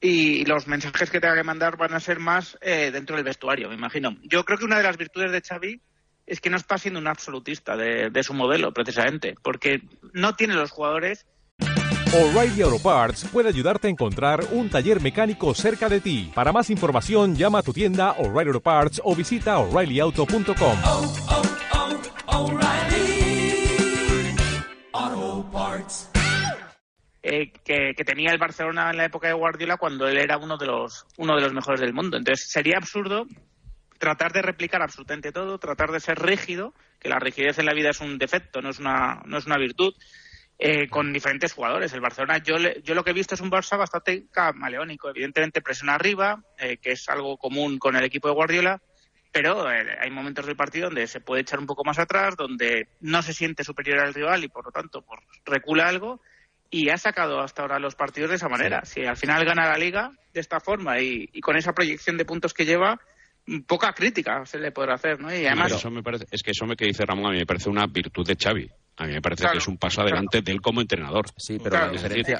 y 0.00 0.44
los 0.46 0.66
mensajes 0.66 1.10
que 1.10 1.20
tenga 1.20 1.36
que 1.36 1.44
mandar 1.44 1.76
van 1.76 1.94
a 1.94 2.00
ser 2.00 2.18
más 2.18 2.58
eh, 2.60 2.90
dentro 2.90 3.14
del 3.14 3.24
vestuario, 3.24 3.68
me 3.68 3.76
imagino. 3.76 4.16
Yo 4.22 4.44
creo 4.44 4.58
que 4.58 4.64
una 4.64 4.78
de 4.78 4.82
las 4.82 4.96
virtudes 4.96 5.30
de 5.30 5.42
Xavi 5.42 5.80
es 6.26 6.40
que 6.40 6.50
no 6.50 6.56
está 6.56 6.76
siendo 6.76 6.98
un 6.98 7.06
absolutista 7.06 7.76
de 7.76 8.22
su 8.22 8.34
modelo, 8.34 8.72
precisamente, 8.72 9.34
porque 9.42 9.82
no 10.12 10.36
tiene 10.36 10.54
los 10.54 10.70
jugadores 10.70 11.26
O'Reilly 12.12 12.62
Auto 12.62 12.82
Parts 12.82 13.24
puede 13.32 13.50
ayudarte 13.50 13.86
a 13.86 13.90
encontrar 13.90 14.40
un 14.50 14.68
taller 14.68 15.00
mecánico 15.00 15.54
cerca 15.54 15.88
de 15.88 16.00
ti. 16.00 16.32
Para 16.34 16.50
más 16.50 16.68
información, 16.68 17.36
llama 17.36 17.60
a 17.60 17.62
tu 17.62 17.72
tienda 17.72 18.16
O'Reilly 18.18 18.48
Auto 18.48 18.60
Parts 18.60 19.00
o 19.04 19.14
visita 19.14 19.58
oreillyauto.com. 19.58 20.78
eh, 27.22 27.52
que, 27.64 27.94
que 27.96 28.04
tenía 28.04 28.32
el 28.32 28.38
Barcelona 28.38 28.90
en 28.90 28.96
la 28.96 29.04
época 29.04 29.28
de 29.28 29.34
Guardiola 29.34 29.76
cuando 29.76 30.08
él 30.08 30.18
era 30.18 30.36
uno 30.36 30.56
de 30.56 30.66
los 30.66 31.06
uno 31.16 31.36
de 31.36 31.42
los 31.42 31.52
mejores 31.52 31.80
del 31.80 31.94
mundo. 31.94 32.16
Entonces 32.16 32.50
sería 32.50 32.78
absurdo 32.78 33.26
tratar 34.00 34.32
de 34.32 34.42
replicar 34.42 34.82
absolutamente 34.82 35.30
todo, 35.30 35.58
tratar 35.58 35.92
de 35.92 36.00
ser 36.00 36.18
rígido, 36.18 36.74
que 36.98 37.08
la 37.08 37.20
rigidez 37.20 37.60
en 37.60 37.66
la 37.66 37.74
vida 37.74 37.90
es 37.90 38.00
un 38.00 38.18
defecto, 38.18 38.60
no 38.62 38.70
es 38.70 38.80
una 38.80 39.22
no 39.26 39.38
es 39.38 39.46
una 39.46 39.58
virtud. 39.58 39.94
Eh, 40.62 40.88
con 40.88 41.12
diferentes 41.12 41.54
jugadores. 41.54 41.92
El 41.94 42.00
Barcelona, 42.02 42.38
yo, 42.38 42.56
le- 42.58 42.82
yo 42.82 42.94
lo 42.94 43.02
que 43.02 43.10
he 43.10 43.14
visto 43.14 43.34
es 43.34 43.40
un 43.40 43.50
Barça 43.50 43.78
bastante 43.78 44.26
camaleónico. 44.30 45.08
Evidentemente 45.08 45.62
presiona 45.62 45.94
arriba, 45.94 46.42
eh, 46.58 46.76
que 46.76 46.92
es 46.92 47.08
algo 47.08 47.38
común 47.38 47.78
con 47.78 47.96
el 47.96 48.04
equipo 48.04 48.28
de 48.28 48.34
Guardiola, 48.34 48.80
pero 49.32 49.70
eh, 49.72 49.96
hay 50.00 50.10
momentos 50.10 50.44
del 50.44 50.56
partido 50.56 50.86
donde 50.88 51.06
se 51.06 51.20
puede 51.20 51.42
echar 51.42 51.58
un 51.60 51.66
poco 51.66 51.82
más 51.84 51.98
atrás, 51.98 52.36
donde 52.36 52.88
no 53.00 53.22
se 53.22 53.32
siente 53.32 53.64
superior 53.64 54.00
al 54.00 54.12
rival 54.12 54.44
y 54.44 54.48
por 54.48 54.66
lo 54.66 54.70
tanto 54.72 55.02
pues, 55.02 55.20
recula 55.46 55.88
algo 55.88 56.20
y 56.68 56.88
ha 56.90 56.98
sacado 56.98 57.40
hasta 57.40 57.62
ahora 57.62 57.78
los 57.78 57.94
partidos 57.94 58.30
de 58.30 58.36
esa 58.36 58.48
manera. 58.48 58.84
Si 58.84 59.04
al 59.04 59.16
final 59.16 59.44
gana 59.44 59.66
la 59.66 59.78
liga 59.78 60.10
de 60.34 60.40
esta 60.40 60.60
forma 60.60 61.00
y, 61.00 61.28
y 61.32 61.40
con 61.40 61.56
esa 61.56 61.72
proyección 61.72 62.16
de 62.18 62.24
puntos 62.24 62.52
que 62.54 62.64
lleva, 62.66 63.00
poca 63.66 63.92
crítica 63.92 64.44
se 64.46 64.58
le 64.58 64.70
podrá 64.70 64.94
hacer, 64.94 65.18
¿no? 65.20 65.34
Y 65.34 65.46
además, 65.46 65.68
pero 65.68 65.78
eso 65.78 65.90
me 65.90 66.02
parece, 66.02 66.26
es 66.30 66.42
que 66.42 66.50
eso 66.52 66.66
me 66.66 66.76
que 66.76 66.84
dice 66.84 67.04
Ramón 67.06 67.26
a 67.26 67.30
mí 67.30 67.38
me 67.38 67.46
parece 67.46 67.70
una 67.70 67.86
virtud 67.86 68.26
de 68.26 68.36
Xavi. 68.36 68.70
A 69.00 69.06
mí 69.06 69.14
me 69.14 69.22
parece 69.22 69.40
Claro, 69.44 69.54
que 69.54 69.58
es 69.60 69.66
un 69.68 69.78
paso 69.78 70.02
adelante 70.02 70.42
de 70.42 70.52
él 70.52 70.60
como 70.60 70.82
entrenador. 70.82 71.24
Sí, 71.38 71.58
pero 71.58 71.78
la 71.78 71.88
diferencia- 71.90 72.36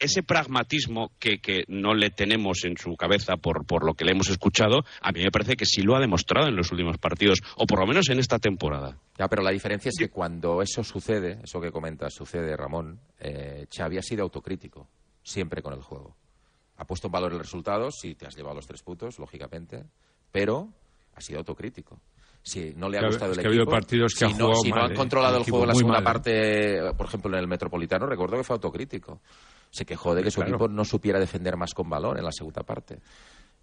ese 0.00 0.22
pragmatismo 0.24 1.12
que, 1.20 1.38
que 1.38 1.64
no 1.68 1.94
le 1.94 2.10
tenemos 2.10 2.64
en 2.64 2.76
su 2.76 2.96
cabeza 2.96 3.36
por, 3.36 3.64
por 3.64 3.86
lo 3.86 3.94
que 3.94 4.04
le 4.04 4.10
hemos 4.10 4.28
escuchado, 4.28 4.84
a 5.00 5.12
mí 5.12 5.22
me 5.22 5.30
parece 5.30 5.54
que 5.54 5.66
sí 5.66 5.82
lo 5.82 5.94
ha 5.94 6.00
demostrado 6.00 6.48
en 6.48 6.56
los 6.56 6.72
últimos 6.72 6.98
partidos, 6.98 7.38
o 7.56 7.64
por 7.64 7.78
lo 7.78 7.86
menos 7.86 8.08
en 8.10 8.18
esta 8.18 8.40
temporada. 8.40 8.98
Ya, 9.16 9.28
pero 9.28 9.42
la 9.42 9.52
diferencia 9.52 9.88
es 9.90 9.94
que 9.96 10.08
cuando 10.10 10.60
eso 10.62 10.82
sucede, 10.82 11.38
eso 11.44 11.60
que 11.60 11.70
comentas 11.70 12.12
sucede, 12.12 12.56
Ramón, 12.56 12.98
eh, 13.20 13.66
Xavi 13.74 13.98
ha 13.98 14.02
sido 14.02 14.24
autocrítico, 14.24 14.88
siempre 15.22 15.62
con 15.62 15.74
el 15.74 15.80
juego. 15.82 16.16
Ha 16.76 16.84
puesto 16.86 17.06
en 17.06 17.12
valor 17.12 17.32
el 17.32 17.38
resultado, 17.38 17.92
sí, 17.92 18.16
te 18.16 18.26
has 18.26 18.34
llevado 18.36 18.56
los 18.56 18.66
tres 18.66 18.82
puntos, 18.82 19.20
lógicamente, 19.20 19.84
pero 20.32 20.70
ha 21.14 21.20
sido 21.20 21.38
autocrítico. 21.38 22.00
Si 22.46 22.74
no 22.76 22.90
le 22.90 22.98
ha 22.98 23.00
Es 23.00 23.02
que 23.02 23.06
ha- 23.06 23.08
gustado 23.08 23.32
es 23.32 23.38
el 23.38 23.42
que 23.42 23.48
ha 23.48 23.50
equipo, 23.50 23.62
habido 23.62 23.74
partidos 23.74 24.12
que 24.12 24.18
si 24.18 24.24
ha 24.26 24.28
no, 24.28 24.34
jugado 24.34 24.54
si 24.62 24.70
no 24.70 24.76
han 24.84 24.92
¿eh? 24.92 24.94
controlado 24.94 25.36
El 25.38 25.44
juego 25.44 25.62
en 25.64 25.68
la 25.68 25.74
segunda 25.74 26.00
mal, 26.00 26.02
¿eh? 26.02 26.04
parte, 26.04 26.92
por 26.96 27.06
ejemplo, 27.06 27.32
en 27.32 27.38
el 27.40 27.48
Metropolitano, 27.48 28.06
recuerdo 28.06 28.36
que 28.36 28.44
fue 28.44 28.54
autocrítico. 28.54 29.20
Se 29.70 29.84
quejó 29.86 30.14
de 30.14 30.22
que 30.22 30.30
su 30.30 30.36
Claro. 30.40 30.50
equipo 30.56 30.68
no 30.68 30.84
supiera 30.84 31.18
defender 31.18 31.56
más 31.56 31.72
con 31.74 31.88
balón 31.88 32.18
en 32.18 32.24
la 32.24 32.30
segunda 32.32 32.62
parte 32.62 32.98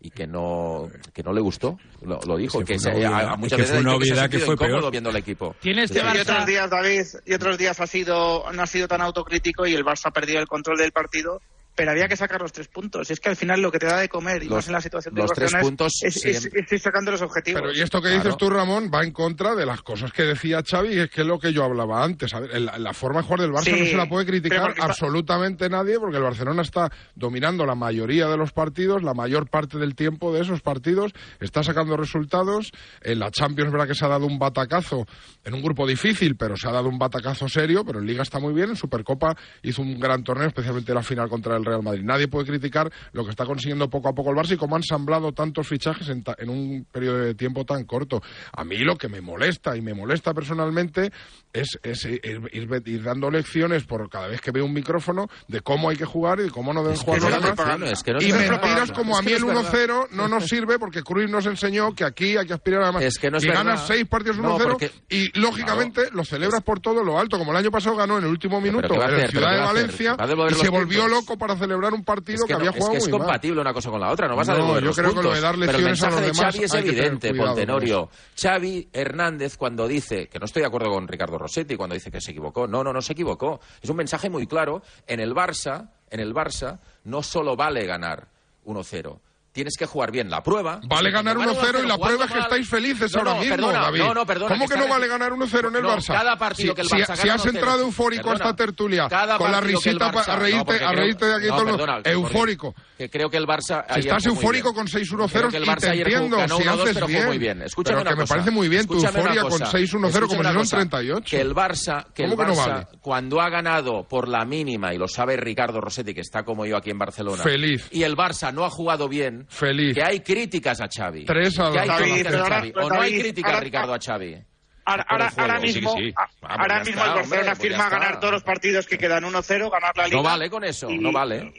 y 0.04 0.10
que 0.10 0.26
no 0.26 0.90
que 1.14 1.22
no 1.22 1.32
le 1.32 1.42
gustó 1.42 1.78
lo, 2.02 2.20
lo 2.26 2.36
dijo 2.38 2.60
Es 2.62 2.66
que 2.68 2.80
se- 2.80 2.90
a- 3.06 3.34
Es 3.34 3.38
muchas 3.38 3.56
que 3.58 3.62
veces 3.62 3.70
fue 3.70 3.80
una 3.82 3.92
ha 3.92 3.94
se 3.94 3.96
ha 3.96 3.98
obviedad 3.98 4.30
que 4.32 4.40
fue 4.40 4.58
peor. 4.58 4.90
viendo 4.92 5.12
el 5.12 5.16
equipo 5.18 5.56
Tiene 5.62 5.84
este 5.84 6.00
y 6.00 6.18
otros 6.20 6.46
días, 6.48 6.70
David, 6.72 7.04
y 7.28 7.34
otros 7.36 7.58
días 7.60 7.80
ha 7.80 7.86
sido, 7.86 8.52
no 8.52 8.64
ha 8.64 8.68
sido 8.68 8.88
tan 8.88 9.02
autocrítico 9.02 9.68
y 9.68 9.76
el 9.76 9.86
Barça 9.86 10.08
ha 10.08 10.12
perdido 10.12 10.40
el 10.40 10.48
control 10.48 10.80
del 10.80 10.92
partido, 10.92 11.40
pero 11.76 11.92
había 11.92 12.08
que 12.08 12.16
sacar 12.18 12.42
los 12.42 12.52
tres 12.52 12.68
puntos. 12.68 13.10
Es 13.12 13.20
que 13.20 13.30
al 13.30 13.36
final 13.36 13.62
lo 13.62 13.72
que 13.72 13.80
te 13.80 13.86
da 13.86 13.98
de 14.00 14.10
comer, 14.10 14.44
y 14.44 14.46
Los- 14.48 14.58
más 14.58 14.68
en 14.68 14.74
la 14.74 14.82
situación 14.82 15.14
de 15.16 15.22
los 15.22 15.32
tres 15.32 15.52
Barcelona, 15.52 15.64
puntos 15.64 15.94
es, 16.04 16.16
es- 16.18 16.26
es- 16.26 16.40
siempre- 16.42 16.62
es 16.66 16.72
ir 16.72 16.80
sacando 16.80 17.12
los 17.12 17.22
objetivos. 17.22 17.62
Pero 17.62 17.74
y 17.74 17.82
esto 17.82 18.02
que 18.02 18.10
dices 18.10 18.36
tú, 18.38 18.50
Ramón, 18.50 18.92
va 18.94 19.04
en 19.04 19.12
contra 19.12 19.56
de 19.56 19.66
las 19.66 19.82
cosas 19.82 20.12
que 20.12 20.24
decía 20.24 20.62
Xavi, 20.66 21.00
es 21.00 21.10
que 21.10 21.22
es 21.22 21.28
lo 21.28 21.40
que 21.40 21.54
yo 21.54 21.64
hablaba 21.64 22.04
antes. 22.04 22.34
A 22.34 22.40
ver, 22.42 22.60
la, 22.62 22.78
la 22.78 22.94
forma 22.94 23.22
de 23.22 23.26
jugar 23.28 23.40
del 23.42 23.52
Barça 23.52 23.64
Sí, 23.64 23.72
no 23.80 23.86
se 23.86 23.98
la 23.98 24.10
puede 24.10 24.26
criticar 24.26 24.72
está- 24.72 24.86
absolutamente 24.86 25.70
nadie, 25.70 25.98
porque 26.00 26.18
el 26.18 26.24
Barcelona 26.24 26.62
está 26.62 26.92
dominando 27.16 27.66
la 27.66 27.76
mayoría 27.76 28.28
de 28.28 28.38
los 28.38 28.52
partidos, 28.52 29.04
la 29.04 29.14
mayor 29.14 29.50
parte 29.50 29.78
del 29.78 29.96
tiempo 29.96 30.34
de 30.34 30.42
esos 30.42 30.62
partidos, 30.62 31.14
está 31.40 31.64
sacando 31.64 31.98
resultados. 31.98 32.72
En 33.02 33.20
la 33.20 33.32
Champions, 33.32 33.72
verdad 33.72 33.88
que 33.88 33.96
se 33.96 34.06
ha 34.06 34.10
dado 34.10 34.26
un 34.26 34.38
batacazo 34.40 35.06
en 35.44 35.54
un 35.54 35.62
grupo 35.62 35.88
difícil, 35.88 36.36
pero 36.36 36.56
se 36.58 36.68
ha 36.68 36.72
dado 36.72 36.90
un 36.90 36.98
batacazo 37.00 37.48
serio, 37.48 37.84
pero 37.86 38.00
en 38.00 38.06
Liga 38.06 38.24
está 38.24 38.40
muy 38.40 38.54
bien. 38.54 38.70
En 38.72 38.76
Supercopa 38.76 39.36
hizo 39.64 39.82
un 39.82 40.00
gran 40.00 40.24
torneo, 40.24 40.48
especialmente 40.48 40.94
la 40.94 41.04
final 41.04 41.30
contra 41.30 41.56
el 41.62 41.66
Real 41.66 41.84
Madrid. 41.84 42.04
Nadie 42.04 42.28
puede 42.28 42.46
criticar 42.46 42.92
lo 43.14 43.24
que 43.24 43.32
está 43.32 43.46
consiguiendo 43.46 43.90
poco 43.90 44.10
a 44.10 44.14
poco 44.14 44.32
el 44.32 44.36
Barça 44.38 44.54
y 44.54 44.58
cómo 44.58 44.76
han 44.76 44.82
ensamblado 44.82 45.32
tantos 45.32 45.68
fichajes 45.68 46.10
en, 46.10 46.24
ta- 46.24 46.36
en 46.38 46.50
un 46.50 46.86
periodo 46.92 47.20
de 47.20 47.36
tiempo 47.36 47.66
tan 47.66 47.86
corto. 47.86 48.22
A 48.54 48.64
mí 48.64 48.78
lo 48.80 48.98
que 48.98 49.08
me 49.08 49.22
molesta 49.22 49.76
y 49.78 49.82
me 49.82 49.94
molesta 49.94 50.34
personalmente 50.34 51.12
es, 51.54 51.80
es 51.84 52.06
ir, 52.06 52.22
ir- 52.24 52.88
ir 52.88 53.04
dando 53.04 53.30
lecciones 53.32 53.84
por 53.86 54.10
cada 54.10 54.28
vez 54.28 54.42
que 54.42 54.52
veo 54.52 54.66
un 54.66 54.74
micrófono 54.74 55.28
de 55.48 55.62
cómo 55.62 55.90
hay 55.90 55.98
que 55.98 56.06
jugar 56.06 56.40
y 56.40 56.44
de 56.44 56.50
cómo 56.52 56.74
no 56.74 56.82
deben 56.82 56.96
Es 56.96 57.02
jugar 57.02 57.22
no 57.22 57.30
los 57.30 57.92
es 57.92 58.04
que 58.04 58.14
no 58.14 58.22
y 58.22 58.32
mentiras 58.32 58.92
como 58.92 59.14
Es 59.14 59.20
a 59.20 59.22
mí 59.22 59.32
el 59.32 59.38
es 59.38 59.46
verdad. 59.46 59.74
1-0 59.74 60.08
no 60.12 60.28
nos 60.28 60.46
sirve 60.48 60.80
porque 60.80 61.04
Cruz 61.04 61.30
nos 61.30 61.46
enseñó 61.46 61.94
que 61.94 62.04
aquí 62.04 62.38
hay 62.38 62.46
que 62.48 62.54
aspirar 62.54 62.84
a 62.84 62.92
más. 62.92 63.04
Es 63.04 63.18
que 63.20 63.30
no 63.30 63.38
es 63.38 63.44
y 63.44 63.48
verdad. 63.48 63.64
ganas 63.66 63.88
seis 63.88 64.06
partidos 64.08 64.38
1-0 64.38 64.42
No, 64.42 64.58
porque- 64.58 64.92
y 65.10 65.38
lógicamente 65.40 66.10
lo 66.12 66.24
celebras 66.26 66.62
por 66.64 66.80
todo 66.80 67.04
lo 67.04 67.20
alto, 67.20 67.38
como 67.38 67.52
el 67.52 67.58
año 67.58 67.72
pasado 67.72 67.96
ganó 67.96 68.18
en 68.18 68.24
el 68.26 68.30
último 68.30 68.60
minuto 68.62 68.88
¿qué 68.90 68.98
va 68.98 69.06
a 69.06 69.10
en 69.10 69.18
la 69.22 69.28
ciudad 69.28 69.48
¿Pero 69.50 69.56
de? 69.62 69.66
Valencia 69.68 70.16
¿Va 70.16 70.24
a 70.24 70.28
devolver 70.28 70.52
y 70.54 70.56
se 70.56 70.70
volvió 70.70 71.08
loco 71.08 71.38
para 71.38 71.51
celebrar 71.58 71.94
un 71.94 72.04
partido 72.04 72.36
Es 72.36 72.42
que, 72.42 72.48
que, 72.48 72.54
no- 72.54 72.60
había 72.60 72.70
es 72.72 72.76
jugado 72.76 72.92
que 72.92 72.98
es 72.98 73.04
muy 73.06 73.12
mal. 73.12 73.20
compatible 73.22 73.62
una 73.62 73.74
cosa 73.74 73.90
con 73.90 74.02
la 74.02 74.12
otra, 74.12 74.28
no 74.28 74.36
vas 74.36 74.50
a 74.50 74.54
No, 74.54 74.58
devolver 74.60 74.84
yo 74.84 74.92
creo 74.94 75.10
que 75.10 75.16
lo 75.16 75.22
puntos. 75.22 75.36
de 75.36 75.42
dar 75.42 75.56
Pero 75.56 75.62
el 75.64 75.68
lecciones 75.86 76.04
a 76.04 76.06
mensaje 76.08 76.12
los 76.12 76.22
de 76.22 76.28
demás 76.28 76.54
Xavi 76.56 76.64
es 76.66 76.74
evidente, 76.74 77.30
cuidado 77.30 77.48
Pontenorio. 77.50 78.10
Xavi 78.42 78.90
Hernández 78.94 79.58
cuando 79.58 79.88
dice, 79.88 80.28
que 80.28 80.40
no 80.40 80.46
estoy 80.46 80.62
de 80.62 80.68
acuerdo 80.68 80.90
con 80.92 81.08
Ricardo 81.08 81.38
Rossetti 81.38 81.76
cuando 81.76 81.94
dice 81.96 82.12
que 82.12 82.22
se 82.22 82.32
equivocó, 82.32 82.68
no, 82.68 82.84
no, 82.84 82.92
no 82.94 83.02
se 83.02 83.14
equivocó. 83.14 83.60
Es 83.82 83.90
un 83.90 83.98
mensaje 83.98 84.30
muy 84.30 84.48
claro. 84.48 84.82
En 85.08 85.20
el 85.20 85.34
Barça, 85.34 85.90
en 86.10 86.20
el 86.20 86.34
Barça, 86.34 86.80
no 87.06 87.24
solo 87.24 87.56
vale 87.56 87.86
ganar 87.86 88.28
1-0. 88.66 89.20
Tienes 89.54 89.76
que 89.78 89.86
jugar 89.86 90.12
bien 90.12 90.30
la 90.30 90.42
prueba. 90.44 90.80
Vale 90.88 91.12
ganar 91.12 91.36
Cuando 91.36 91.54
1-0 91.56 91.66
ganas 91.66 91.84
y 91.84 91.88
la 91.88 91.96
1-0 91.96 92.00
prueba 92.08 92.26
es 92.26 92.32
que 92.32 92.40
estáis 92.40 92.70
felices 92.70 93.12
No, 93.14 93.20
ahora 93.20 93.34
no, 93.34 93.40
mismo, 93.42 93.56
perdona, 93.58 93.80
David. 93.82 94.00
no, 94.00 94.14
no, 94.14 94.26
perdona, 94.26 94.56
¿Cómo 94.56 94.68
que 94.70 94.78
no 94.78 94.88
vale 94.88 95.08
ganar 95.10 95.32
1-0 95.34 95.68
en 95.68 95.76
el 95.76 95.82
No, 95.82 95.90
Barça? 95.90 96.08
cada 96.14 96.38
partido 96.38 96.70
Si- 96.72 96.76
que 96.76 96.82
el 96.84 96.88
si- 96.88 96.96
Barça 96.96 97.16
Si, 97.18 97.22
gana 97.28 97.34
has 97.36 97.42
1-0. 97.46 97.50
entrado 97.60 97.82
eufórico 97.82 98.30
a 98.30 98.34
esta 98.34 98.44
Perdona. 98.46 98.56
tertulia 98.56 99.10
con 99.38 99.52
la 99.52 99.60
risita 99.60 100.12
Barça- 100.12 100.30
a 100.30 100.34
no, 100.38 100.42
reírte, 100.42 100.86
a 100.86 100.92
reírte 100.94 101.26
de 101.26 101.36
aquí 101.36 101.48
no, 101.48 101.56
todo 101.58 101.66
perdona, 101.66 102.02
eufórico. 102.06 102.76
Que 102.98 103.10
creo 103.10 103.30
que 103.30 103.36
el 103.38 103.46
Barça 103.46 103.84
Si 103.94 104.00
estás 104.00 104.26
eufórico 104.28 104.74
con 104.74 104.88
6-1-0 104.88 105.50
Creo 105.50 105.50
que 105.52 105.58
el 105.58 105.64
y 105.64 105.68
Barça 105.68 105.80
te 105.92 105.98
entiendo, 106.02 106.38
si 106.38 106.44
1-2, 106.64 106.90
haces 106.90 107.06
bien. 107.08 107.26
muy 107.28 107.38
bien. 107.38 107.62
Escúchame 107.64 107.98
Pero 108.04 108.10
que 108.12 108.16
me 108.22 108.28
parece 108.28 108.52
muy 108.52 108.70
bien 108.70 108.88
tu 108.88 108.94
euforia 109.04 109.42
con 109.42 109.52
cosa. 109.52 109.66
6-1-0 109.66 110.28
como 110.30 110.44
si 110.44 110.54
cosa. 110.56 110.78
38. 110.78 111.26
Que 111.30 111.42
el 111.42 111.54
Barça, 111.54 112.06
que 112.14 112.24
el 112.24 112.30
¿Cómo 112.32 112.42
que 112.44 112.48
no 112.48 112.56
Barça 112.56 112.68
vale? 112.70 112.88
cuando 113.02 113.42
ha 113.42 113.50
ganado 113.50 114.08
por 114.08 114.30
la 114.30 114.46
mínima, 114.46 114.94
y 114.94 114.98
lo 114.98 115.10
sabe 115.10 115.36
Ricardo 115.36 115.82
Rossetti, 115.82 116.14
que 116.14 116.22
está 116.22 116.44
como 116.44 116.66
yo 116.66 116.78
aquí 116.78 116.90
en 116.90 117.00
Barcelona, 117.00 117.44
Feliz. 117.44 117.90
y 117.92 118.04
el 118.04 118.16
Barça 118.16 118.54
no 118.54 118.64
ha 118.64 118.70
jugado 118.70 119.10
bien, 119.10 119.41
Feliz. 119.48 119.94
que 119.96 120.04
hay 120.04 120.20
críticas 120.22 120.80
a 120.82 120.88
Xavi. 120.88 121.26
Tres 121.26 121.60
a 121.60 121.72
que 121.72 121.80
hay 121.80 121.88
dos. 121.88 121.98
críticas 121.98 122.32
David, 122.32 122.36
a 122.36 122.42
ahora- 122.44 122.56
Xavi. 122.58 122.74
O 122.76 122.90
no 122.90 123.02
hay 123.02 123.20
críticas, 123.20 123.60
Ricardo, 123.60 123.94
a 123.94 124.00
Xavi. 124.00 124.38
Ahora, 124.84 125.06
ahora, 125.08 125.34
ahora 125.38 125.60
mismo, 125.60 125.94
sí, 125.96 126.06
sí. 126.06 126.14
a- 126.18 126.28
Vamos, 126.42 126.60
ahora 126.60 126.80
mismo 126.80 126.92
está, 126.92 127.06
el 127.06 127.14
Barcelona 127.16 127.52
hombre, 127.52 127.70
firma 127.70 127.90
ganar 127.90 128.20
todos 128.20 128.34
los 128.34 128.44
partidos 128.44 128.88
que 128.88 128.98
quedan 128.98 129.24
1-0, 129.24 129.70
ganar 129.70 129.96
la 129.96 130.06
liga. 130.06 130.18
No 130.18 130.24
vale 130.24 130.50
con 130.50 130.64
eso, 130.64 130.90
Y- 130.90 130.98
no 130.98 131.12
vale. 131.12 131.54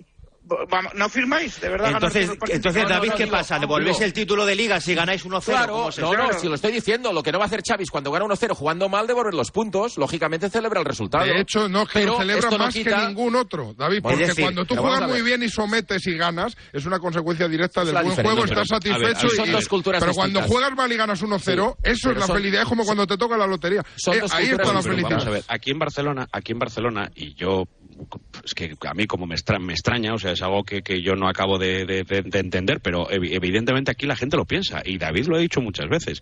Vamos, 0.44 0.92
¿No 0.94 1.08
firmáis? 1.08 1.60
¿De 1.60 1.68
verdad? 1.68 1.92
Entonces, 1.92 2.30
entonces 2.48 2.82
no, 2.82 2.88
David, 2.88 3.10
no, 3.10 3.16
¿qué 3.16 3.24
digo, 3.24 3.36
pasa? 3.36 3.58
¿Devolvéis 3.60 4.00
el 4.00 4.12
título 4.12 4.44
de 4.44 4.56
liga 4.56 4.80
si 4.80 4.92
ganáis 4.94 5.24
1-0? 5.24 5.44
Claro, 5.44 5.72
¿Cómo 5.74 5.92
se 5.92 6.00
no, 6.02 6.12
no, 6.14 6.32
si 6.38 6.48
lo 6.48 6.56
estoy 6.56 6.72
diciendo, 6.72 7.12
lo 7.12 7.22
que 7.22 7.30
no 7.30 7.38
va 7.38 7.44
a 7.44 7.46
hacer 7.46 7.62
es 7.78 7.90
cuando 7.90 8.10
gana 8.10 8.24
1-0 8.26 8.52
jugando 8.54 8.88
mal, 8.88 9.06
devolver 9.06 9.34
los 9.34 9.50
puntos, 9.52 9.96
lógicamente 9.98 10.50
celebra 10.50 10.80
el 10.80 10.84
resultado. 10.86 11.24
De 11.24 11.40
hecho, 11.40 11.68
no, 11.68 11.86
que 11.86 11.92
Pero 12.00 12.12
lo 12.14 12.18
celebra 12.18 12.48
esto 12.48 12.58
más 12.58 12.74
quita- 12.74 13.00
que 13.02 13.06
ningún 13.06 13.36
otro, 13.36 13.72
David, 13.78 14.02
Bueno, 14.02 14.16
porque 14.18 14.26
decir, 14.26 14.44
cuando 14.44 14.64
tú 14.64 14.74
juegas 14.76 15.08
muy 15.08 15.22
bien 15.22 15.42
y 15.44 15.48
sometes 15.48 16.06
y 16.08 16.16
ganas, 16.16 16.56
es 16.72 16.84
una 16.86 16.98
consecuencia 16.98 17.46
directa 17.48 17.84
del 17.84 17.94
buen 17.94 18.10
juego, 18.14 18.44
estás 18.44 18.66
satisfecho. 18.68 19.28
ver, 19.28 19.30
son 19.36 19.48
y- 19.48 19.52
dos 19.52 19.68
culturas 19.68 20.00
pero 20.00 20.12
cuando 20.12 20.42
juegas 20.42 20.72
mal 20.74 20.90
y 20.90 20.96
ganas 20.96 21.22
1-0, 21.22 21.76
Sí, 21.84 21.90
eso 21.92 22.10
es 22.10 22.16
la 22.18 22.26
son- 22.26 22.36
felicidad, 22.36 22.62
es 22.62 22.68
como 22.68 22.84
cuando 22.84 23.06
te 23.06 23.16
toca 23.16 23.36
la 23.36 23.46
lotería. 23.46 23.84
Son 23.96 24.14
Eh, 24.16 24.20
dos 24.20 24.32
ahí 24.34 24.46
está 24.46 24.72
la 24.72 24.82
felicidad. 24.82 25.10
Vamos 25.10 25.26
a 25.26 25.30
ver, 25.30 25.44
aquí 25.46 25.70
en 25.70 25.78
Barcelona, 25.78 26.26
aquí 26.32 26.52
en 26.52 26.58
Barcelona, 26.58 27.10
y 27.14 27.34
yo, 27.34 27.64
es 28.44 28.54
que 28.54 28.74
a 28.88 28.94
mí 28.94 29.06
como 29.06 29.26
me, 29.26 29.34
extra- 29.34 29.58
me 29.58 29.72
extraña, 29.72 30.14
o 30.14 30.18
sea, 30.18 30.32
es 30.32 30.42
algo 30.42 30.64
que, 30.64 30.82
que 30.82 31.02
yo 31.02 31.14
no 31.14 31.28
acabo 31.28 31.58
de, 31.58 31.84
de- 31.84 32.04
de- 32.04 32.22
de 32.22 32.38
entender, 32.38 32.80
pero 32.80 33.06
evi- 33.08 33.32
evidentemente 33.34 33.90
aquí 33.90 34.06
la 34.06 34.16
gente 34.16 34.36
lo 34.36 34.44
piensa, 34.44 34.82
y 34.84 34.98
David 34.98 35.26
lo 35.26 35.36
ha 35.36 35.40
dicho 35.40 35.60
muchas 35.60 35.88
veces. 35.88 36.20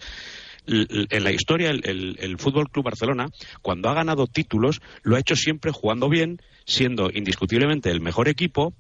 En 0.67 1.25
la 1.25 1.33
historia, 1.33 1.71
el, 1.71 1.81
el, 1.89 2.17
el 2.21 2.39
Fútbol 2.39 2.69
Club 2.71 2.85
Barcelona, 2.85 3.29
cuando 3.63 3.89
ha 3.89 3.95
ganado 3.95 4.27
títulos, 4.27 4.81
lo 5.03 5.17
ha 5.17 5.21
hecho 5.21 5.35
siempre 5.35 5.73
jugando 5.73 6.09
bien, 6.09 6.41
siendo 6.67 7.11
indiscutiblemente 7.13 7.91
el 7.91 8.01
mejor 8.01 8.29
equipo 8.29 8.75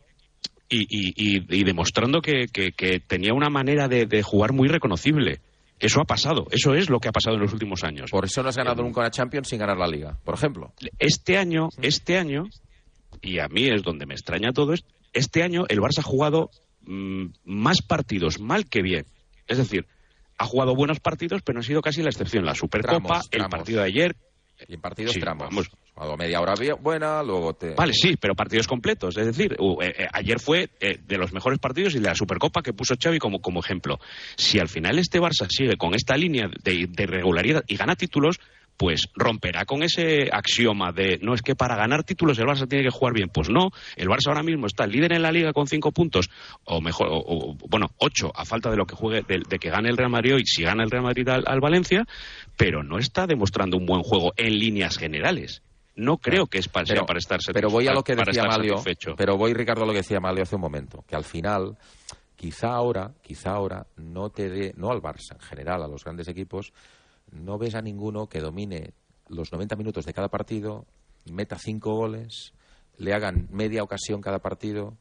y, 0.68 0.82
y- 0.82 1.12
y- 1.16 1.46
y 1.60 1.64
demostrando 1.64 2.20
que, 2.20 2.46
que- 2.52 2.72
que 2.72 3.00
tenía 3.00 3.32
una 3.34 3.48
manera 3.48 3.88
de, 3.88 4.06
de 4.06 4.22
jugar 4.22 4.52
muy 4.52 4.68
reconocible. 4.68 5.40
Eso 5.80 6.02
ha 6.02 6.04
pasado, 6.04 6.46
eso 6.50 6.74
es 6.74 6.90
lo 6.90 7.00
que 7.00 7.08
ha 7.08 7.12
pasado 7.12 7.36
en 7.36 7.42
los 7.42 7.54
últimos 7.54 7.82
años. 7.84 8.10
Por 8.10 8.26
eso 8.26 8.42
no 8.42 8.50
has 8.50 8.56
ganado 8.56 8.82
nunca 8.82 9.00
una 9.00 9.10
Champions 9.10 9.48
sin 9.48 9.58
ganar 9.58 9.78
la 9.78 9.88
Liga, 9.88 10.18
por 10.22 10.34
ejemplo. 10.34 10.74
Este 10.98 11.38
año, 11.38 11.70
este 11.80 12.18
año, 12.18 12.44
y 13.22 13.38
a 13.38 13.48
mí 13.48 13.68
es 13.68 13.82
donde 13.82 14.06
me 14.06 14.14
extraña 14.14 14.52
todo 14.52 14.72
esto, 14.72 14.88
este 15.12 15.42
año 15.42 15.64
el 15.68 15.80
Barça 15.80 15.98
ha 15.98 16.02
jugado 16.02 16.50
mm, 16.82 17.26
más 17.44 17.78
partidos 17.82 18.40
mal 18.40 18.66
que 18.68 18.82
bien. 18.82 19.06
Es 19.46 19.58
decir, 19.58 19.86
ha 20.38 20.46
jugado 20.46 20.74
buenos 20.74 21.00
partidos, 21.00 21.42
pero 21.42 21.54
no 21.54 21.60
ha 21.60 21.64
sido 21.64 21.82
casi 21.82 22.02
la 22.02 22.10
excepción. 22.10 22.44
La 22.44 22.54
Supercopa, 22.54 22.98
Tramos, 23.00 23.24
el 23.24 23.30
tramos. 23.30 23.50
partido 23.50 23.80
de 23.80 23.86
ayer. 23.86 24.16
Y 24.68 24.74
en 24.74 24.80
partidos 24.80 25.12
Sí, 25.14 25.20
tramos. 25.20 25.48
vamos. 25.48 25.70
Media 26.18 26.40
hora 26.40 26.54
bien- 26.54 26.76
buena, 26.80 27.22
luego 27.22 27.52
te... 27.54 27.74
Vale, 27.74 27.92
sí, 27.92 28.16
pero 28.18 28.34
partidos 28.34 28.66
completos. 28.66 29.16
Es 29.18 29.26
decir, 29.26 29.54
u- 29.58 29.82
eh, 29.82 29.94
eh, 29.98 30.06
ayer 30.12 30.38
fue 30.40 30.70
eh, 30.80 30.98
de 31.06 31.18
los 31.18 31.32
mejores 31.32 31.58
partidos 31.58 31.94
y 31.94 31.98
de 31.98 32.06
la 32.06 32.14
Supercopa 32.14 32.62
que 32.62 32.72
puso 32.72 32.94
Xavi 32.98 33.18
como, 33.18 33.40
como 33.42 33.60
ejemplo. 33.60 33.98
Si 34.36 34.58
al 34.58 34.68
final 34.68 34.98
este 34.98 35.18
Barça 35.20 35.46
sigue 35.50 35.76
con 35.76 35.94
esta 35.94 36.16
línea 36.16 36.48
de, 36.62 36.86
de 36.88 37.06
regularidad 37.06 37.64
y 37.66 37.76
gana 37.76 37.96
títulos, 37.96 38.38
pues 38.80 39.10
romperá 39.14 39.66
con 39.66 39.82
ese 39.82 40.30
axioma 40.32 40.90
de 40.90 41.18
no 41.20 41.34
es 41.34 41.42
que 41.42 41.54
para 41.54 41.76
ganar 41.76 42.02
títulos 42.02 42.38
el 42.38 42.46
Barça 42.46 42.66
tiene 42.66 42.82
que 42.82 42.90
jugar 42.90 43.12
bien. 43.12 43.28
Pues 43.28 43.50
no, 43.50 43.68
el 43.94 44.08
Barça 44.08 44.28
ahora 44.28 44.42
mismo 44.42 44.66
está 44.66 44.86
líder 44.86 45.12
en 45.12 45.20
la 45.20 45.30
liga 45.30 45.52
con 45.52 45.66
cinco 45.66 45.92
puntos, 45.92 46.30
o 46.64 46.80
mejor, 46.80 47.08
o- 47.08 47.18
o, 47.18 47.54
bueno, 47.68 47.90
ocho 47.98 48.32
a 48.34 48.46
falta 48.46 48.70
de 48.70 48.78
lo 48.78 48.86
que 48.86 48.94
juegue, 48.96 49.20
de, 49.28 49.42
de 49.46 49.58
que 49.58 49.68
gane 49.68 49.90
el 49.90 49.98
Real 49.98 50.08
Madrid 50.08 50.36
hoy, 50.36 50.46
si 50.46 50.62
gana 50.62 50.82
el 50.82 50.90
Real 50.90 51.04
Madrid 51.04 51.28
al, 51.28 51.44
al 51.46 51.60
Valencia, 51.60 52.06
pero 52.56 52.82
no 52.82 52.96
está 52.98 53.26
demostrando 53.26 53.76
un 53.76 53.84
buen 53.84 54.02
juego 54.02 54.32
en 54.38 54.58
líneas 54.58 54.96
generales. 54.96 55.60
No 55.94 56.16
creo 56.16 56.46
que 56.46 56.56
es 56.56 56.68
para, 56.68 56.86
sea 56.86 57.02
para 57.04 57.18
estar 57.18 57.38
Pero 57.52 57.68
voy 57.68 57.86
a 57.86 57.92
lo 57.92 58.02
que 58.02 58.16
decía 58.16 58.44
Malio, 58.44 58.78
satisfecho. 58.78 59.14
pero 59.14 59.36
voy, 59.36 59.52
Ricardo, 59.52 59.82
a 59.82 59.86
lo 59.86 59.92
que 59.92 59.98
decía 59.98 60.20
Malio 60.20 60.42
hace 60.44 60.54
un 60.54 60.62
momento, 60.62 61.04
que 61.06 61.16
al 61.16 61.24
final, 61.24 61.76
quizá 62.34 62.68
ahora, 62.68 63.10
quizá 63.22 63.50
ahora, 63.50 63.84
no 63.98 64.30
te 64.30 64.48
dé, 64.48 64.72
no 64.78 64.90
al 64.90 65.02
Barça, 65.02 65.34
en 65.34 65.40
general, 65.40 65.82
a 65.82 65.86
los 65.88 66.02
grandes 66.02 66.28
equipos, 66.28 66.72
no 67.32 67.58
ves 67.58 67.74
a 67.74 67.82
ninguno 67.82 68.28
que 68.28 68.40
domine 68.40 68.94
los 69.28 69.52
90 69.52 69.76
minutos 69.76 70.06
de 70.06 70.12
cada 70.12 70.28
partido, 70.28 70.86
meta 71.30 71.58
cinco 71.58 71.94
goles, 71.94 72.52
le 72.96 73.14
hagan 73.14 73.48
media 73.50 73.82
ocasión 73.82 74.20
cada 74.20 74.40
partido. 74.40 74.96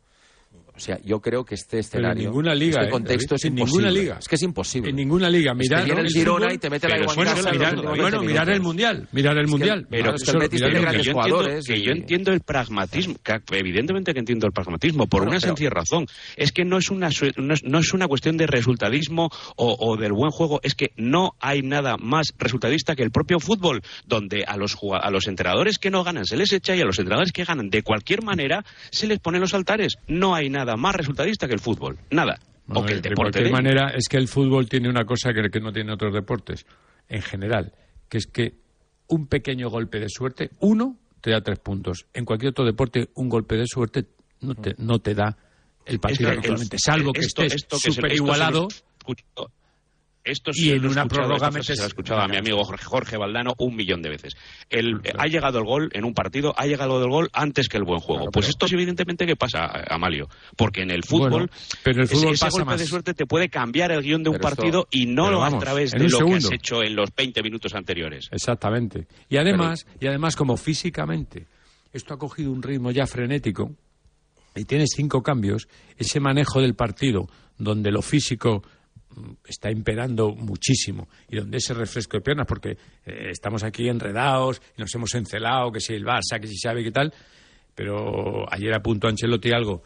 O 0.52 0.82
sea, 0.82 0.98
yo 1.04 1.20
creo 1.20 1.44
que 1.44 1.56
este 1.56 1.72
Pero 1.72 1.78
en 1.78 1.82
escenario, 1.82 2.30
ninguna 2.30 2.56
liga, 2.56 2.78
este 2.78 2.88
¿eh, 2.88 2.90
contexto 2.90 3.36
David? 3.36 3.40
es 3.42 3.46
En 3.46 3.58
imposible. 3.58 3.82
ninguna 3.88 4.02
liga. 4.02 4.18
Es 4.20 4.28
que 4.30 4.36
es 4.36 4.42
imposible. 4.44 4.90
En 4.92 4.96
ninguna 4.96 5.30
liga. 5.30 5.52
Es 5.52 5.58
que 5.58 5.64
Mirar 5.64 5.84
viene 5.86 6.02
el 6.02 6.08
Girona 6.08 6.46
fútbol- 6.48 6.54
y 6.54 6.58
te 6.58 6.70
mete 6.70 6.88
la 6.88 6.98
igual 7.00 7.16
bueno, 7.18 7.32
en 7.32 7.36
casa 7.36 7.50
en 7.50 7.58
mirar, 7.58 7.76
bueno, 7.76 7.98
20 7.98 8.20
mirar 8.28 8.50
el 8.50 8.62
mundial, 8.62 9.08
mirar 9.12 9.34
el 9.38 9.40
Es 9.44 9.46
que- 9.46 9.52
mundial. 9.52 9.88
pero 9.90 10.04
Claro, 10.04 10.16
es 10.16 10.24
que 10.24 10.32
el 10.32 10.38
Betis 10.40 10.60
tiene 10.62 10.80
grandes 10.80 11.06
yo 11.06 11.12
mundial. 11.14 11.32
jugadores 11.32 11.56
entiendo, 11.70 11.74
que 11.84 11.86
yo 11.86 11.92
entiendo 11.92 12.32
el 12.32 12.40
pragmatismo, 12.40 13.16
que 13.22 13.58
evidentemente 13.58 14.14
que 14.14 14.20
entiendo 14.20 14.48
el 14.48 14.54
pragmatismo, 14.54 15.08
por 15.08 15.20
Bueno, 15.20 15.32
una 15.32 15.40
pero- 15.42 15.50
sencilla 15.50 15.70
razón. 15.70 16.06
Es 16.38 16.54
que 16.54 16.64
no 16.64 16.78
es 16.78 16.90
una, 16.90 17.10
no 17.36 17.54
es, 17.54 17.64
no 17.66 17.80
es 17.80 17.94
una 17.94 18.08
cuestión 18.08 18.38
de 18.38 18.48
resultadismo 18.48 19.30
o, 19.58 19.76
o 19.80 19.98
del 19.98 20.14
buen 20.14 20.32
juego, 20.32 20.62
es 20.64 20.76
que 20.76 20.92
no 20.96 21.32
hay 21.42 21.62
nada 21.62 21.98
más 21.98 22.28
resultadista 22.38 22.96
que 22.96 23.04
el 23.04 23.12
propio 23.12 23.42
fútbol, 23.42 23.82
donde 24.06 24.46
a 24.48 24.56
los, 24.56 24.78
a 25.02 25.12
los 25.12 25.28
entrenadores 25.28 25.78
que 25.78 25.92
no 25.92 26.06
ganan 26.06 26.24
se 26.26 26.38
les 26.38 26.54
echa 26.54 26.74
y 26.74 26.80
a 26.80 26.86
los 26.86 26.98
entrenadores 27.00 27.34
que 27.34 27.44
ganan 27.44 27.70
de 27.70 27.84
cualquier 27.84 28.24
manera 28.24 28.64
se 28.92 29.08
les 29.08 29.20
ponen 29.20 29.42
los 29.42 29.54
altares. 29.54 29.96
No 30.08 30.36
hay 30.36 30.39
nada 30.48 30.78
más 30.78 30.96
resultadista 30.96 31.48
que 31.48 31.56
el 31.56 31.60
fútbol, 31.60 31.98
nada. 32.12 32.40
Bueno, 32.68 32.82
o 32.82 32.86
que 32.86 32.94
el 32.94 33.02
de 33.02 33.10
deporte 33.10 33.40
cualquier 33.40 33.44
de- 33.46 33.52
manera, 33.52 33.90
es 33.96 34.08
que 34.08 34.18
el 34.18 34.28
fútbol 34.28 34.70
tiene 34.70 34.88
una 34.90 35.04
cosa 35.04 35.34
que, 35.34 35.50
que 35.50 35.60
no 35.60 35.74
tiene 35.74 35.92
otros 35.92 36.14
deportes, 36.14 36.68
en 37.10 37.24
general, 37.24 37.74
que 38.08 38.20
es 38.20 38.28
que 38.28 38.54
un 39.08 39.26
pequeño 39.26 39.70
golpe 39.72 40.00
de 40.00 40.08
suerte, 40.08 40.52
uno, 40.60 40.96
te 41.20 41.32
da 41.32 41.42
tres 41.42 41.58
puntos. 41.60 42.06
En 42.14 42.26
cualquier 42.26 42.52
otro 42.52 42.64
deporte, 42.64 43.10
un 43.16 43.28
golpe 43.28 43.56
de 43.58 43.66
suerte 43.66 44.06
no 44.42 44.54
te, 44.54 44.76
no 44.78 45.00
te 45.00 45.16
da 45.16 45.36
el 45.86 46.00
partido 46.00 46.14
Es 46.14 46.18
que 46.30 46.32
el- 46.34 46.40
actualmente, 46.40 46.78
salvo 46.80 47.12
que 47.12 47.22
esto- 47.22 47.42
estés 47.42 47.64
esto 47.64 47.78
que 48.02 48.02
lo 48.08 48.14
igualado. 48.14 48.68
Esto 50.30 50.52
Y 50.54 50.70
en 50.72 50.86
una 50.86 51.06
prórroga 51.06 51.50
metes- 51.52 51.66
se 51.68 51.76
lo 51.78 51.84
he 51.84 51.88
escuchado 51.88 52.22
a 52.22 52.28
mi 52.28 52.38
amigo 52.38 52.64
Jorge, 52.64 52.86
Jorge 52.86 53.18
Valdano 53.18 53.54
un 53.58 53.76
millón 53.76 54.02
de 54.02 54.10
veces. 54.10 54.34
El, 54.70 55.02
Ha 55.18 55.26
llegado 55.28 55.60
el 55.60 55.66
gol 55.66 55.90
en 55.94 56.06
un 56.06 56.14
partido, 56.14 56.54
ha 56.58 56.66
llegado 56.68 57.04
el 57.04 57.10
gol 57.10 57.30
antes 57.34 57.68
que 57.68 57.78
el 57.78 57.84
buen 57.84 58.00
juego. 58.00 58.26
pues 58.32 58.48
esto 58.50 58.66
es 58.68 58.74
evidentemente 58.74 59.26
que 59.26 59.36
pasa, 59.36 59.66
Amalio. 59.90 60.28
Porque 60.56 60.82
en 60.84 60.92
el 60.92 61.04
fútbol, 61.04 61.30
Bueno, 61.32 61.48
pero 61.84 62.00
el 62.02 62.06
ese- 62.06 62.16
fútbol 62.16 62.34
ese, 62.34 62.46
pasa 62.46 62.52
golpe 62.58 62.66
más. 62.72 62.80
de 62.80 62.86
suerte 62.86 63.14
te 63.14 63.26
puede 63.26 63.50
cambiar 63.50 63.92
el 63.92 64.02
guion 64.04 64.24
de 64.24 64.30
un 64.30 64.36
esto- 64.36 64.48
partido 64.50 64.88
y 64.92 65.06
no 65.08 65.32
lo 65.32 65.40
vamos, 65.40 65.62
a 65.62 65.66
través 65.66 65.92
de 65.92 66.08
lo 66.10 66.20
que 66.26 66.34
has 66.36 66.52
hecho 66.52 66.84
en 66.84 66.96
los 66.96 67.10
20 67.16 67.42
minutos 67.44 67.74
anteriores. 67.74 68.28
Exactamente. 68.32 69.08
Y 69.30 69.38
además, 69.38 69.86
y 70.00 70.08
además 70.08 70.36
como 70.36 70.56
físicamente 70.58 71.48
esto 71.92 72.14
ha 72.14 72.18
cogido 72.20 72.52
un 72.52 72.62
ritmo 72.62 72.92
ya 72.92 73.08
frenético 73.08 73.72
y 74.56 74.66
tienes 74.66 74.90
cinco 74.96 75.24
cambios, 75.24 75.68
ese 75.98 76.20
manejo 76.20 76.62
del 76.62 76.76
partido 76.76 77.28
donde 77.58 77.92
lo 77.92 78.02
físico 78.02 78.64
está 79.46 79.72
imperando 79.72 80.32
muchísimo. 80.32 81.08
Y 81.30 81.38
donde 81.38 81.58
ese 81.58 81.74
refresco 81.74 82.18
de 82.18 82.22
piernas, 82.22 82.48
porque 82.48 82.78
eh, 83.06 83.30
estamos 83.32 83.64
aquí 83.64 83.88
enredados 83.88 84.62
y 84.78 84.82
nos 84.82 84.94
hemos 84.96 85.14
encelado, 85.16 85.72
que 85.72 85.80
si 85.80 85.94
el 85.94 86.06
Barça, 86.06 86.40
que 86.40 86.48
si 86.48 86.58
sabe 86.58 86.84
qué 86.84 86.92
tal, 86.92 87.14
pero 87.76 88.52
ayer 88.52 88.74
apuntó 88.74 89.08
Ancelotti 89.08 89.52
algo 89.52 89.84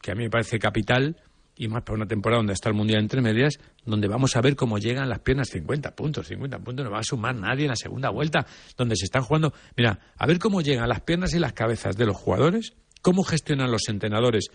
que 0.00 0.12
a 0.12 0.14
mí 0.14 0.24
me 0.24 0.30
parece 0.30 0.58
capital 0.58 1.16
y 1.56 1.68
más 1.68 1.82
para 1.82 1.96
una 1.96 2.06
temporada 2.06 2.38
donde 2.38 2.54
está 2.54 2.70
el 2.70 2.74
Mundial 2.74 3.00
entre 3.00 3.20
medias, 3.20 3.58
donde 3.84 4.08
vamos 4.08 4.34
a 4.34 4.40
ver 4.40 4.56
cómo 4.56 4.78
llegan 4.78 5.08
las 5.08 5.18
piernas. 5.18 5.48
50 5.50 5.94
puntos, 5.94 6.26
50 6.26 6.58
puntos 6.60 6.84
no 6.84 6.90
va 6.90 7.00
a 7.00 7.04
sumar 7.04 7.34
nadie 7.34 7.64
en 7.64 7.70
la 7.70 7.76
segunda 7.76 8.08
vuelta, 8.08 8.46
donde 8.78 8.96
se 8.96 9.04
están 9.04 9.22
jugando, 9.22 9.52
mira, 9.76 9.98
a 10.16 10.26
ver 10.26 10.38
cómo 10.38 10.62
llegan 10.62 10.88
las 10.88 11.02
piernas 11.02 11.34
y 11.34 11.38
las 11.38 11.52
cabezas 11.52 11.96
de 11.96 12.06
los 12.06 12.16
jugadores, 12.16 12.72
cómo 13.02 13.24
gestionan 13.24 13.70
los 13.70 13.88
entrenadores 13.88 14.50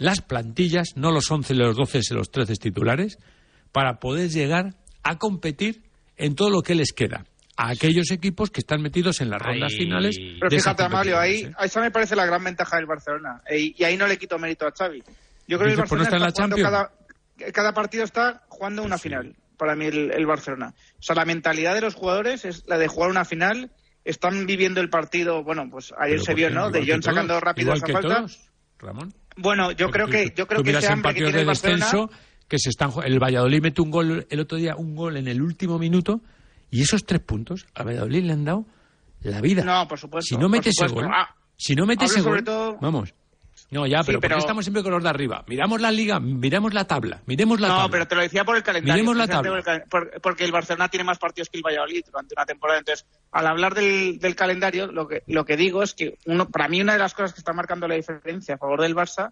las 0.00 0.22
plantillas, 0.22 0.96
no 0.96 1.12
los 1.12 1.30
11, 1.30 1.54
los 1.54 1.76
12 1.76 2.00
y 2.10 2.14
los 2.14 2.30
13 2.30 2.54
titulares, 2.56 3.18
para 3.72 3.98
poder 3.98 4.28
llegar 4.30 4.74
a 5.02 5.16
competir 5.18 5.82
en 6.16 6.34
todo 6.34 6.50
lo 6.50 6.60
que 6.62 6.74
les 6.74 6.92
queda 6.92 7.24
a 7.56 7.70
aquellos 7.70 8.10
equipos 8.10 8.50
que 8.50 8.60
están 8.60 8.80
metidos 8.80 9.20
en 9.20 9.28
las 9.30 9.40
rondas 9.40 9.72
finales. 9.76 10.16
Pero 10.38 10.50
fíjate, 10.50 10.82
Amalio, 10.82 11.18
ahí, 11.18 11.42
¿eh? 11.42 11.52
esa 11.62 11.80
me 11.80 11.90
parece 11.90 12.16
la 12.16 12.24
gran 12.26 12.42
ventaja 12.42 12.76
del 12.76 12.86
Barcelona. 12.86 13.42
E- 13.46 13.74
Y, 13.76 13.84
ahí 13.84 13.96
no 13.96 14.06
le 14.06 14.16
quito 14.18 14.38
mérito 14.38 14.66
a 14.66 14.72
Xavi. 14.72 15.02
Yo 15.46 15.58
creo 15.58 15.68
que 15.68 15.80
el 15.82 15.88
pues 15.88 15.92
no 15.92 15.98
Barcelona 15.98 16.04
está 16.04 16.16
en 16.16 16.22
la 16.22 16.30
jugando 16.30 16.56
Champions. 16.56 16.94
cada, 17.38 17.52
cada 17.52 17.72
partido 17.74 18.04
está 18.04 18.42
jugando 18.48 18.82
una 18.82 18.96
final, 18.98 19.34
para 19.58 19.74
mí 19.76 19.86
el, 19.86 20.10
el 20.12 20.26
Barcelona. 20.26 20.72
O 20.98 21.02
sea, 21.02 21.14
la 21.16 21.24
mentalidad 21.26 21.74
de 21.74 21.80
los 21.82 21.94
jugadores 21.94 22.44
es 22.46 22.64
la 22.66 22.78
de 22.78 22.88
jugar 22.88 23.10
una 23.10 23.24
final. 23.26 23.70
Están 24.04 24.46
viviendo 24.46 24.80
el 24.80 24.88
partido, 24.88 25.42
bueno, 25.44 25.68
pues 25.70 25.92
ayer 25.98 26.16
Pero 26.16 26.24
se 26.24 26.32
¿por 26.32 26.36
vio? 26.36 26.50
¿no? 26.50 26.70
De 26.70 26.84
John 26.88 27.02
sacando 27.02 27.32
todos, 27.34 27.42
rápido 27.42 27.64
igual 27.66 27.76
esa 27.78 27.86
que 27.86 27.92
falta. 27.92 28.16
todos, 28.16 28.50
Ramón. 28.78 29.12
Bueno, 29.36 29.72
yo 29.72 29.90
creo 29.90 30.06
que 30.06 30.32
yo 30.34 30.46
creo 30.46 30.60
Tú 30.60 30.64
que 30.64 30.70
ese 30.70 30.86
en 30.86 30.92
hambre 30.94 31.14
que 31.14 31.20
partidos 31.20 31.28
tiene 31.32 31.36
de 31.36 31.40
el 31.42 31.46
Barcelona 31.46 31.84
descenso 31.84 32.10
que 32.50 32.58
se 32.58 32.68
están 32.68 32.90
el 33.04 33.18
Valladolid 33.18 33.62
mete 33.62 33.80
un 33.80 33.90
gol 33.90 34.26
el 34.28 34.40
otro 34.40 34.58
día 34.58 34.74
un 34.76 34.94
gol 34.94 35.16
en 35.16 35.28
el 35.28 35.40
último 35.40 35.78
minuto 35.78 36.20
y 36.70 36.82
esos 36.82 37.06
tres 37.06 37.20
puntos 37.20 37.66
al 37.74 37.86
Valladolid 37.86 38.24
le 38.24 38.32
han 38.34 38.44
dado 38.44 38.66
la 39.22 39.40
vida 39.40 39.64
No, 39.64 39.88
por 39.88 39.98
supuesto. 39.98 40.26
si 40.28 40.36
no 40.36 40.48
mete 40.50 40.68
ese 40.70 40.86
gol 40.88 41.06
Ah, 41.10 41.34
si 41.56 41.74
no 41.74 41.86
mete 41.86 42.04
hablo 42.04 42.16
ese 42.16 42.28
gol 42.28 42.44
todo- 42.44 42.76
vamos 42.80 43.14
no 43.70 43.86
ya 43.86 43.98
Sí, 44.02 44.06
pero, 44.06 44.18
¿por 44.18 44.22
qué 44.22 44.28
pero- 44.30 44.38
estamos 44.40 44.64
siempre 44.64 44.82
con 44.82 44.90
los 44.92 45.02
de 45.02 45.08
arriba 45.10 45.44
miramos 45.46 45.80
la 45.80 45.92
liga 45.92 46.18
miramos 46.18 46.74
la 46.74 46.84
tabla 46.86 47.22
miremos 47.26 47.60
la 47.60 47.68
no, 47.68 47.74
tabla 47.76 47.90
pero 47.92 48.08
te 48.08 48.14
lo 48.16 48.20
decía 48.22 48.44
por 48.44 48.56
el 48.56 48.62
calendario. 48.64 48.94
Miremos 48.94 49.16
la 49.16 49.28
tabla. 49.28 49.84
porque 50.20 50.44
el 50.44 50.50
Barcelona 50.52 50.88
tiene 50.88 51.04
más 51.04 51.18
partidos 51.18 51.48
que 51.50 51.58
el 51.58 51.62
Valladolid 51.64 52.02
durante 52.04 52.34
una 52.36 52.46
temporada. 52.46 52.80
Entonces, 52.80 53.06
al 53.30 53.46
hablar 53.46 53.74
del, 53.74 54.18
del 54.18 54.34
calendario, 54.34 54.88
lo 54.90 55.06
que, 55.06 55.22
lo 55.28 55.44
que 55.44 55.56
digo 55.56 55.84
es 55.84 55.94
que 55.94 56.18
uno, 56.26 56.48
para 56.48 56.66
mí 56.68 56.80
una 56.80 56.94
de 56.94 56.98
las 56.98 57.14
cosas 57.14 57.32
que 57.32 57.38
está 57.40 57.52
marcando 57.52 57.86
la 57.86 57.94
diferencia 57.94 58.56
a 58.56 58.58
favor 58.58 58.80
del 58.82 58.96
Barça 58.96 59.30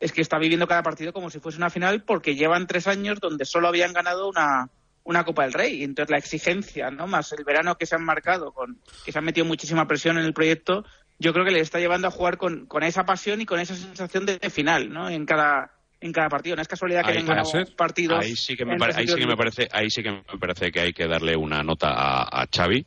es 0.00 0.12
que 0.12 0.20
está 0.20 0.38
viviendo 0.38 0.66
cada 0.68 0.82
partido 0.82 1.12
como 1.12 1.30
si 1.30 1.40
fuese 1.40 1.58
una 1.58 1.70
final 1.70 2.02
porque 2.04 2.34
llevan 2.36 2.66
tres 2.66 2.86
años 2.86 3.18
donde 3.20 3.44
solo 3.44 3.68
habían 3.68 3.92
ganado 3.92 4.28
una, 4.28 4.70
una 5.04 5.24
Copa 5.24 5.42
del 5.44 5.52
Rey. 5.52 5.82
Entonces 5.82 6.10
la 6.10 6.18
exigencia, 6.18 6.90
¿no? 6.90 7.06
Más 7.06 7.32
el 7.32 7.44
verano 7.44 7.76
que 7.76 7.86
se 7.86 7.94
han 7.96 8.04
marcado, 8.04 8.52
con, 8.52 8.80
que 9.04 9.10
se 9.12 9.18
han 9.18 9.24
metido 9.24 9.44
muchísima 9.46 9.86
presión 9.88 10.18
en 10.18 10.24
el 10.24 10.32
proyecto, 10.34 10.84
yo 11.18 11.32
creo 11.32 11.44
que 11.44 11.50
le 11.50 11.60
está 11.60 11.80
llevando 11.80 12.06
a 12.06 12.12
jugar 12.12 12.38
con, 12.38 12.66
con 12.66 12.82
esa 12.84 13.04
pasión 13.04 13.40
y 13.40 13.46
con 13.46 13.58
esa 13.58 13.74
sensación 13.74 14.24
de, 14.24 14.38
de 14.38 14.50
final, 14.50 14.88
¿no? 14.92 15.10
En 15.10 15.26
cada, 15.26 15.72
en 16.00 16.12
cada 16.12 16.28
partido. 16.28 16.54
No 16.54 16.62
es 16.62 16.68
casualidad 16.68 17.02
que 17.04 17.10
ganado 17.26 17.42
partidos. 17.76 18.20
Ahí 18.24 18.36
sí 18.36 18.56
que 18.56 18.64
me, 18.64 18.74
pare- 18.78 18.92
ahí 19.00 19.06
sí 19.08 19.14
que 19.20 19.26
me 19.26 19.36
parece, 19.36 19.68
ahí 19.72 19.90
sí 19.90 20.02
que 20.04 20.10
me 20.12 20.38
parece 20.38 20.70
que 20.70 20.80
hay 20.80 20.92
que 20.92 21.08
darle 21.08 21.34
una 21.34 21.64
nota 21.64 21.88
a, 21.90 22.42
a 22.42 22.46
Xavi, 22.46 22.86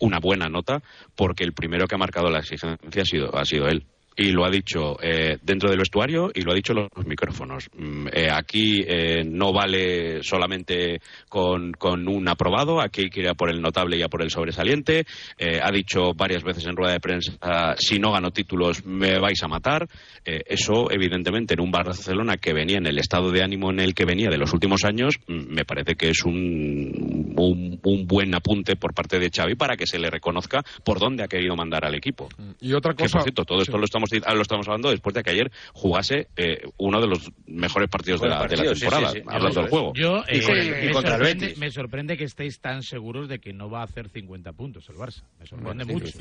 una 0.00 0.18
buena 0.18 0.50
nota, 0.50 0.82
porque 1.16 1.42
el 1.44 1.54
primero 1.54 1.86
que 1.86 1.94
ha 1.94 1.98
marcado 1.98 2.28
la 2.30 2.40
exigencia 2.40 3.02
ha 3.02 3.06
sido, 3.06 3.34
ha 3.34 3.44
sido 3.46 3.66
él. 3.66 3.86
Y 4.22 4.32
lo 4.32 4.44
ha 4.44 4.50
dicho 4.50 4.98
eh, 5.02 5.38
dentro 5.42 5.70
del 5.70 5.78
vestuario 5.78 6.30
y 6.34 6.42
lo 6.42 6.52
ha 6.52 6.54
dicho 6.54 6.74
los 6.74 6.90
micrófonos. 7.06 7.70
Mm, 7.74 8.08
eh, 8.12 8.28
aquí 8.30 8.84
eh, 8.86 9.24
no 9.24 9.50
vale 9.50 10.22
solamente 10.22 11.00
con, 11.30 11.72
con 11.72 12.06
un 12.06 12.28
aprobado, 12.28 12.82
aquí 12.82 13.04
hay 13.04 13.08
que 13.08 13.20
ir 13.20 13.28
a 13.30 13.34
por 13.34 13.48
el 13.48 13.62
notable 13.62 13.96
y 13.96 14.02
a 14.02 14.08
por 14.08 14.20
el 14.22 14.30
sobresaliente. 14.30 15.06
Eh, 15.38 15.58
ha 15.62 15.70
dicho 15.72 16.12
varias 16.14 16.42
veces 16.44 16.66
en 16.66 16.76
rueda 16.76 16.92
de 16.92 17.00
prensa, 17.00 17.32
"Ah, 17.40 17.74
si 17.78 17.98
no 17.98 18.12
gano 18.12 18.30
títulos 18.30 18.84
me 18.84 19.18
vais 19.18 19.42
a 19.42 19.48
matar. 19.48 19.88
Eso, 20.22 20.90
evidentemente, 20.90 21.54
en 21.54 21.60
un 21.60 21.70
Barcelona 21.70 22.36
que 22.36 22.52
venía 22.52 22.76
en 22.76 22.86
el 22.86 22.98
estado 22.98 23.30
de 23.30 23.42
ánimo 23.42 23.70
en 23.70 23.80
el 23.80 23.94
que 23.94 24.04
venía 24.04 24.28
de 24.28 24.36
los 24.36 24.52
últimos 24.52 24.84
años, 24.84 25.14
mm, 25.28 25.54
me 25.54 25.64
parece 25.64 25.94
que 25.94 26.10
es 26.10 26.24
un, 26.26 27.32
un, 27.38 27.80
un 27.82 28.06
buen 28.06 28.34
apunte 28.34 28.76
por 28.76 28.92
parte 28.92 29.18
de 29.18 29.30
Xavi 29.34 29.54
para 29.54 29.76
que 29.76 29.86
se 29.86 29.98
le 29.98 30.10
reconozca 30.10 30.62
por 30.84 30.98
dónde 30.98 31.24
ha 31.24 31.28
querido 31.28 31.56
mandar 31.56 31.86
al 31.86 31.94
equipo. 31.94 32.28
Y 32.60 32.74
otra 32.74 32.92
Que, 32.92 33.04
cosa. 33.04 33.18
por 33.18 33.22
cierto, 33.22 33.44
todo 33.46 33.62
esto 33.62 33.78
lo 33.78 33.84
estamos 33.84 34.09
ah, 34.24 34.34
lo 34.34 34.42
estamos 34.42 34.66
hablando 34.68 34.90
después 34.90 35.14
de 35.14 35.22
que 35.22 35.30
ayer 35.30 35.50
jugase 35.72 36.28
eh, 36.36 36.62
uno 36.78 37.00
de 37.00 37.06
los 37.06 37.30
mejores 37.46 37.88
partidos 37.88 38.20
de 38.20 38.28
la, 38.28 38.46
de 38.46 38.56
la 38.56 38.74
sí, 38.74 38.80
temporada, 38.80 39.10
sí, 39.12 39.18
sí. 39.18 39.24
hablando 39.28 39.60
del 39.60 39.70
juego. 39.70 39.92
Yo 39.94 40.22
Y 40.28 40.38
eh, 40.38 40.82
y 40.84 40.86
me, 40.88 40.92
sorprende, 40.94 41.18
Betis. 41.46 41.58
me 41.58 41.70
sorprende 41.70 42.16
que 42.16 42.24
estéis 42.24 42.60
tan 42.60 42.82
seguros 42.82 43.28
de 43.28 43.38
que 43.40 43.52
no 43.52 43.70
va 43.70 43.80
a 43.80 43.84
hacer 43.84 44.08
50 44.08 44.52
puntos 44.52 44.88
el 44.88 44.96
Barça. 44.96 45.22
Me 45.38 45.46
sorprende 45.46 45.84
Sí, 45.84 45.92
mucho. 45.92 46.18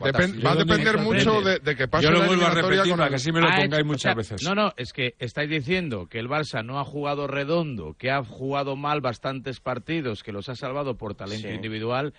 va 0.00 0.52
a 0.52 0.56
depender 0.56 0.98
mucho 0.98 1.40
de, 1.42 1.58
de 1.58 1.76
que 1.76 1.88
pase 1.88 2.04
Yo 2.04 2.10
lo 2.10 2.20
la 2.20 2.26
vuelvo 2.26 2.46
a 2.46 2.50
repetir 2.50 2.88
con 2.90 2.98
para 2.98 3.08
que 3.10 3.16
así 3.16 3.32
me 3.32 3.40
lo 3.40 3.48
Ha 3.48 3.56
pongáis 3.56 3.72
hecho- 3.74 3.84
muchas 3.86 3.98
o 3.98 4.02
sea, 4.02 4.14
veces. 4.14 4.42
No, 4.42 4.54
no, 4.54 4.72
es 4.76 4.92
que 4.92 5.14
estáis 5.18 5.50
diciendo 5.50 6.06
que 6.06 6.18
el 6.18 6.28
Barça 6.28 6.64
no 6.64 6.78
ha 6.78 6.84
jugado 6.84 7.26
redondo, 7.26 7.94
que 7.98 8.10
ha 8.10 8.22
jugado 8.24 8.76
mal 8.76 9.00
bastantes 9.00 9.60
partidos, 9.60 10.22
que 10.22 10.32
los 10.32 10.48
ha 10.48 10.54
salvado 10.56 10.96
por 10.96 11.14
talento 11.14 11.48
Sí. 11.48 11.54
individual. 11.54 12.12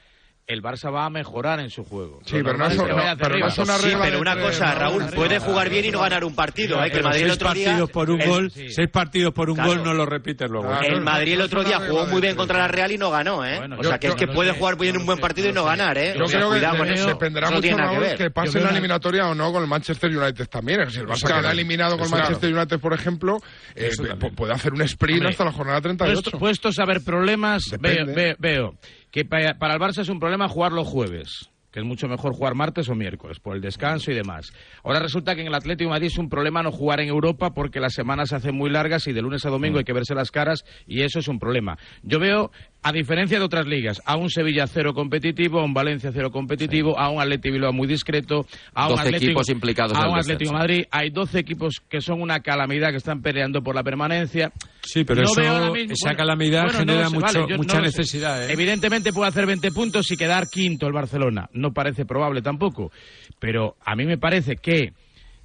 El 0.46 0.62
Barça 0.62 0.94
va 0.94 1.06
a 1.06 1.10
mejorar 1.10 1.62
en 1.62 1.70
su 1.70 1.86
juego. 1.86 2.20
Sí, 2.26 2.36
pero 2.44 2.58
no 2.58 2.68
no, 2.68 2.84
pero 3.18 3.38
no 3.38 3.48
es 3.48 3.58
una 3.58 3.78
Sí, 3.78 3.94
pero 4.02 4.20
una 4.20 4.38
cosa, 4.38 4.76
Raúl, 4.76 5.06
puede 5.16 5.40
jugar 5.40 5.70
bien 5.70 5.86
y 5.86 5.92
no 5.92 6.02
ganar 6.02 6.26
un 6.26 6.36
partido. 6.36 6.84
¿eh? 6.84 6.92
Que 6.92 6.98
el 6.98 7.04
Madrid 7.06 7.24
el 7.24 7.32
otro 7.32 7.54
día. 7.54 7.66
partidos 7.68 7.90
por 7.92 8.10
un 8.10 8.20
el- 8.22 8.28
gol, 8.28 8.52
sí. 8.52 8.68
seis 8.70 8.90
partidos 8.92 9.34
por 9.34 9.50
un 9.50 9.56
Claro. 9.56 9.70
gol 9.76 9.84
no 9.86 9.94
lo 9.94 10.06
repites 10.06 10.50
luego. 10.50 10.68
Claro. 10.68 10.86
El 10.86 11.00
Madrid 11.02 11.34
el 11.36 11.42
otro 11.42 11.64
día 11.64 11.80
jugó 11.80 12.06
muy 12.08 12.20
de 12.20 12.28
bien 12.28 12.36
contra 12.36 12.58
la 12.60 12.68
Real 12.68 12.92
y 12.92 12.98
no 12.98 13.10
ganó, 13.10 13.46
¿eh? 13.46 13.58
Bueno, 13.58 13.78
o 13.80 13.84
sea, 13.84 13.94
yo- 13.94 14.00
que 14.00 14.08
es 14.08 14.16
que 14.16 14.28
puede 14.28 14.52
sé, 14.52 14.60
jugar 14.60 14.78
bien 14.78 14.98
un 14.98 15.06
buen 15.06 15.20
partido 15.20 15.48
y 15.48 15.54
no 15.54 15.64
ganar, 15.64 15.98
¿eh? 15.98 16.14
Yo 16.18 16.26
O 16.26 16.28
sea, 16.28 16.40
creo 16.40 16.50
cuidado 16.50 16.74
que 16.74 16.80
con 16.80 16.88
de- 16.90 16.94
eso. 16.96 17.08
dependerá 17.08 17.50
mucho, 17.50 17.62
que 17.62 17.76
Raúl, 17.76 18.00
ver. 18.02 18.18
que 18.18 18.30
pase 18.32 18.60
la 18.60 18.70
eliminatoria 18.72 19.28
o 19.30 19.36
no 19.36 19.52
con 19.54 19.62
el 19.64 19.70
Manchester 19.70 20.10
United 20.18 20.48
también. 20.50 20.92
Si 20.92 21.00
el 21.00 21.08
Barça 21.08 21.26
queda 21.40 21.52
eliminado 21.52 21.98
con 21.98 22.06
el. 22.06 22.12
Manchester 22.12 22.54
United, 22.54 22.80
por 22.82 22.94
ejemplo, 22.94 23.38
eh, 23.76 23.92
puede 24.36 24.52
hacer 24.54 24.74
un 24.74 24.82
sprint 24.82 25.26
hasta 25.26 25.46
la 25.46 25.54
jornada 25.54 25.80
38. 25.80 26.22
Puesto- 26.22 26.38
puestos 26.38 26.80
a 26.80 26.86
ver 26.86 27.02
problemas, 27.02 27.64
veo, 27.80 27.92
Depende. 28.06 28.14
veo, 28.14 28.36
veo 28.40 28.74
que 29.14 29.24
pa- 29.26 29.54
para 29.60 29.76
el 29.76 29.80
Barça 29.80 30.00
es 30.02 30.10
un 30.10 30.20
problema 30.20 30.50
jugar 30.50 30.72
los 30.72 30.88
jueves, 30.88 31.50
que 31.72 31.80
es 31.80 31.86
mucho 31.86 32.08
mejor 32.08 32.34
jugar 32.34 32.56
martes 32.56 32.90
o 32.90 32.96
miércoles, 32.96 33.40
por 33.40 33.56
el 33.56 33.62
descanso 33.62 34.12
y 34.12 34.16
demás. 34.16 34.52
Ahora 34.84 35.00
resulta 35.00 35.36
que 35.36 35.42
en 35.42 35.48
el 35.48 35.56
Atlético 35.56 35.88
de 35.90 35.94
Madrid 35.94 36.08
es 36.08 36.18
un 36.18 36.30
problema 36.30 36.62
no 36.64 36.72
jugar 36.72 37.00
en 37.00 37.10
Europa 37.10 37.54
porque 37.54 37.80
las 37.80 37.94
semanas 37.94 38.30
se 38.30 38.36
hacen 38.36 38.56
muy 38.56 38.70
largas 38.72 39.06
y 39.08 39.14
de 39.14 39.22
lunes 39.22 39.46
a 39.46 39.50
domingo 39.50 39.78
hay 39.78 39.84
que 39.84 39.94
verse 39.94 40.16
las 40.16 40.32
caras 40.32 40.66
y 40.88 41.02
eso 41.04 41.20
es 41.20 41.28
un 41.28 41.38
problema. 41.40 41.78
Yo 42.02 42.20
veo, 42.20 42.52
a 42.84 42.92
diferencia 42.92 43.40
de 43.40 43.46
otras 43.46 43.66
ligas, 43.66 44.02
a 44.06 44.18
un 44.18 44.30
Sevilla 44.30 44.68
cero 44.68 44.94
competitivo, 44.94 45.60
a 45.60 45.64
un 45.64 45.74
Valencia 45.74 46.12
cero 46.14 46.32
competitivo, 46.32 47.00
a 47.00 47.10
un 47.10 47.22
Atlético 47.22 47.54
Bilbao 47.54 47.74
muy 47.74 47.88
discreto, 47.88 48.46
a 48.74 48.84
un 48.88 48.90
12 48.96 49.02
Atlético, 49.04 49.32
equipos 49.32 49.50
implicados 49.50 49.98
a 49.98 50.10
un 50.10 50.18
Atlético. 50.20 50.54
Madrid. 50.54 50.86
Hay 50.92 51.10
12 51.10 51.40
equipos 51.40 51.82
que 51.90 52.02
son 52.02 52.22
una 52.22 52.42
calamidad, 52.42 52.92
que 52.92 52.98
están 52.98 53.22
peleando 53.22 53.62
por 53.64 53.74
la 53.76 53.84
permanencia. 53.84 54.52
Sí, 54.82 55.04
pero 55.06 55.22
No 55.22 55.32
eso- 55.32 55.42
veo 55.42 55.52
ahora 55.52 55.72
mismo- 55.72 55.94
esa 55.94 56.08
bueno, 56.10 56.18
calamidad 56.18 56.64
bueno, 56.64 56.80
genera 56.80 56.98
no 56.98 57.04
lo 57.04 57.10
sé, 57.10 57.16
mucho- 57.16 57.26
vale, 57.40 57.46
yo 57.52 57.58
mucha 57.58 57.76
no 57.78 57.82
necesidad, 57.84 58.44
¿eh? 58.50 58.54
Evidentemente 58.54 59.14
puede 59.14 59.30
hacer 59.30 59.46
20 59.46 59.72
puntos 59.72 60.12
y 60.12 60.18
quedar 60.18 60.48
quinto 60.52 60.86
el 60.88 60.94
Barcelona. 60.94 61.50
No 61.54 61.72
parece 61.72 62.06
probable 62.06 62.42
tampoco. 62.42 62.92
Pero 63.40 63.76
a 63.86 63.96
mí 63.96 64.06
me 64.06 64.18
parece 64.18 64.56
que 64.58 64.94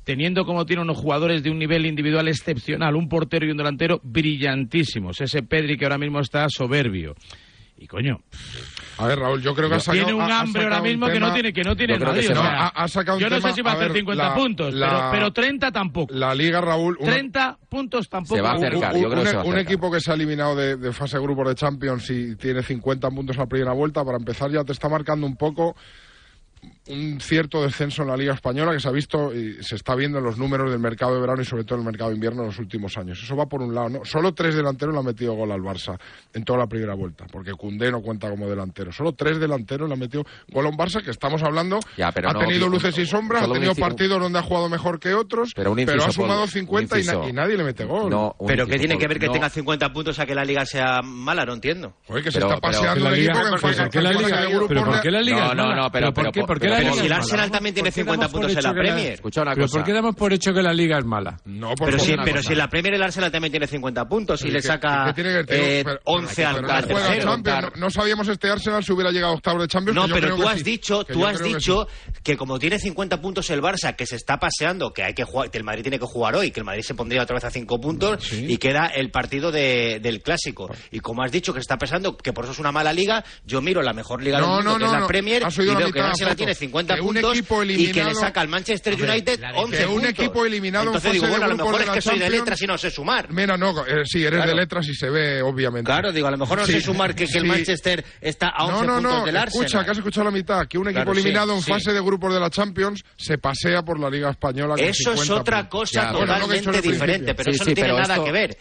teniendo 0.08 0.46
como 0.46 0.64
tiene 0.64 0.80
unos 0.80 0.96
jugadores 0.96 1.42
de 1.42 1.50
un 1.50 1.58
nivel 1.58 1.84
individual 1.84 2.28
excepcional, 2.28 2.96
un 2.96 3.10
portero 3.10 3.44
y 3.46 3.50
un 3.50 3.58
delantero 3.58 4.00
brillantísimos, 4.02 5.20
ese 5.20 5.42
Pedri 5.42 5.76
que 5.76 5.84
ahora 5.84 5.98
mismo 5.98 6.18
está 6.20 6.46
soberbio. 6.48 7.14
Y 7.76 7.86
coño, 7.86 8.16
A 8.96 9.06
ver, 9.06 9.18
Raúl, 9.18 9.42
yo 9.42 9.54
creo 9.54 9.68
que 9.68 9.74
ha 9.74 9.80
sacado, 9.80 10.06
tiene 10.06 10.14
un 10.18 10.22
ha- 10.30 10.38
ha 10.38 10.40
hambre 10.40 10.62
ahora 10.64 10.80
mismo 10.80 11.08
que 11.08 11.20
no 11.20 11.30
tiene 11.34 11.52
que 11.52 11.62
no 11.62 11.76
tiene 11.76 11.98
que 11.98 12.04
nadie. 12.06 12.26
Ha- 12.34 12.68
ha 12.68 12.88
sacado 12.88 13.18
un 13.18 13.22
yo 13.22 13.28
no 13.28 13.36
tema- 13.36 13.50
sé 13.50 13.54
si 13.56 13.60
va 13.60 13.70
a 13.70 13.74
a 13.74 13.76
hacer 13.76 13.88
ver, 13.88 13.98
50 13.98 14.28
la- 14.30 14.34
puntos, 14.34 14.72
la- 14.74 14.88
pero, 14.88 15.10
pero 15.12 15.32
30 15.34 15.70
tampoco. 15.70 16.14
La 16.14 16.34
Liga, 16.34 16.62
Raúl... 16.62 16.96
una- 16.98 17.12
30 17.12 17.58
puntos 17.68 18.08
tampoco. 18.08 18.34
Se 18.36 18.40
va 18.40 18.52
a 18.52 18.56
Un- 18.56 18.64
acercar, 18.64 18.94
un, 18.94 19.02
yo 19.02 19.10
creo 19.10 19.22
que 19.24 19.28
se 19.28 19.36
va 19.36 19.42
a 19.42 19.44
un 19.44 19.58
equipo 19.58 19.90
que 19.92 20.00
se 20.00 20.10
ha 20.10 20.14
eliminado 20.14 20.56
de, 20.56 20.76
de 20.78 20.92
fase 20.94 21.18
de 21.18 21.22
grupos 21.22 21.48
de 21.48 21.54
Champions 21.54 22.08
y 22.10 22.34
tiene 22.36 22.62
50 22.62 23.10
puntos 23.10 23.36
en 23.36 23.40
la 23.42 23.46
primera 23.46 23.74
vuelta, 23.74 24.02
para 24.02 24.16
empezar 24.16 24.50
ya 24.50 24.64
te 24.64 24.72
está 24.72 24.88
marcando 24.88 25.26
un 25.26 25.36
poco 25.36 25.76
un 26.88 27.20
cierto 27.20 27.62
descenso 27.62 28.02
en 28.02 28.08
la 28.08 28.16
Liga 28.16 28.34
Española 28.34 28.72
que 28.72 28.80
se 28.80 28.88
ha 28.88 28.92
visto 28.92 29.34
y 29.34 29.62
se 29.62 29.76
está 29.76 29.94
viendo 29.94 30.18
en 30.18 30.24
los 30.24 30.38
números 30.38 30.70
del 30.70 30.80
mercado 30.80 31.14
de 31.14 31.20
verano 31.20 31.42
y 31.42 31.44
sobre 31.44 31.64
todo 31.64 31.74
en 31.76 31.80
el 31.82 31.86
mercado 31.86 32.10
de 32.10 32.16
invierno 32.16 32.42
en 32.42 32.46
los 32.48 32.58
últimos 32.58 32.96
años. 32.96 33.22
Eso 33.22 33.36
va 33.36 33.46
por 33.46 33.62
un 33.62 33.74
lado, 33.74 33.88
¿no? 33.88 34.04
Solo 34.04 34.32
tres 34.32 34.54
delanteros 34.54 34.94
le 34.94 35.00
han 35.00 35.06
metido 35.06 35.34
gol 35.34 35.52
al 35.52 35.60
Barça 35.60 35.98
en 36.32 36.44
toda 36.44 36.58
la 36.60 36.66
primera 36.66 36.94
vuelta, 36.94 37.26
porque 37.30 37.52
Cundé 37.52 37.90
no 37.90 38.00
cuenta 38.00 38.30
como 38.30 38.48
delantero. 38.48 38.90
Solo 38.92 39.12
tres 39.12 39.38
delanteros 39.38 39.88
le 39.88 39.94
han 39.94 40.00
metido 40.00 40.24
gol 40.48 40.66
a 40.66 40.68
un 40.70 40.76
Barça 40.76 41.02
que 41.02 41.10
estamos 41.10 41.42
hablando, 41.42 41.78
Ya, 41.96 42.10
pero 42.12 42.30
ha 42.30 42.32
no, 42.32 42.40
tenido 42.40 42.68
luces 42.68 42.96
y 42.98 43.06
sombras, 43.06 43.42
ha 43.42 43.52
tenido 43.52 43.74
partidos 43.74 44.20
donde 44.20 44.38
ha 44.38 44.42
jugado 44.42 44.68
mejor 44.68 44.98
que 44.98 45.14
otros, 45.14 45.52
Pero 45.54 45.72
un 45.72 45.80
ha 45.80 46.10
sumado 46.10 46.40
Paul, 46.40 46.48
50 46.50 46.94
un 46.96 47.00
y, 47.00 47.04
na- 47.04 47.12
inciso. 47.14 47.28
y 47.28 47.32
nadie 47.32 47.56
le 47.56 47.64
mete 47.64 47.84
gol. 47.84 48.08
No, 48.10 48.34
Pero 48.46 48.62
inciso, 48.64 48.66
¿qué 48.72 48.78
tiene 48.78 48.98
que 48.98 49.08
ver 49.08 49.18
que 49.18 49.26
no. 49.26 49.32
tenga 49.32 49.48
50 49.50 49.92
puntos 49.92 50.18
a 50.18 50.26
que 50.26 50.34
la 50.34 50.44
liga 50.44 50.64
sea 50.66 51.02
mala? 51.02 51.44
No 51.44 51.54
entiendo. 51.54 51.94
Joder, 52.06 52.24
que 52.24 52.30
se 52.30 52.38
Pero- 52.38 52.48
está 52.54 52.60
paseando 52.60 53.06
un 53.06 53.14
equipo 53.14 53.32
que 53.32 53.38
pero 53.44 53.58
fase- 53.58 53.82
¿por 53.82 53.90
qué 53.90 54.00
la 54.00 54.12
fase 54.12 54.24
liga- 54.24 54.40
de 54.40 54.46
grupos 54.48 54.68
pero 54.68 54.84
¿por 54.84 54.94
le- 54.96 55.00
qué 55.02 55.10
la 55.10 55.20
liga 55.22 55.54
No, 55.54 55.54
no, 55.54 55.74
no, 55.74 55.90
pero- 55.90 56.06
¿por 56.12 56.14
pero 56.14 56.32
qué 56.32 56.40
por- 56.40 56.48
¿por 56.48 56.60
qué 56.60 56.68
la 56.68 56.77
pero 56.78 56.94
si 56.94 57.06
el 57.06 57.12
Arsenal 57.12 57.40
mala? 57.40 57.52
también 57.52 57.74
tiene 57.74 57.88
¿Por 57.90 57.94
qué 57.94 58.00
50 58.00 58.20
damos 58.20 58.32
por 58.32 58.40
puntos 58.42 58.56
en 58.56 58.62
la 58.70 58.72
Premier. 58.80 59.12
Escucha 59.12 59.42
una 59.42 59.54
¿Pero 59.54 59.66
cosa. 59.66 59.78
por 59.78 59.86
qué 59.86 59.92
damos 59.92 60.14
por 60.16 60.32
hecho 60.32 60.52
que 60.52 60.62
la 60.62 60.72
Liga 60.72 60.98
es 60.98 61.04
mala? 61.04 61.36
No, 61.44 61.74
por 61.74 61.86
Pero, 61.90 61.98
si, 61.98 62.14
pero 62.24 62.42
si 62.42 62.52
en 62.52 62.58
la 62.58 62.68
Premier 62.68 62.94
el 62.94 63.02
Arsenal 63.02 63.30
también 63.30 63.50
tiene 63.52 63.66
50 63.66 64.08
puntos 64.08 64.42
y 64.44 64.50
le 64.50 64.62
saca 64.62 65.06
que 65.06 65.12
tiene 65.14 65.38
que 65.38 65.44
tener- 65.44 65.64
eh, 65.64 65.82
pero- 65.84 66.00
11 66.04 66.44
al, 66.44 66.64
tercero. 66.66 67.38
No, 67.76 67.90
sabíamos 67.90 68.28
este 68.28 68.50
Arsenal 68.50 68.82
si 68.84 68.92
hubiera 68.92 69.10
llegado 69.10 69.32
a 69.32 69.36
octavos 69.36 69.62
de 69.62 69.68
Champions. 69.68 69.94
No, 69.96 70.08
pero 70.12 70.34
tú 70.36 70.48
has 70.48 70.62
dicho, 70.64 71.04
que 71.04 71.12
tú 71.12 71.26
has 71.26 71.42
dicho 71.42 71.86
que, 72.22 72.36
como 72.36 72.58
tiene 72.58 72.78
50 72.78 73.20
puntos 73.20 73.48
el 73.50 73.60
Barça, 73.62 73.94
que 73.96 74.06
se 74.06 74.16
está 74.16 74.38
paseando, 74.38 74.92
que 74.92 75.02
hay 75.02 75.14
que 75.14 75.24
jugar, 75.24 75.50
que 75.50 75.58
el 75.58 75.64
Madrid 75.64 75.82
tiene 75.82 75.98
que 75.98 76.06
jugar 76.06 76.36
hoy, 76.36 76.50
que 76.50 76.60
el 76.60 76.66
Madrid 76.66 76.82
se 76.82 76.94
pondría 76.94 77.22
otra 77.22 77.34
vez 77.34 77.44
a 77.44 77.50
5 77.50 77.80
puntos 77.80 78.32
y 78.32 78.56
queda 78.58 78.86
el 78.86 79.10
partido 79.10 79.50
de- 79.50 79.98
del 80.00 80.22
clásico. 80.22 80.68
Y 80.90 81.00
como 81.00 81.22
has 81.22 81.32
dicho 81.32 81.52
que 81.52 81.60
está 81.60 81.76
pesando, 81.76 82.16
que 82.16 82.32
por 82.32 82.44
eso 82.44 82.52
es 82.52 82.58
una 82.58 82.72
mala 82.72 82.92
liga, 82.92 83.24
yo 83.44 83.60
miro 83.60 83.82
la 83.82 83.92
mejor 83.92 84.22
liga 84.22 84.38
del 84.38 84.46
No, 84.46 84.54
mundo, 84.56 84.72
no, 84.72 84.78
que 84.78 84.84
es 84.84 84.92
la 84.92 85.00
no. 85.00 85.06
Premier, 85.06 85.42
y 85.42 85.64
veo 85.74 85.92
que 85.92 86.02
foto. 86.02 86.34
tiene 86.36 86.54
50 86.54 86.67
Que 86.94 87.00
un 87.00 87.14
puntos 87.14 87.32
equipo 87.36 87.62
y 87.62 87.66
que 87.68 87.74
le 87.74 87.84
eliminado- 87.84 88.20
saca 88.20 88.40
al 88.40 88.48
Manchester 88.48 88.94
A 88.94 88.96
ver, 88.96 89.10
United 89.10 89.40
la 89.40 89.52
11 89.54 89.76
que 89.78 89.86
un 89.86 89.92
puntos. 89.94 90.10
equipo 90.10 90.44
eliminado 90.46 90.82
en 90.84 90.88
Entonces 90.88 91.02
fase 91.08 91.12
digo, 91.14 91.24
de 91.26 91.30
bueno, 91.30 91.44
a 91.44 91.48
lo 91.48 91.54
grupos 91.54 91.66
mejor 91.66 91.78
de 91.78 91.82
es 91.82 91.88
la 91.88 91.94
que 91.94 92.00
soy 92.02 92.12
de 92.14 92.20
Champions- 92.24 92.40
letras 92.44 92.62
y 92.62 92.66
no 92.66 92.78
sé 92.78 92.90
sumar. 92.90 93.32
Mira, 93.32 93.56
no, 93.56 93.86
eh, 93.86 94.02
sí, 94.04 94.18
eres 94.20 94.30
Claro. 94.38 94.50
de 94.50 94.56
letras 94.56 94.88
y 94.88 94.94
se 94.94 95.10
ve, 95.10 95.42
obviamente. 95.42 95.86
Claro, 95.86 96.12
digo, 96.12 96.26
a 96.26 96.30
lo 96.30 96.38
mejor 96.38 96.58
no 96.58 96.66
Sí, 96.66 96.72
sé 96.72 96.80
sumar 96.80 97.14
que, 97.14 97.26
que 97.26 97.38
el. 97.38 97.44
Manchester 97.46 98.04
está 98.20 98.48
a 98.48 98.64
11 98.66 98.72
No, 98.74 98.86
no, 98.86 98.94
puntos 98.94 99.18
no, 99.20 99.24
del 99.26 99.36
escucha, 99.36 99.62
Arsenal. 99.64 99.84
que 99.84 99.90
has 99.90 99.98
escuchado 99.98 100.24
la 100.24 100.30
mitad, 100.30 100.66
que 100.66 100.78
un 100.78 100.88
equipo 100.88 101.02
Claro, 101.04 101.14
sí, 101.14 101.20
eliminado 101.20 101.54
en 101.54 101.62
sí. 101.62 101.70
fase 101.70 101.92
de 101.92 102.00
grupos 102.00 102.34
de 102.34 102.40
la 102.40 102.50
Champions 102.50 103.04
se 103.16 103.38
pasea 103.38 103.82
por 103.82 103.98
la 104.00 104.10
Liga 104.10 104.30
Española 104.30 104.74
con 104.74 104.84
Eso 104.84 105.12
es 105.12 105.20
50 105.20 105.40
otra 105.40 105.68
cosa 105.68 106.10
totalmente 106.12 106.80
diferente, 106.82 107.34
pero 107.34 107.50
eso 107.50 107.64
no 107.64 107.74
tiene 107.74 107.92
nada 107.92 108.24
que 108.24 108.32
ver. 108.32 108.56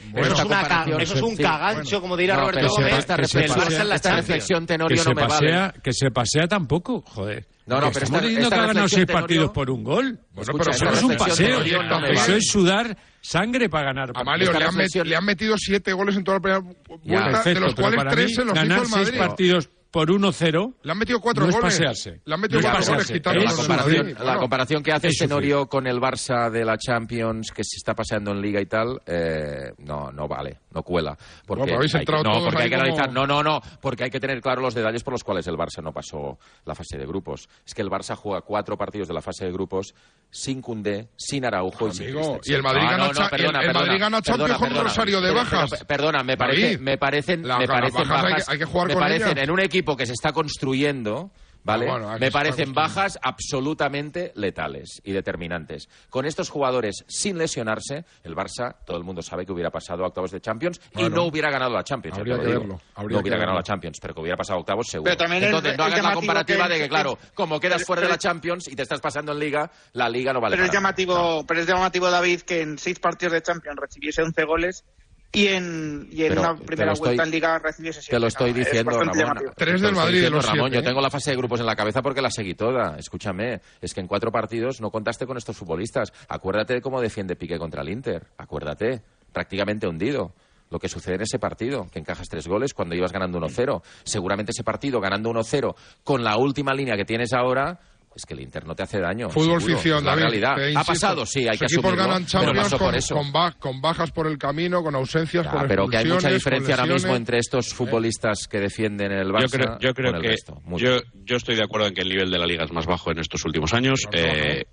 eso, 1.00 1.14
es 1.16 1.22
un 1.22 1.36
cagancho, 1.38 2.02
como 2.02 2.16
diría 2.18 2.36
No, 2.36 2.42
Roberto 2.50 2.68
Gómez, 2.70 2.94
esta 3.00 3.18
reflexión- 3.18 4.66
Tenorio 4.66 5.04
no 5.04 5.10
me 5.14 5.22
vale. 5.22 5.28
pasea, 5.28 5.74
que 5.84 5.94
se 5.94 6.12
pasea 6.12 6.48
tampoco, 6.48 7.02
joder. 7.06 7.46
No, 7.68 7.76
no, 7.82 7.92
pero 7.92 8.06
estamos 8.06 8.06
esta- 8.06 8.20
diciendo 8.22 8.44
esta 8.44 8.56
que 8.56 8.62
ha 8.64 8.68
ganado 8.68 8.88
seis 8.90 9.06
partidos 9.06 9.52
por 9.52 9.70
un 9.70 9.84
gol. 9.84 10.20
Bueno, 10.32 10.42
Eso 10.42 10.52
pero 10.54 10.66
no 10.66 10.72
esta 10.72 10.92
es 10.94 11.04
un 11.04 11.18
paseo. 11.18 11.48
Tenorio, 11.50 11.84
no 11.84 12.06
Eso 12.08 12.22
vale. 12.22 12.38
es 12.38 12.48
sudar 12.50 12.98
sangre 13.22 13.70
para 13.70 13.86
ganar. 13.88 14.12
Amalio, 14.16 14.52
le 14.52 14.58
han, 14.58 14.64
met- 14.64 14.68
reflexión- 14.72 15.08
le 15.10 15.16
han 15.18 15.26
metido 15.26 15.56
siete 15.58 15.92
goles 15.94 16.16
en 16.16 16.24
toda 16.24 16.38
la 16.38 16.42
primera 16.42 16.60
vuelta, 16.62 17.28
de 17.28 17.32
Perfecto, 17.34 17.60
los 17.60 17.76
pero 17.76 17.92
cuales 17.92 18.14
tres 18.14 18.26
mí, 18.28 18.34
se 18.36 18.46
los 18.46 18.54
ganar 18.54 18.78
hizo 18.78 18.82
el 18.84 18.88
seis 18.88 19.06
Madrid. 19.08 19.20
partidos 19.20 19.70
por 19.98 20.10
1-0 20.10 20.74
Le 20.84 20.92
han 20.92 20.98
metido 21.00 21.20
cuatro 21.20 21.44
no 21.46 21.50
es 21.50 21.56
goles. 21.56 21.74
pasearse. 21.78 22.22
Le 22.24 22.34
han 22.36 22.40
metido 22.40 22.62
No 22.62 22.68
es 22.68 22.72
cuatro 22.74 22.94
goles 22.94 23.08
pasearse. 23.08 23.14
quitando 23.14 23.40
Pero 23.40 23.50
la 23.52 23.56
comparación, 23.58 23.98
Madrid. 23.98 24.18
la 24.18 24.24
Bueno, 24.26 24.40
comparación 24.42 24.84
que 24.84 24.92
hace 24.92 25.08
es 25.08 25.14
sufrir. 25.18 25.30
Tenorio 25.30 25.66
con 25.68 25.88
el 25.88 26.00
Barça 26.00 26.50
de 26.52 26.64
la 26.66 26.78
Champions 26.78 27.52
que 27.52 27.64
se 27.64 27.78
está 27.78 27.96
paseando 27.96 28.32
en 28.32 28.42
Liga 28.42 28.62
y 28.62 28.66
tal, 28.68 29.02
eh, 29.08 29.72
no, 29.80 30.12
no 30.12 30.28
vale, 30.28 30.60
no 30.72 30.84
cuela. 30.84 31.18
Porque, 31.46 31.62
No, 31.62 31.66
pero 31.66 31.78
habéis 31.78 31.96
hay 31.96 32.00
que, 32.00 32.02
entrado 32.04 32.24
no, 32.24 32.32
todos 32.32 32.44
porque 32.46 32.64
hay 32.64 32.70
que 32.70 32.76
como- 32.76 32.84
analizar, 32.86 33.12
no, 33.14 33.26
no, 33.28 33.42
no, 33.44 33.60
porque 33.82 34.04
hay 34.04 34.10
que 34.12 34.20
tener 34.20 34.40
claro 34.42 34.62
los 34.62 34.76
detalles 34.76 35.04
por 35.04 35.14
los 35.14 35.24
cuales 35.24 35.48
el 35.48 35.56
Barça 35.56 35.82
no 35.82 35.92
pasó 35.92 36.38
la 36.66 36.76
fase 36.76 36.98
de 36.98 37.06
grupos. 37.08 37.50
Es 37.66 37.74
que 37.74 37.82
el 37.82 37.90
Barça 37.90 38.16
juega 38.16 38.42
cuatro 38.42 38.78
partidos 38.78 39.08
de 39.08 39.14
la 39.16 39.22
fase 39.22 39.46
de 39.46 39.52
grupos 39.52 39.96
sin 40.30 40.62
Cundé, 40.62 41.10
sin 41.16 41.46
Araujo 41.46 41.88
y 41.88 41.92
sin 41.94 42.04
Amigo, 42.06 42.40
y 42.44 42.54
el 42.54 42.62
Madrid 42.62 42.82
No, 42.84 42.90
gana 42.92 43.08
no, 43.08 43.14
no, 43.14 43.30
perdona, 43.30 43.60
el- 43.60 43.66
el 43.66 43.68
perdona, 43.72 43.86
Madrid 43.86 44.00
gana 44.02 44.22
Champions 44.22 44.58
con 44.58 44.76
rosario 44.76 45.22
de 45.22 45.28
Pero- 45.30 45.40
bajas. 45.40 45.70
pero- 45.72 45.86
Perdona, 45.88 46.24
me, 46.24 46.38
parece, 46.38 46.62
David, 46.62 46.80
me 46.80 46.98
parecen, 46.98 47.42
me 47.42 47.68
parecen 47.68 48.08
bajas 48.08 48.24
hay 48.26 48.34
que- 48.36 48.52
hay 48.52 48.58
que 48.60 48.66
jugar 48.66 48.88
me 48.88 48.94
con 48.94 49.04
parecen 49.04 49.28
ellas. 49.30 49.44
en 49.44 49.52
un 49.52 49.60
equipo 49.62 49.96
que 49.98 50.06
se 50.06 50.14
está 50.14 50.34
construyendo, 50.34 51.32
¿vale? 51.68 51.86
Bueno, 51.86 52.18
me 52.20 52.32
parecen 52.32 52.74
bajas 52.74 53.20
absolutamente 53.22 54.32
letales 54.36 55.02
y 55.04 55.12
determinantes. 55.12 55.88
Con 56.10 56.26
estos 56.26 56.50
jugadores 56.50 57.04
sin 57.08 57.38
lesionarse, 57.38 58.06
el 58.24 58.36
Barça, 58.36 58.76
todo 58.86 58.98
el 58.98 59.04
mundo 59.04 59.22
sabe 59.22 59.46
que 59.46 59.52
hubiera 59.52 59.70
pasado 59.70 60.04
a 60.04 60.08
octavos 60.08 60.32
de 60.32 60.42
Champions 60.42 60.80
y 60.96 61.10
no 61.10 61.24
hubiera 61.26 61.52
ganado 61.52 61.74
la 61.74 61.84
Champions. 61.84 62.18
Habría 62.18 62.40
que 62.40 62.46
verlo, 62.48 62.80
habría 62.96 63.18
no 63.18 63.22
que 63.22 63.22
hubiera 63.30 63.38
ganado 63.38 63.58
la 63.58 63.64
Champions, 63.64 63.98
pero 64.02 64.14
que 64.14 64.22
hubiera 64.22 64.38
pasado 64.38 64.58
a 64.58 64.62
octavos 64.62 64.88
seguro. 64.88 65.10
Pero 65.10 65.18
también 65.18 65.44
Entonces, 65.44 65.74
es- 65.74 65.78
no 65.78 65.84
hagas 65.84 66.02
la 66.04 66.14
comparativa 66.14 66.68
que- 66.68 66.74
de 66.74 66.80
que, 66.80 66.90
claro, 66.90 67.18
como 67.34 67.60
quedas 67.60 67.78
pero- 67.80 67.86
fuera 67.88 68.02
de 68.04 68.10
la 68.10 68.18
Champions 68.18 68.68
y 68.68 68.76
te 68.76 68.82
estás 68.84 69.02
pasando 69.02 69.34
en 69.34 69.40
Liga, 69.40 69.70
la 69.94 70.10
Liga 70.10 70.34
no 70.34 70.40
vale 70.42 70.56
pero 70.56 70.64
es 70.66 70.70
para 70.70 70.80
llamativo, 70.80 71.46
pero 71.46 71.60
es 71.60 71.68
llamativo 71.68 72.10
David 72.10 72.42
que 72.42 72.62
en 72.62 72.78
seis 72.78 73.00
partidos 73.00 73.34
de 73.34 73.42
Champions 73.42 73.78
recibiese 73.80 74.22
11 74.22 74.44
goles 74.46 74.86
y 75.32 75.48
en, 75.48 76.08
y 76.12 76.24
en 76.24 76.30
Pero 76.30 76.42
una 76.42 76.56
primera 76.56 76.94
estoy- 76.94 77.08
vuelta 77.08 77.24
en 77.24 77.32
Liga 77.32 77.60
recibiese 77.60 78.02
7. 78.02 78.16
Te 78.16 78.20
lo 78.20 78.28
estoy 78.28 78.54
diciendo, 78.54 78.92
Ramón. 78.92 79.38
Tres 79.56 79.82
del 79.82 79.82
lo 79.82 79.88
estoy 79.90 79.92
Madrid 79.96 80.14
de 80.14 80.20
diciendo, 80.20 80.38
los 80.38 80.46
Ramón, 80.46 80.60
siete, 80.70 80.76
yo 80.76 80.80
¿eh? 80.80 80.84
tengo 80.90 81.02
la 81.02 81.10
fase 81.10 81.32
de 81.32 81.38
grupos 81.38 81.60
en 81.60 81.66
la 81.66 81.76
cabeza 81.76 82.02
porque 82.02 82.22
la 82.22 82.30
seguí 82.32 82.56
toda. 82.56 82.96
Escúchame, 82.98 83.62
es 83.82 83.94
que 83.94 84.00
en 84.02 84.08
cuatro 84.08 84.32
partidos 84.32 84.80
no 84.82 84.90
contaste 84.90 85.26
con 85.28 85.38
estos 85.38 85.58
futbolistas. 85.58 86.14
Acuérdate 86.30 86.76
de 86.76 86.82
cómo 86.82 87.02
defiende 87.02 87.36
Piqué 87.36 87.58
contra 87.60 87.82
el 87.82 87.90
Inter. 87.90 88.28
Acuérdate, 88.38 89.02
prácticamente 89.34 89.88
hundido. 89.88 90.34
Lo 90.70 90.80
que 90.80 90.90
sucede 90.90 91.16
en 91.16 91.22
ese 91.22 91.40
partido, 91.40 91.88
que 91.90 92.00
encajas 92.00 92.28
tres 92.28 92.46
goles 92.46 92.74
cuando 92.74 92.94
ibas 92.94 93.14
ganando 93.14 93.40
1-0. 93.40 93.82
Seguramente 94.04 94.52
ese 94.52 94.66
partido 94.66 95.00
ganando 95.00 95.30
1-0 95.30 95.76
con 96.04 96.26
la 96.26 96.36
última 96.38 96.74
línea 96.74 96.98
que 96.98 97.06
tienes 97.06 97.32
ahora, 97.32 97.80
es 98.18 98.26
que 98.26 98.34
el 98.34 98.42
Inter 98.42 98.66
no 98.66 98.76
te 98.76 98.84
hace 98.84 99.00
daño. 99.00 99.30
Fútbol 99.30 99.62
seguro, 99.62 99.78
ficción, 99.78 100.04
la 100.04 100.12
David. 100.12 100.22
realidad. 100.24 100.54
¿Ha 100.60 100.70
insisto, 100.72 100.86
pasado? 100.94 101.26
Sí, 101.26 101.48
hay 101.48 101.58
que 101.58 101.66
asumirlo. 101.66 101.96
ganan 101.96 102.26
pero 102.26 102.28
Champions 102.28 102.58
pasó 102.60 102.78
con, 102.78 102.88
por 102.88 102.96
eso. 102.96 103.16
Con, 103.16 103.32
ba- 103.32 103.52
con 103.60 103.82
bajas 103.82 104.12
por 104.12 104.28
el 104.28 104.38
camino, 104.38 104.84
con 104.84 104.96
ausencias, 104.96 105.46
Ya, 105.46 105.52
con 105.52 105.68
pero 105.68 105.88
que 105.88 105.98
hay 105.98 106.06
mucha 106.06 106.30
diferencia 106.30 106.76
ahora 106.76 106.94
mismo 106.94 107.16
entre 107.16 107.38
estos 107.40 107.74
futbolistas 107.74 108.48
que 108.48 108.60
defienden 108.60 109.12
el 109.12 109.30
Barça 109.30 109.42
Yo 109.42 109.50
creo, 109.50 109.80
yo 109.80 109.94
creo 109.94 110.12
con 110.12 110.16
el 110.18 110.22
que 110.22 110.28
resto. 110.30 110.62
Yo, 110.78 111.00
yo 111.26 111.36
estoy 111.38 111.56
de 111.56 111.64
acuerdo 111.64 111.88
en 111.88 111.94
que 111.94 112.02
el 112.02 112.10
nivel 112.10 112.30
de 112.32 112.38
la 112.40 112.46
liga 112.46 112.66
es 112.66 112.72
más 112.72 112.86
bajo 112.86 113.12
en 113.12 113.20
estos 113.20 113.44
últimos 113.46 113.74
años. 113.74 114.02
Eh, 114.12 114.66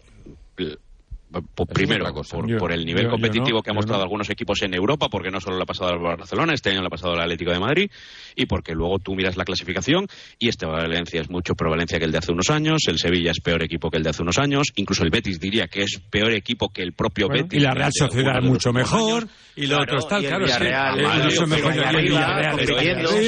cosa. 2.13 2.37
por, 2.37 2.49
Yo- 2.49 2.59
por 2.59 2.73
el 2.73 2.85
nivel 2.85 3.05
yo- 3.05 3.09
yo 3.09 3.13
competitivo 3.13 3.59
no, 3.59 3.63
que 3.63 3.71
han 3.71 3.77
mostrado 3.77 3.99
no. 3.99 4.05
algunos 4.05 4.31
equipos 4.31 4.63
en 4.63 4.75
Europa, 4.75 5.09
porque 5.09 5.31
no 5.31 5.41
solo 5.41 5.57
le 5.57 5.63
ha 5.63 5.67
pasado 5.67 5.91
al 5.91 5.99
Barcelona, 5.99 6.55
este 6.55 6.71
año 6.71 6.81
le 6.81 6.87
ha 6.87 6.91
pasado 6.91 7.15
al 7.15 7.21
Atlético 7.21 7.51
de 7.51 7.59
Madrid, 7.61 7.91
y 8.37 8.47
porque 8.47 8.73
luego 8.73 8.99
tú 8.99 9.15
miras 9.15 9.37
la 9.37 9.45
clasificación 9.45 10.07
y 10.39 10.49
este 10.49 10.67
Valencia 10.67 11.21
es 11.21 11.31
mucho 11.31 11.55
peor 11.55 11.71
Valencia 11.71 11.99
que 11.99 12.05
el 12.05 12.13
de 12.13 12.19
hace 12.19 12.33
unos 12.33 12.51
años, 12.51 12.83
el 12.89 12.99
Sevilla 12.99 13.31
es 13.33 13.41
peor 13.41 13.63
equipo 13.63 13.91
que 13.91 13.97
el 13.97 14.03
de 14.05 14.11
hace 14.11 14.23
unos 14.23 14.39
años, 14.39 14.69
incluso 14.77 15.03
el 15.03 15.11
Betis 15.11 15.41
diría 15.41 15.67
que 15.67 15.83
es 15.83 16.01
peor 16.11 16.33
equipo 16.33 16.69
que 16.69 16.83
el 16.83 16.93
propio 16.93 17.27
Bueno, 17.29 17.45
Betis. 17.45 17.59
y 17.59 17.63
la 17.63 17.71
de 17.71 17.75
Real 17.77 17.91
Sociedad 17.93 18.33
de 18.35 18.39
es 18.39 18.45
mucho 18.45 18.73
mejor 18.73 19.23
años. 19.25 19.31
y 19.57 19.67
lo 19.67 19.81
otro 19.83 19.99
está, 19.99 20.19
claro. 20.21 20.47
Eh, 20.47 21.25
es 21.25 21.39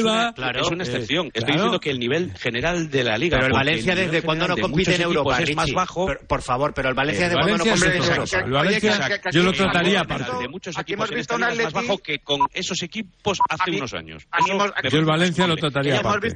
una- 0.02 0.32
claro. 0.34 0.60
es 0.60 0.70
una 0.70 0.84
excepción. 0.84 1.26
Estoy 1.28 1.42
claro. 1.42 1.54
diciendo 1.54 1.80
que 1.80 1.90
el 1.90 1.98
nivel 1.98 2.32
general 2.36 2.90
de 2.90 3.04
la 3.04 3.18
liga. 3.18 3.38
Pero 3.38 3.46
el 3.48 3.52
Valencia 3.52 3.94
desde 3.94 4.22
cuándo 4.22 4.48
no 4.48 4.54
de 4.54 4.62
compite 4.62 4.94
en 4.94 5.02
Europa, 5.02 5.38
es 5.42 5.54
más 5.56 5.70
bajo. 5.72 6.06
Por 6.26 6.42
favor, 6.42 6.72
pero 6.74 6.88
el 6.88 6.94
Valencia 6.94 7.28
desde 7.28 7.38
cuándo 7.40 7.58
no 7.58 7.64
compite 7.64 7.95
en 7.96 9.32
yo 9.32 9.42
lo 9.42 9.52
trataría 9.52 10.00
aparte. 10.00 10.32
de 10.38 10.48
muchos 10.48 10.76
Aquí 10.76 10.92
equipos 10.92 11.08
hemos 11.08 11.10
en 11.10 11.16
visto 11.16 11.34
esta 11.34 11.46
un 11.46 11.52
liga 11.52 11.68
es 11.68 11.74
más 11.74 11.84
bajo 11.86 11.98
que 11.98 12.18
con 12.20 12.40
esos 12.52 12.82
equipos 12.82 13.38
hace 13.48 13.62
A 13.62 13.66
mí- 13.70 13.76
unos 13.78 13.94
años. 13.94 14.26
Eso 14.38 14.88
Yo 14.90 14.98
el 14.98 15.04
Valencia 15.04 15.46
lo 15.46 15.56
trataría 15.56 15.98
aparte. 16.00 16.26